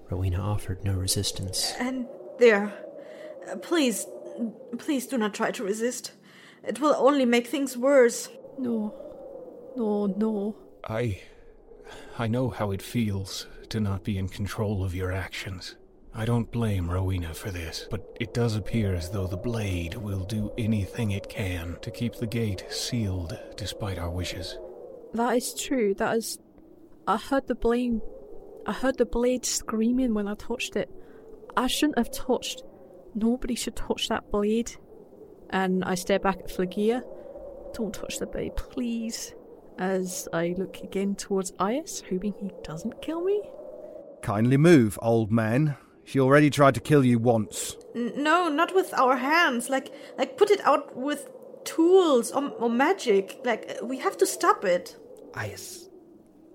Rowena 0.10 0.40
offered 0.40 0.84
no 0.84 0.94
resistance. 0.94 1.74
And 1.80 2.08
there. 2.38 2.74
Please, 3.62 4.06
please 4.78 5.08
do 5.08 5.18
not 5.18 5.34
try 5.34 5.52
to 5.52 5.64
resist. 5.64 6.12
It 6.64 6.80
will 6.80 6.96
only 6.98 7.26
make 7.26 7.48
things 7.48 7.78
worse. 7.78 8.30
No. 8.58 8.94
No, 9.76 10.08
no. 10.08 10.56
I. 10.84 11.22
I 12.20 12.28
know 12.28 12.50
how 12.50 12.72
it 12.72 12.82
feels 12.82 13.48
to 13.70 13.80
not 13.80 14.04
be 14.04 14.18
in 14.18 14.28
control 14.28 14.84
of 14.84 14.94
your 14.94 15.12
actions. 15.12 15.76
I 16.14 16.26
don't 16.26 16.52
blame 16.52 16.92
Rowena 16.92 17.34
for 17.34 17.52
this, 17.52 17.88
but 17.90 18.06
it 18.20 18.34
does 18.34 18.56
appear 18.56 18.94
as 18.94 19.10
though 19.10 19.28
the 19.28 19.38
blade 19.38 19.96
will 19.96 20.26
do 20.26 20.52
anything 20.58 21.12
it 21.12 21.30
can 21.30 21.78
to 21.82 21.90
keep 21.90 22.16
the 22.16 22.28
gate 22.28 22.66
sealed 22.70 23.38
despite 23.56 23.98
our 23.98 24.10
wishes. 24.10 24.58
That 25.14 25.38
is 25.38 25.54
true. 25.54 25.94
That 25.94 26.18
is. 26.18 26.38
I 27.08 27.18
heard 27.18 27.48
the 27.48 27.56
blame 27.56 28.02
I 28.66 28.74
heard 28.74 28.98
the 28.98 29.06
blade 29.06 29.46
screaming 29.46 30.14
when 30.14 30.28
I 30.28 30.36
touched 30.36 30.76
it. 30.76 30.90
I 31.58 31.68
shouldn't 31.68 31.98
have 31.98 32.12
touched. 32.12 32.64
Nobody 33.16 33.56
should 33.56 33.76
touch 33.76 34.08
that 34.10 34.30
blade. 34.30 34.72
And 35.50 35.84
I 35.84 35.96
stare 35.96 36.20
back 36.20 36.40
at 36.40 36.50
Flygia. 36.50 37.02
Don't 37.74 37.94
touch 37.94 38.20
the 38.20 38.28
blade, 38.28 38.56
please. 38.56 39.34
As 39.80 40.28
I 40.32 40.54
look 40.58 40.78
again 40.84 41.16
towards 41.16 41.54
Iaus, 41.54 42.04
hoping 42.08 42.34
he 42.40 42.52
doesn't 42.64 43.02
kill 43.02 43.24
me. 43.24 43.42
Kindly 44.22 44.58
move, 44.58 45.00
old 45.02 45.32
man. 45.32 45.76
She 46.12 46.20
already 46.20 46.50
tried 46.50 46.74
to 46.74 46.82
kill 46.82 47.06
you 47.06 47.20
once. 47.20 47.78
N- 47.96 48.12
no, 48.18 48.50
not 48.50 48.76
with 48.76 48.94
our 48.96 49.16
hands. 49.16 49.70
Like, 49.70 49.94
like 50.18 50.36
put 50.36 50.52
it 50.52 50.60
out 50.66 50.94
with 50.94 51.30
tools 51.64 52.32
or, 52.34 52.50
or 52.50 52.70
magic. 52.70 53.40
Like, 53.46 53.78
we 53.82 53.98
have 54.00 54.18
to 54.18 54.26
stop 54.26 54.66
it. 54.66 54.98
Iaus, 55.36 55.88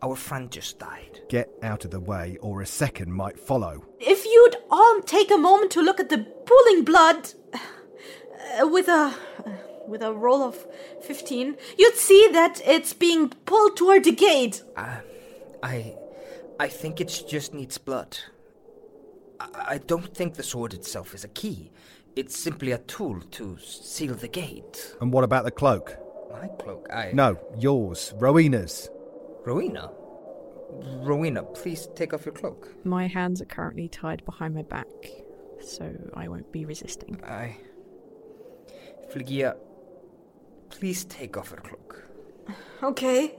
our 0.03 0.15
friend 0.15 0.51
just 0.51 0.79
died. 0.79 1.21
Get 1.31 1.49
out 1.63 1.87
of 1.87 1.91
the 1.91 2.01
way, 2.01 2.37
or 2.43 2.61
a 2.61 2.67
second 2.67 3.15
might 3.15 3.39
follow. 3.39 3.87
If 3.99 4.27
you'd 4.27 4.57
all 4.71 5.01
take 5.01 5.31
a 5.31 5.39
moment 5.39 5.71
to 5.71 5.81
look 5.81 6.01
at 6.01 6.11
the 6.11 6.19
pooling 6.19 6.85
blood 6.85 7.33
uh, 7.55 8.69
with 8.69 8.89
a 8.89 9.15
uh, 9.47 9.53
with 9.89 10.03
a 10.03 10.13
roll 10.13 10.43
of 10.43 10.67
15, 11.01 11.57
you'd 11.79 11.95
see 11.95 12.29
that 12.31 12.61
it's 12.67 12.93
being 12.93 13.31
pulled 13.47 13.79
toward 13.79 14.05
the 14.05 14.13
gate. 14.13 14.63
Uh, 14.77 14.99
I. 15.63 15.97
I 16.59 16.69
think 16.69 17.01
it 17.03 17.25
just 17.29 17.53
needs 17.53 17.77
blood. 17.79 18.17
I, 19.41 19.65
I 19.69 19.79
don't 19.79 20.15
think 20.15 20.35
the 20.35 20.43
sword 20.43 20.75
itself 20.75 21.15
is 21.15 21.25
a 21.25 21.29
key. 21.29 21.71
It's 22.15 22.39
simply 22.39 22.73
a 22.73 22.79
tool 22.79 23.21
to 23.33 23.59
seal 23.59 24.15
the 24.15 24.29
gate. 24.29 24.97
And 25.01 25.13
what 25.13 25.25
about 25.25 25.45
the 25.45 25.51
cloak? 25.51 25.97
My 26.33 26.49
cloak? 26.59 26.89
I. 26.93 27.11
No, 27.13 27.39
yours. 27.59 28.15
Rowena's. 28.17 28.89
Rowena? 29.45 29.91
Rowena, 30.71 31.43
please 31.43 31.89
take 31.95 32.13
off 32.13 32.27
your 32.27 32.35
cloak. 32.35 32.75
My 32.85 33.07
hands 33.07 33.41
are 33.41 33.47
currently 33.47 33.89
tied 33.89 34.25
behind 34.25 34.55
my 34.55 34.63
back, 34.63 34.87
so 35.65 35.95
I 36.15 36.29
won't 36.29 36.51
be 36.53 36.65
resisting. 36.65 37.23
I. 37.25 37.57
Flygia, 39.13 39.57
please 40.71 41.05
take 41.05 41.37
off 41.37 41.51
your 41.51 41.61
cloak. 41.61 42.09
Okay. 42.83 43.35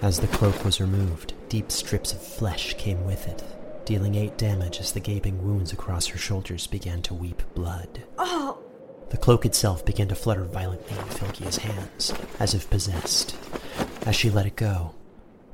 As 0.00 0.20
the 0.20 0.28
cloak 0.28 0.64
was 0.64 0.80
removed, 0.80 1.31
deep 1.52 1.70
strips 1.70 2.14
of 2.14 2.22
flesh 2.22 2.72
came 2.78 3.04
with 3.04 3.28
it, 3.28 3.44
dealing 3.84 4.14
eight 4.14 4.38
damage 4.38 4.80
as 4.80 4.92
the 4.92 4.98
gaping 4.98 5.36
wounds 5.44 5.70
across 5.70 6.06
her 6.06 6.16
shoulders 6.16 6.66
began 6.66 7.02
to 7.02 7.12
weep 7.12 7.42
blood. 7.54 8.02
Oh, 8.16 8.58
The 9.10 9.18
cloak 9.18 9.44
itself 9.44 9.84
began 9.84 10.08
to 10.08 10.14
flutter 10.14 10.44
violently 10.44 10.96
in 10.96 11.04
Flygia's 11.04 11.58
hands, 11.58 12.14
as 12.40 12.54
if 12.54 12.70
possessed. 12.70 13.36
As 14.06 14.16
she 14.16 14.30
let 14.30 14.46
it 14.46 14.56
go, 14.56 14.94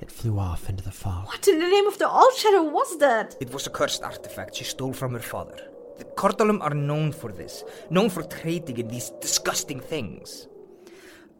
it 0.00 0.12
flew 0.12 0.38
off 0.38 0.68
into 0.68 0.84
the 0.84 0.92
fog. 0.92 1.26
what 1.26 1.48
in 1.48 1.58
the 1.58 1.66
name 1.66 1.88
of 1.88 1.98
the 1.98 2.06
All 2.06 2.30
Shadow 2.30 2.62
was 2.62 2.96
that? 2.98 3.34
It 3.40 3.52
was 3.52 3.66
a 3.66 3.70
cursed 3.70 4.04
artifact 4.04 4.54
she 4.54 4.62
stole 4.62 4.92
from 4.92 5.14
her 5.14 5.18
father. 5.34 5.58
The 5.98 6.04
Cordalum 6.04 6.60
are 6.62 6.74
known 6.74 7.10
for 7.10 7.32
this, 7.32 7.64
known 7.90 8.08
for 8.08 8.22
trading 8.22 8.78
in 8.78 8.86
these 8.86 9.10
disgusting 9.20 9.80
things. 9.80 10.46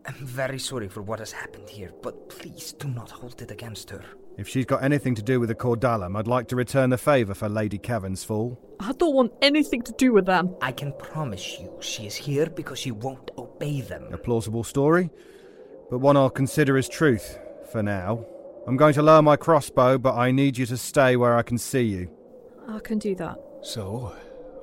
I'm 0.04 0.26
very 0.26 0.58
sorry 0.58 0.88
for 0.88 1.02
what 1.02 1.20
has 1.20 1.30
happened 1.30 1.70
here, 1.70 1.92
but 2.02 2.28
please 2.28 2.72
do 2.72 2.88
not 2.88 3.12
hold 3.12 3.40
it 3.40 3.52
against 3.52 3.90
her. 3.90 4.02
If 4.38 4.46
she's 4.46 4.66
got 4.66 4.84
anything 4.84 5.16
to 5.16 5.22
do 5.22 5.40
with 5.40 5.48
the 5.48 5.56
Cordalum, 5.56 6.16
I'd 6.16 6.28
like 6.28 6.46
to 6.48 6.56
return 6.56 6.90
the 6.90 6.96
favour 6.96 7.34
for 7.34 7.48
Lady 7.48 7.76
Cavernsfall. 7.76 8.56
I 8.78 8.92
don't 8.92 9.12
want 9.12 9.32
anything 9.42 9.82
to 9.82 9.92
do 9.98 10.12
with 10.12 10.26
them. 10.26 10.54
I 10.62 10.70
can 10.70 10.92
promise 10.92 11.58
you 11.58 11.76
she 11.80 12.06
is 12.06 12.14
here 12.14 12.46
because 12.46 12.78
she 12.78 12.92
won't 12.92 13.32
obey 13.36 13.80
them. 13.80 14.06
A 14.12 14.16
plausible 14.16 14.62
story, 14.62 15.10
but 15.90 15.98
one 15.98 16.16
I'll 16.16 16.30
consider 16.30 16.76
as 16.78 16.88
truth 16.88 17.36
for 17.72 17.82
now. 17.82 18.24
I'm 18.68 18.76
going 18.76 18.94
to 18.94 19.02
lower 19.02 19.22
my 19.22 19.34
crossbow, 19.34 19.98
but 19.98 20.14
I 20.14 20.30
need 20.30 20.56
you 20.56 20.66
to 20.66 20.76
stay 20.76 21.16
where 21.16 21.34
I 21.34 21.42
can 21.42 21.58
see 21.58 21.82
you. 21.82 22.08
I 22.68 22.78
can 22.78 23.00
do 23.00 23.16
that. 23.16 23.38
So, 23.62 24.14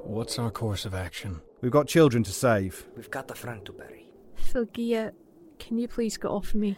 what's 0.05 0.39
our 0.39 0.51
course 0.51 0.85
of 0.85 0.95
action? 0.95 1.41
We've 1.59 1.71
got 1.71 1.89
children 1.89 2.23
to 2.23 2.31
save. 2.31 2.87
We've 2.95 3.11
got 3.11 3.29
a 3.29 3.35
friend 3.35 3.65
to 3.65 3.73
bury. 3.73 4.13
Flygia, 4.41 5.11
can 5.59 5.77
you 5.79 5.89
please 5.89 6.15
get 6.15 6.31
off 6.31 6.55
me? 6.55 6.77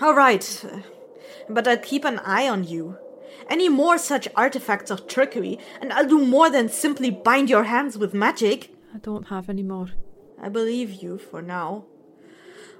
All 0.00 0.14
right, 0.14 0.64
uh, 0.64 0.78
but 1.48 1.66
I'll 1.66 1.78
keep 1.78 2.04
an 2.04 2.18
eye 2.20 2.48
on 2.48 2.64
you. 2.64 2.98
Any 3.48 3.68
more 3.68 3.98
such 3.98 4.28
artifacts 4.36 4.90
of 4.90 5.06
trickery, 5.06 5.58
and 5.80 5.92
I'll 5.92 6.08
do 6.08 6.24
more 6.24 6.50
than 6.50 6.68
simply 6.68 7.10
bind 7.10 7.50
your 7.50 7.64
hands 7.64 7.98
with 7.98 8.14
magic. 8.14 8.74
I 8.94 8.98
don't 8.98 9.28
have 9.28 9.48
any 9.48 9.62
more. 9.62 9.88
I 10.40 10.48
believe 10.48 11.02
you 11.02 11.18
for 11.18 11.42
now. 11.42 11.84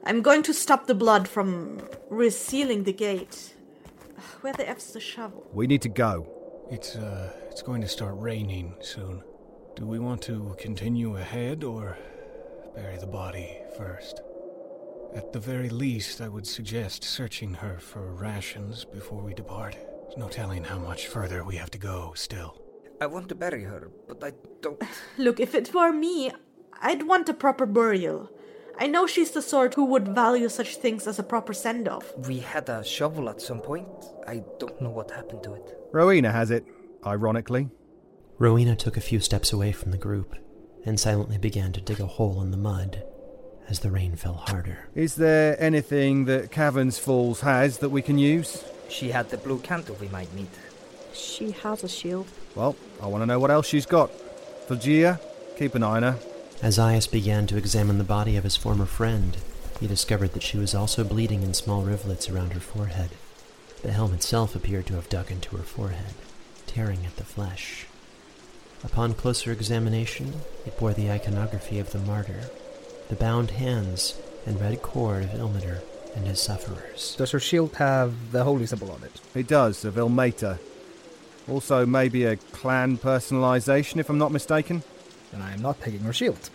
I'm 0.05 0.21
going 0.21 0.43
to 0.45 0.53
stop 0.53 0.87
the 0.87 0.95
blood 0.95 1.29
from 1.29 1.79
resealing 2.11 2.85
the 2.85 2.93
gate. 2.93 3.55
Where 4.41 4.53
the 4.53 4.69
F's 4.69 4.93
the 4.93 5.01
shovel? 5.01 5.49
We 5.53 5.67
need 5.67 5.83
to 5.83 5.89
go. 5.89 6.27
It's 6.71 6.97
uh 6.97 7.33
it's 7.51 7.63
going 7.63 7.83
to 7.83 7.89
start 7.89 8.15
raining 8.17 8.75
soon. 8.81 9.23
Do 9.77 9.87
we 9.87 9.99
want 9.99 10.23
to 10.23 10.55
continue 10.59 11.17
ahead 11.17 11.65
or 11.65 11.97
bury 12.75 12.99
the 12.99 13.07
body 13.07 13.59
first? 13.77 14.21
At 15.15 15.31
the 15.33 15.39
very 15.39 15.69
least, 15.69 16.23
I 16.23 16.29
would 16.29 16.47
suggest 16.47 17.05
searching 17.05 17.53
her 17.53 17.79
for 17.79 18.15
rations 18.15 18.85
before 18.85 19.23
we 19.23 19.35
depart. 19.35 19.77
There's 20.05 20.17
no 20.17 20.29
telling 20.29 20.65
how 20.65 20.79
much 20.79 21.07
further 21.09 21.45
we 21.45 21.57
have 21.57 21.71
to 21.73 21.79
go 21.79 22.13
still. 22.15 22.63
I 22.99 23.07
want 23.07 23.29
to 23.29 23.35
bury 23.35 23.65
her, 23.65 23.91
but 24.09 24.25
I 24.25 24.33
don't. 24.63 24.83
Look, 25.19 25.39
if 25.39 25.55
it 25.55 25.75
were 25.75 25.93
me, 25.93 26.33
I'd 26.81 27.07
want 27.07 27.29
a 27.29 27.35
proper 27.35 27.67
burial. 27.67 28.31
I 28.79 28.87
know 28.87 29.07
she's 29.07 29.33
the 29.33 29.43
sort 29.43 29.75
who 29.75 29.85
would 29.85 30.09
value 30.09 30.49
such 30.49 30.77
things 30.77 31.07
as 31.07 31.19
a 31.19 31.23
proper 31.23 31.53
send 31.53 31.89
off. 31.89 32.17
We 32.27 32.39
had 32.39 32.71
a 32.71 32.83
shovel 32.83 33.29
at 33.29 33.43
some 33.43 33.61
point. 33.61 33.89
I 34.27 34.43
don't 34.59 34.81
know 34.81 34.91
what 34.91 35.11
happened 35.11 35.43
to 35.43 35.53
it. 35.53 35.77
Rowena 35.93 36.33
has 36.33 36.51
it, 36.51 36.65
ironically. 37.05 37.69
Rowena 38.39 38.77
took 38.77 38.97
a 38.97 39.03
few 39.03 39.21
steps 39.21 39.53
away 39.53 39.73
from 39.73 39.91
the 39.91 39.99
group 39.99 40.35
and 40.87 40.99
silently 40.99 41.37
began 41.37 41.73
to 41.75 41.83
dig 41.83 42.01
a 42.01 42.07
hole 42.07 42.41
in 42.41 42.51
the 42.51 42.57
mud 42.57 43.05
as 43.73 43.81
the 43.81 43.91
rain 43.91 44.15
fell 44.15 44.35
harder. 44.35 44.81
Is 44.95 45.15
there 45.15 45.57
anything 45.59 46.27
that 46.27 46.51
Cavernsfall's 46.51 47.41
has 47.41 47.79
that 47.79 47.89
we 47.89 48.03
can 48.03 48.19
use? 48.19 48.63
She 48.91 49.13
had 49.13 49.31
the 49.31 49.39
blue 49.39 49.61
candle 49.61 49.97
we 49.99 50.09
might 50.09 50.33
need. 50.35 50.51
She 51.15 51.53
has 51.53 51.83
a 51.83 51.89
shield. 51.89 52.27
Well, 52.55 52.77
I 53.03 53.07
want 53.07 53.23
to 53.23 53.27
know 53.27 53.39
what 53.39 53.51
else 53.51 53.67
she's 53.67 53.87
got. 53.87 54.11
Flygia, 54.69 55.19
keep 55.57 55.75
an 55.75 55.83
eye 55.83 55.97
on 55.97 56.03
her. 56.03 56.19
As 56.61 56.79
Iaus 56.79 57.11
began 57.11 57.47
to 57.47 57.57
examine 57.57 57.97
the 57.97 58.05
body 58.05 58.37
of 58.37 58.45
his 58.45 58.59
former 58.59 58.85
friend, 58.85 59.39
he 59.81 59.87
discovered 59.87 60.35
that 60.35 60.43
she 60.43 60.59
was 60.59 60.75
also 60.75 61.03
bleeding 61.03 61.43
in 61.43 61.55
small 61.55 61.81
rivulets 61.81 62.29
around 62.29 62.53
her 62.53 62.61
forehead. 62.61 63.13
The 63.81 63.93
helm 63.93 64.13
itself 64.13 64.55
appeared 64.55 64.87
to 64.89 64.97
have 64.97 65.09
dug 65.09 65.31
into 65.31 65.57
her 65.57 65.65
forehead, 65.65 66.15
tearing 66.67 67.07
at 67.07 67.17
the 67.17 67.25
flesh. 67.25 67.87
Upon 68.85 69.15
closer 69.15 69.51
examination, 69.51 70.35
it 70.67 70.79
bore 70.79 70.93
the 70.93 71.11
iconography 71.11 71.79
of 71.79 71.93
the 71.93 72.01
martyr, 72.01 72.51
the 73.13 73.19
bound 73.19 73.51
hands 73.51 74.19
and 74.47 74.59
red 74.59 74.81
cord 74.81 75.25
of 75.25 75.31
Ilmater 75.33 75.83
and 76.17 76.27
his 76.27 76.41
sufferers. 76.41 77.15
Does 77.19 77.33
her 77.33 77.39
shield 77.39 77.77
have 77.77 78.33
the 78.33 78.43
holy 78.43 78.65
symbol 78.65 78.91
on 78.91 79.03
it? 79.05 79.21
It 79.35 79.47
does, 79.47 79.85
of 79.85 79.97
Ilmater. 79.97 80.59
Also, 81.47 81.85
maybe 81.85 82.25
a 82.25 82.37
clan 82.37 82.97
personalization, 82.97 83.99
if 83.99 84.09
I'm 84.09 84.17
not 84.17 84.33
mistaken. 84.33 84.83
Then 85.31 85.43
I 85.43 85.53
am 85.53 85.61
not 85.61 85.79
taking 85.83 86.01
her 86.01 86.13
shield. 86.15 86.49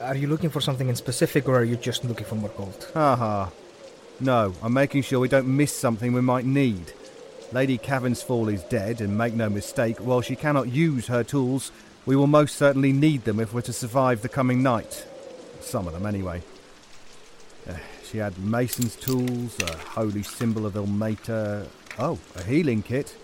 Are 0.00 0.16
you 0.16 0.28
looking 0.28 0.48
for 0.48 0.62
something 0.62 0.88
in 0.88 0.96
specific, 0.96 1.46
or 1.46 1.56
are 1.56 1.64
you 1.64 1.76
just 1.76 2.06
looking 2.06 2.24
for 2.24 2.36
more 2.36 2.48
gold? 2.56 2.90
Haha. 2.94 3.50
No, 4.18 4.54
I'm 4.62 4.72
making 4.72 5.02
sure 5.02 5.20
we 5.20 5.28
don't 5.28 5.46
miss 5.46 5.76
something 5.76 6.14
we 6.14 6.22
might 6.22 6.46
need. 6.46 6.94
Lady 7.52 7.76
Cavernsfall 7.76 8.50
is 8.50 8.62
dead, 8.64 9.02
and 9.02 9.18
make 9.18 9.34
no 9.34 9.50
mistake, 9.50 9.98
while 9.98 10.22
she 10.22 10.36
cannot 10.36 10.72
use 10.72 11.08
her 11.08 11.22
tools, 11.22 11.70
we 12.06 12.16
will 12.16 12.26
most 12.26 12.56
certainly 12.56 12.94
need 12.94 13.24
them 13.24 13.38
if 13.38 13.52
we're 13.52 13.60
to 13.60 13.74
survive 13.74 14.22
the 14.22 14.30
coming 14.30 14.62
night. 14.62 15.06
Some 15.62 15.86
of 15.86 15.92
them, 15.92 16.06
anyway. 16.06 16.42
Uh, 17.68 17.74
she 18.04 18.18
had 18.18 18.36
mason's 18.38 18.96
tools, 18.96 19.58
a 19.60 19.76
holy 19.76 20.22
symbol 20.22 20.66
of 20.66 20.74
Ilmater. 20.74 21.66
Oh, 21.98 22.18
a 22.36 22.42
healing 22.42 22.82
kit, 22.82 23.14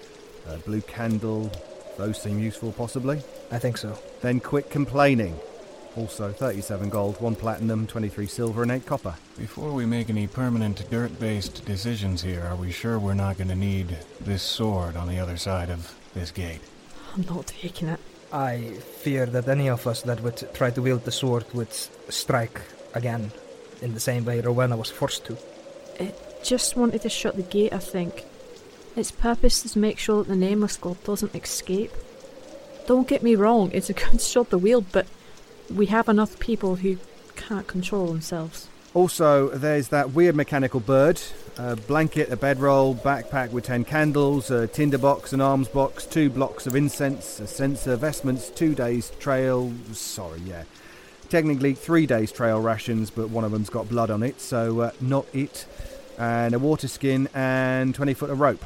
a 0.46 0.58
blue 0.58 0.80
candle. 0.82 1.50
Those 1.96 2.22
seem 2.22 2.38
useful, 2.38 2.72
possibly. 2.72 3.22
I 3.50 3.58
think 3.58 3.76
so. 3.76 3.98
Then 4.20 4.40
quit 4.40 4.70
complaining. 4.70 5.38
Also, 5.96 6.30
37 6.30 6.90
gold, 6.90 7.20
1 7.20 7.34
platinum, 7.34 7.86
23 7.86 8.26
silver, 8.26 8.62
and 8.62 8.70
8 8.70 8.86
copper. 8.86 9.16
Before 9.36 9.72
we 9.72 9.84
make 9.84 10.08
any 10.08 10.28
permanent 10.28 10.88
dirt 10.90 11.18
based 11.18 11.64
decisions 11.64 12.22
here, 12.22 12.44
are 12.44 12.54
we 12.54 12.70
sure 12.70 13.00
we're 13.00 13.14
not 13.14 13.36
going 13.36 13.48
to 13.48 13.56
need 13.56 13.96
this 14.20 14.42
sword 14.42 14.96
on 14.96 15.08
the 15.08 15.18
other 15.18 15.36
side 15.36 15.70
of 15.70 15.94
this 16.14 16.30
gate? 16.30 16.60
I'm 17.16 17.22
not 17.22 17.48
taking 17.48 17.88
it. 17.88 17.98
I 18.32 18.72
fear 19.02 19.26
that 19.26 19.48
any 19.48 19.68
of 19.68 19.86
us 19.86 20.02
that 20.02 20.20
would 20.22 20.48
try 20.54 20.70
to 20.70 20.82
wield 20.82 21.04
the 21.04 21.12
sword 21.12 21.44
would 21.54 21.72
strike 21.72 22.60
again 22.94 23.32
in 23.80 23.94
the 23.94 24.00
same 24.00 24.24
way 24.24 24.40
Rowena 24.40 24.76
was 24.76 24.90
forced 24.90 25.24
to. 25.26 25.36
It 25.98 26.14
just 26.42 26.76
wanted 26.76 27.02
to 27.02 27.08
shut 27.08 27.36
the 27.36 27.42
gate, 27.42 27.72
I 27.72 27.78
think. 27.78 28.24
Its 28.96 29.10
purpose 29.10 29.64
is 29.64 29.72
to 29.72 29.78
make 29.78 29.98
sure 29.98 30.22
that 30.24 30.28
the 30.28 30.36
Nameless 30.36 30.76
God 30.76 31.02
doesn't 31.04 31.34
escape. 31.34 31.92
Don't 32.86 33.08
get 33.08 33.22
me 33.22 33.34
wrong, 33.34 33.70
it's 33.72 33.90
a 33.90 33.92
good 33.94 34.20
shot 34.32 34.50
to 34.50 34.58
wield, 34.58 34.86
but 34.92 35.06
we 35.72 35.86
have 35.86 36.08
enough 36.08 36.38
people 36.38 36.76
who 36.76 36.98
can't 37.36 37.66
control 37.66 38.06
themselves. 38.08 38.68
Also, 38.94 39.48
there's 39.50 39.88
that 39.88 40.10
weird 40.10 40.34
mechanical 40.34 40.80
bird. 40.80 41.20
A 41.58 41.74
blanket, 41.74 42.30
a 42.30 42.36
bedroll, 42.36 42.94
backpack 42.94 43.50
with 43.50 43.64
10 43.64 43.84
candles, 43.84 44.48
a 44.48 44.68
tinderbox, 44.68 45.32
an 45.32 45.40
arms 45.40 45.66
box, 45.66 46.06
two 46.06 46.30
blocks 46.30 46.68
of 46.68 46.76
incense, 46.76 47.40
a 47.40 47.48
censer, 47.48 47.96
vestments, 47.96 48.48
two 48.48 48.76
days 48.76 49.10
trail. 49.18 49.72
Sorry, 49.92 50.38
yeah. 50.44 50.62
Technically, 51.28 51.74
three 51.74 52.06
days 52.06 52.30
trail 52.30 52.60
rations, 52.60 53.10
but 53.10 53.30
one 53.30 53.42
of 53.42 53.50
them's 53.50 53.70
got 53.70 53.88
blood 53.88 54.08
on 54.08 54.22
it, 54.22 54.40
so 54.40 54.80
uh, 54.80 54.90
not 55.00 55.26
it. 55.34 55.66
And 56.16 56.54
a 56.54 56.60
water 56.60 56.86
skin 56.86 57.28
and 57.34 57.92
20 57.92 58.14
foot 58.14 58.30
of 58.30 58.38
rope. 58.38 58.64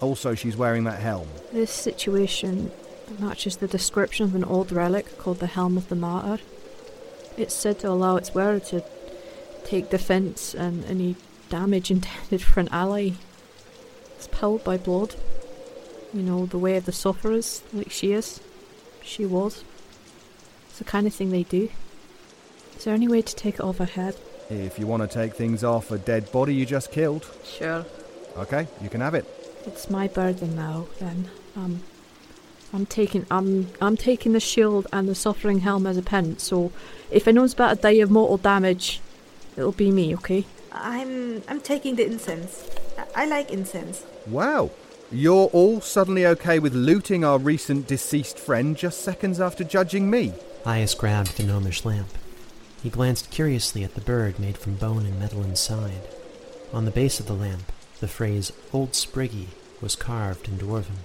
Also, 0.00 0.36
she's 0.36 0.56
wearing 0.56 0.84
that 0.84 1.00
helm. 1.00 1.26
This 1.52 1.72
situation 1.72 2.70
matches 3.18 3.56
the 3.56 3.66
description 3.66 4.26
of 4.26 4.36
an 4.36 4.44
old 4.44 4.70
relic 4.70 5.18
called 5.18 5.40
the 5.40 5.48
Helm 5.48 5.76
of 5.76 5.88
the 5.88 5.96
Martyr. 5.96 6.40
It's 7.36 7.54
said 7.54 7.80
to 7.80 7.88
allow 7.88 8.14
its 8.14 8.32
wearer 8.32 8.60
to 8.60 8.84
take 9.64 9.90
defense 9.90 10.54
and 10.54 10.84
any 10.84 11.16
damage 11.52 11.90
intended 11.90 12.40
for 12.40 12.60
an 12.60 12.68
ally. 12.72 13.10
It's 14.16 14.26
powered 14.28 14.64
by 14.64 14.78
blood. 14.78 15.14
You 16.14 16.22
know, 16.22 16.46
the 16.46 16.56
way 16.56 16.78
of 16.78 16.86
the 16.86 16.92
sufferers, 16.92 17.62
like 17.74 17.90
she 17.90 18.12
is. 18.14 18.40
She 19.02 19.26
was. 19.26 19.62
It's 20.70 20.78
the 20.78 20.84
kind 20.84 21.06
of 21.06 21.12
thing 21.14 21.30
they 21.30 21.42
do. 21.42 21.68
Is 22.76 22.84
there 22.84 22.94
any 22.94 23.06
way 23.06 23.20
to 23.20 23.36
take 23.36 23.56
it 23.56 23.60
off 23.60 23.76
her 23.78 23.84
head? 23.84 24.16
If 24.48 24.78
you 24.78 24.86
want 24.86 25.02
to 25.02 25.08
take 25.08 25.34
things 25.34 25.62
off 25.62 25.90
a 25.90 25.98
dead 25.98 26.32
body 26.32 26.54
you 26.54 26.64
just 26.64 26.90
killed, 26.90 27.30
Sure. 27.44 27.84
okay, 28.38 28.66
you 28.82 28.88
can 28.88 29.02
have 29.02 29.14
it. 29.14 29.26
It's 29.66 29.90
my 29.90 30.08
burden 30.08 30.56
now, 30.56 30.86
then. 31.00 31.28
Um, 31.54 31.82
I'm 32.72 32.86
taking 32.86 33.26
I'm 33.30 33.68
I'm 33.82 33.98
taking 33.98 34.32
the 34.32 34.40
shield 34.40 34.86
and 34.90 35.06
the 35.06 35.14
suffering 35.14 35.60
helm 35.60 35.86
as 35.86 35.98
a 35.98 36.02
penance. 36.02 36.44
So, 36.44 36.72
if 37.10 37.28
anyone's 37.28 37.52
about 37.52 37.76
to 37.76 37.82
die 37.82 38.00
of 38.02 38.10
mortal 38.10 38.38
damage, 38.38 39.00
it'll 39.58 39.72
be 39.72 39.90
me. 39.90 40.14
Okay? 40.14 40.46
I'm 40.72 41.42
I'm 41.48 41.60
taking 41.60 41.96
the 41.96 42.06
incense. 42.06 42.68
I, 42.98 43.22
I 43.22 43.26
like 43.26 43.50
incense. 43.50 44.04
Wow. 44.26 44.70
You're 45.10 45.48
all 45.52 45.82
suddenly 45.82 46.26
okay 46.26 46.58
with 46.58 46.74
looting 46.74 47.22
our 47.22 47.38
recent 47.38 47.86
deceased 47.86 48.38
friend 48.38 48.76
just 48.76 49.02
seconds 49.02 49.40
after 49.40 49.62
judging 49.62 50.10
me. 50.10 50.32
Iaus 50.64 50.96
grabbed 50.96 51.36
the 51.36 51.42
gnomish 51.42 51.84
lamp. 51.84 52.08
He 52.82 52.88
glanced 52.88 53.30
curiously 53.30 53.84
at 53.84 53.94
the 53.94 54.00
bird 54.00 54.38
made 54.38 54.56
from 54.56 54.76
bone 54.76 55.04
and 55.04 55.18
metal 55.18 55.42
inside. 55.44 56.08
On 56.72 56.86
the 56.86 56.90
base 56.90 57.20
of 57.20 57.26
the 57.26 57.34
lamp, 57.34 57.70
the 58.00 58.08
phrase 58.08 58.52
Old 58.72 58.92
Spriggy 58.92 59.48
was 59.82 59.96
carved 59.96 60.48
in 60.48 60.56
Dwarven. 60.56 60.96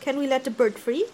Can 0.00 0.18
we 0.18 0.26
let 0.26 0.44
the 0.44 0.50
bird 0.50 0.78
free? 0.78 1.06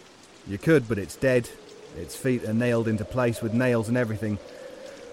You 0.46 0.58
could, 0.58 0.88
but 0.88 0.98
it's 0.98 1.14
dead. 1.14 1.50
Its 1.96 2.16
feet 2.16 2.44
are 2.44 2.52
nailed 2.52 2.88
into 2.88 3.04
place 3.04 3.40
with 3.40 3.54
nails 3.54 3.88
and 3.88 3.96
everything. 3.96 4.38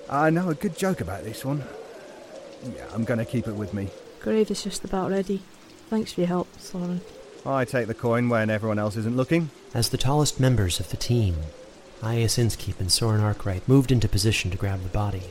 I 0.09 0.31
know 0.31 0.49
a 0.49 0.55
good 0.55 0.75
joke 0.75 1.01
about 1.01 1.23
this 1.23 1.45
one. 1.45 1.63
Yeah, 2.63 2.85
I'm 2.93 3.03
gonna 3.03 3.25
keep 3.25 3.47
it 3.47 3.55
with 3.55 3.73
me. 3.73 3.89
Grave 4.19 4.51
is 4.51 4.63
just 4.63 4.83
about 4.83 5.11
ready. 5.11 5.41
Thanks 5.89 6.13
for 6.13 6.21
your 6.21 6.27
help, 6.27 6.47
Soren. 6.59 7.01
I 7.45 7.63
take 7.63 7.87
the 7.87 7.93
coin 7.93 8.27
when 8.27 8.49
everyone 8.49 8.79
else 8.79 8.97
isn't 8.97 9.15
looking. 9.15 9.51
As 9.73 9.89
the 9.89 9.97
tallest 9.97 10.39
members 10.39 10.79
of 10.79 10.89
the 10.89 10.97
team, 10.97 11.35
Iaus 12.01 12.37
Innskeep 12.37 12.79
and 12.79 12.91
Soren 12.91 13.21
Arkwright 13.21 13.67
moved 13.67 13.91
into 13.91 14.09
position 14.09 14.51
to 14.51 14.57
grab 14.57 14.83
the 14.83 14.89
body, 14.89 15.23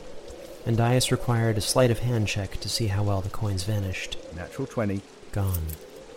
and 0.65 0.77
Iaus 0.77 1.11
required 1.11 1.57
a 1.57 1.61
sleight 1.61 1.91
of 1.91 1.99
hand 1.99 2.27
check 2.27 2.59
to 2.59 2.69
see 2.69 2.87
how 2.87 3.03
well 3.03 3.21
the 3.21 3.29
coins 3.29 3.63
vanished. 3.63 4.17
Natural 4.35 4.67
20. 4.67 5.01
Gone. 5.31 5.63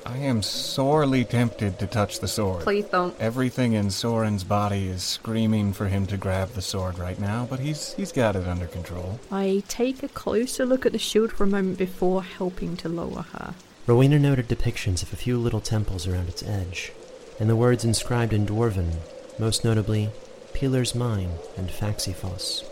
I 0.06 0.18
am 0.18 0.42
sorely 0.42 1.24
tempted 1.24 1.78
to 1.78 1.86
touch 1.86 2.20
the 2.20 2.28
sword. 2.28 2.62
Please 2.62 2.86
don't. 2.86 3.18
Everything 3.20 3.74
in 3.74 3.90
Soren's 3.90 4.44
body 4.44 4.88
is 4.88 5.02
screaming 5.02 5.72
for 5.72 5.88
him 5.88 6.06
to 6.06 6.16
grab 6.16 6.50
the 6.50 6.62
sword 6.62 6.98
right 6.98 7.18
now, 7.18 7.46
but 7.48 7.60
he's 7.60 7.94
he's 7.94 8.12
got 8.12 8.36
it 8.36 8.46
under 8.46 8.66
control. 8.66 9.20
I 9.30 9.62
take 9.68 10.02
a 10.02 10.08
closer 10.08 10.64
look 10.64 10.86
at 10.86 10.92
the 10.92 10.98
shield 10.98 11.32
for 11.32 11.44
a 11.44 11.48
moment 11.48 11.78
before 11.78 12.22
helping 12.22 12.76
to 12.78 12.88
lower 12.88 13.22
her. 13.32 13.54
Rowena 13.86 14.18
noted 14.18 14.48
depictions 14.48 15.02
of 15.02 15.12
a 15.12 15.16
few 15.16 15.38
little 15.38 15.60
temples 15.60 16.06
around 16.06 16.28
its 16.28 16.42
edge, 16.42 16.92
and 17.38 17.48
the 17.48 17.56
words 17.56 17.84
inscribed 17.84 18.32
in 18.32 18.46
Dwarven, 18.46 18.96
most 19.38 19.64
notably 19.64 20.10
Peeler's 20.52 20.94
Mine 20.94 21.30
and 21.56 21.70
Faxifos, 21.70 22.64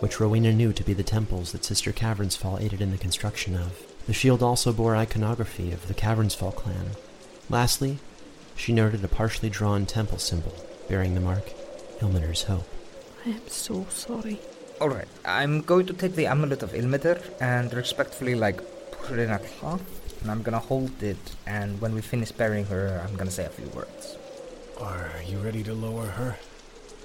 which 0.00 0.20
Rowena 0.20 0.52
knew 0.52 0.72
to 0.72 0.84
be 0.84 0.92
the 0.92 1.02
temples 1.02 1.52
that 1.52 1.64
Sister 1.64 1.92
Caverns 1.92 2.36
Cavernsfall 2.36 2.60
aided 2.60 2.80
in 2.80 2.90
the 2.90 2.98
construction 2.98 3.56
of. 3.56 3.89
The 4.06 4.12
shield 4.12 4.42
also 4.42 4.72
bore 4.72 4.96
iconography 4.96 5.72
of 5.72 5.86
the 5.86 5.94
Cavernsfall 5.94 6.54
clan. 6.54 6.90
Lastly, 7.48 7.98
she 8.56 8.72
noted 8.72 9.04
a 9.04 9.08
partially 9.08 9.50
drawn 9.50 9.86
temple 9.86 10.18
symbol 10.18 10.54
bearing 10.88 11.14
the 11.14 11.20
mark 11.20 11.52
Ilmater's 12.00 12.44
Hope. 12.44 12.68
I 13.24 13.30
am 13.30 13.48
so 13.48 13.86
sorry. 13.90 14.40
Alright, 14.80 15.08
I'm 15.24 15.60
going 15.60 15.86
to 15.86 15.92
take 15.92 16.14
the 16.14 16.26
amulet 16.26 16.62
of 16.62 16.72
Ilmater 16.72 17.22
and 17.40 17.72
respectfully, 17.74 18.34
like, 18.34 18.60
put 18.92 19.18
it 19.18 19.22
in 19.22 19.30
a 19.30 19.38
cloth. 19.38 19.82
And 20.22 20.30
I'm 20.30 20.42
gonna 20.42 20.58
hold 20.58 21.02
it, 21.02 21.36
and 21.46 21.80
when 21.80 21.94
we 21.94 22.02
finish 22.02 22.30
burying 22.30 22.66
her, 22.66 23.02
I'm 23.06 23.16
gonna 23.16 23.30
say 23.30 23.46
a 23.46 23.48
few 23.48 23.66
words. 23.68 24.18
Are 24.78 25.10
you 25.26 25.38
ready 25.38 25.62
to 25.64 25.72
lower 25.72 26.06
her? 26.06 26.36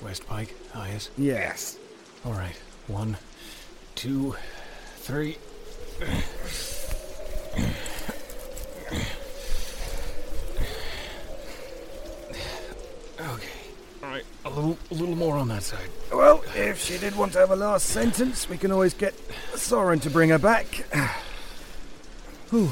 West 0.01 0.27
Pike, 0.27 0.53
Iaus? 0.73 1.09
Yes. 1.17 1.77
All 2.25 2.33
right. 2.33 2.55
One, 2.87 3.17
two, 3.95 4.35
three. 4.97 5.37
Okay. 13.19 13.49
All 14.03 14.09
right. 14.09 14.25
A 14.43 14.49
little, 14.49 14.77
a 14.91 14.93
little 14.93 15.15
more 15.15 15.37
on 15.37 15.47
that 15.47 15.63
side. 15.63 15.89
Well, 16.13 16.43
if 16.55 16.79
she 16.79 16.97
did 16.97 17.15
want 17.15 17.33
to 17.33 17.39
have 17.39 17.51
a 17.51 17.55
last 17.55 17.87
sentence, 17.87 18.49
we 18.49 18.57
can 18.57 18.71
always 18.71 18.93
get 18.93 19.13
Soren 19.55 19.99
to 20.01 20.09
bring 20.09 20.29
her 20.29 20.39
back. 20.39 20.65
Whew. 22.49 22.71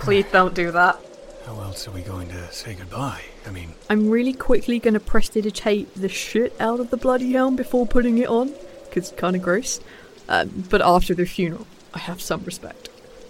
Please 0.00 0.26
don't 0.30 0.54
do 0.54 0.70
that. 0.70 0.98
How 1.44 1.60
else 1.60 1.88
are 1.88 1.90
we 1.90 2.02
going 2.02 2.28
to 2.28 2.52
say 2.52 2.74
goodbye? 2.74 3.22
I 3.46 3.50
mean, 3.50 3.72
I'm 3.88 4.10
really 4.10 4.34
quickly 4.34 4.78
going 4.78 4.94
to 4.94 5.00
prestidigitate 5.00 5.94
the 5.94 6.08
shit 6.08 6.54
out 6.60 6.78
of 6.78 6.90
the 6.90 6.96
bloody 6.96 7.32
helm 7.32 7.56
before 7.56 7.86
putting 7.86 8.18
it 8.18 8.28
on, 8.28 8.52
because 8.84 9.10
it's 9.10 9.20
kind 9.20 9.34
of 9.34 9.42
gross. 9.42 9.80
Um, 10.28 10.64
but 10.68 10.82
after 10.82 11.14
the 11.14 11.24
funeral, 11.24 11.66
I 11.94 12.00
have 12.00 12.20
some 12.20 12.44
respect. 12.44 12.87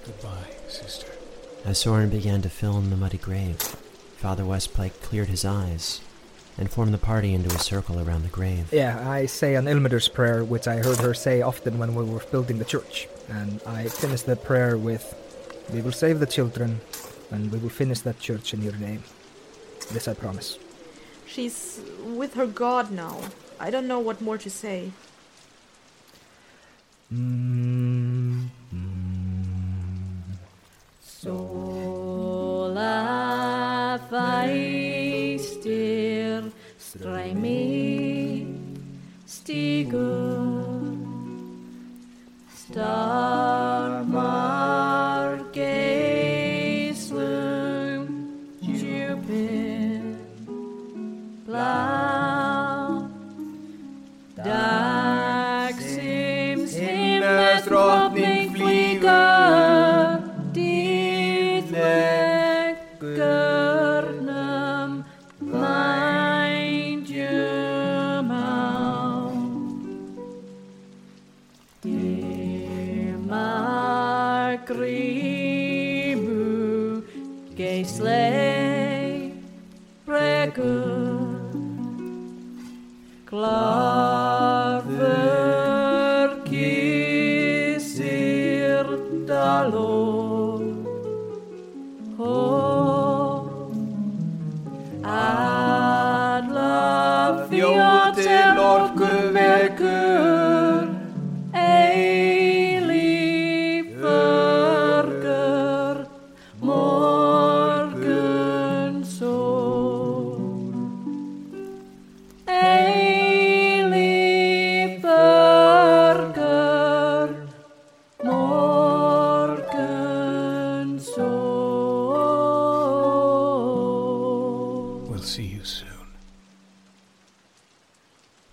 Goodbye, 0.09 0.57
sister. 0.69 1.07
As 1.65 1.79
Soren 1.79 2.09
began 2.09 2.41
to 2.43 2.49
fill 2.49 2.79
in 2.79 2.91
the 2.91 2.97
muddy 2.97 3.19
grave, 3.19 3.59
Father 4.17 4.43
Westpike 4.43 5.01
cleared 5.03 5.29
his 5.29 5.45
eyes 5.45 6.01
and 6.57 6.71
formed 6.71 6.95
the 6.95 6.99
party 6.99 7.35
into 7.35 7.55
a 7.55 7.59
circle 7.59 8.01
around 8.01 8.23
the 8.23 8.29
grave. 8.29 8.73
Yeah, 8.73 9.09
I 9.09 9.27
say 9.27 9.55
an 9.55 9.67
Ilmater's 9.67 10.09
prayer, 10.09 10.43
which 10.43 10.67
I 10.67 10.77
heard 10.77 10.99
her 10.99 11.15
say 11.15 11.43
often 11.43 11.79
when 11.79 11.95
we 11.95 12.05
were 12.05 12.21
building 12.33 12.59
the 12.59 12.65
church. 12.65 13.07
And 13.29 13.61
I 13.67 13.89
finish 13.89 14.23
that 14.23 14.43
prayer 14.43 14.77
with, 14.77 15.15
We 15.73 15.83
will 15.83 15.93
save 15.93 16.19
the 16.19 16.27
children, 16.27 16.81
and 17.31 17.53
we 17.53 17.59
will 17.59 17.69
finish 17.69 18.01
that 18.01 18.19
church 18.19 18.55
in 18.55 18.63
your 18.63 18.77
name. 18.77 19.05
This 19.93 20.09
I 20.09 20.15
promise. 20.15 20.59
She's 21.27 21.81
with 22.03 22.35
her 22.35 22.47
god 22.47 22.91
now. 22.91 23.21
I 23.61 23.71
don't 23.71 23.87
know 23.87 24.01
what 24.01 24.21
more 24.21 24.39
to 24.39 24.51
say. 24.51 24.93
Mm, 27.13 27.98
Sola 31.21 32.95
feistir 34.11 35.43
stræmi 36.79 38.47
stígur 39.27 40.95
Starmar 42.55 43.68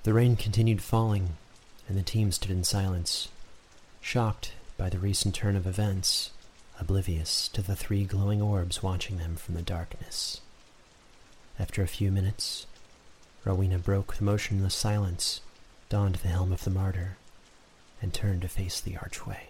The 0.05 0.13
rain 0.13 0.35
continued 0.35 0.83
falling, 0.83 1.29
and 1.89 1.97
the 1.97 2.03
team 2.03 2.31
stood 2.31 2.51
in 2.51 2.63
silence, 2.63 3.29
shocked 4.01 4.51
by 4.77 4.87
the 4.87 4.99
recent 4.99 5.33
turn 5.33 5.55
of 5.55 5.65
events, 5.65 6.29
oblivious 6.79 7.47
to 7.47 7.63
the 7.63 7.75
three 7.75 8.03
glowing 8.03 8.39
orbs 8.39 8.83
watching 8.83 9.17
them 9.17 9.35
from 9.35 9.55
the 9.55 9.63
darkness. 9.63 10.41
After 11.57 11.81
a 11.81 11.87
few 11.87 12.11
minutes, 12.11 12.67
Rowena 13.45 13.79
broke 13.79 14.17
the 14.17 14.23
motionless 14.23 14.75
silence, 14.75 15.41
donned 15.89 16.17
the 16.17 16.27
helm 16.27 16.53
of 16.53 16.65
the 16.65 16.69
martyr, 16.69 17.17
and 17.99 18.13
turned 18.13 18.43
to 18.43 18.47
face 18.47 18.79
the 18.79 18.97
archway. 18.97 19.47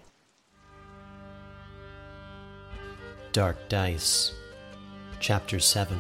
Dark 3.34 3.58
Dice, 3.68 4.34
Chapter 5.20 5.60
7 5.60 6.00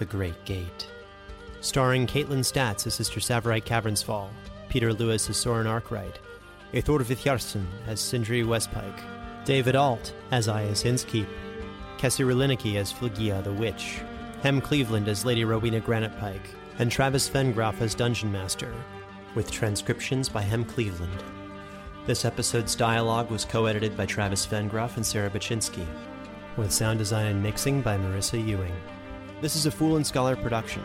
The 0.00 0.06
Great 0.06 0.44
Gate. 0.44 0.88
Starring 1.64 2.06
Kaitlin 2.06 2.44
Statz 2.44 2.86
as 2.86 2.92
Sister 2.92 3.20
Tsavorite 3.20 3.64
Cavernsfall, 3.64 4.28
Peter 4.68 4.92
Lewis 4.92 5.30
as 5.30 5.38
Soren 5.38 5.66
Arkwright, 5.66 6.18
Eyþór 6.74 7.00
Viðarsson 7.00 7.64
as 7.86 8.00
Sindri 8.00 8.42
Westpike, 8.42 9.00
David 9.46 9.74
Ault 9.74 10.12
as 10.30 10.46
Iaus 10.46 10.84
Innskeep, 10.84 11.26
Kessi 11.96 12.22
Riliniki 12.22 12.76
as 12.76 12.92
Flygia 12.92 13.42
the 13.42 13.50
Witch, 13.50 14.02
Hem 14.42 14.60
Cleveland 14.60 15.08
as 15.08 15.24
Lady 15.24 15.42
Rowena 15.42 15.80
Granitepike, 15.80 16.48
and 16.80 16.92
Travis 16.92 17.30
Vengroff 17.30 17.80
as 17.80 17.94
Dungeon 17.94 18.30
Master, 18.30 18.74
with 19.34 19.50
transcriptions 19.50 20.28
by 20.28 20.42
Hem 20.42 20.66
Cleveland. 20.66 21.24
This 22.04 22.26
episode's 22.26 22.74
dialogue 22.74 23.30
was 23.30 23.46
co 23.46 23.64
edited 23.64 23.96
by 23.96 24.04
Travis 24.04 24.46
Vengroff 24.46 24.96
and 24.96 25.06
Sarah 25.06 25.30
Buchynski, 25.30 25.86
with 26.58 26.70
sound 26.70 26.98
design 26.98 27.24
and 27.24 27.42
mixing 27.42 27.80
by 27.80 27.96
Marisa 27.96 28.46
Ewing. 28.46 28.76
This 29.40 29.56
is 29.56 29.64
a 29.64 29.70
Fool 29.70 29.96
and 29.96 30.06
Scholar 30.06 30.36
production. 30.36 30.84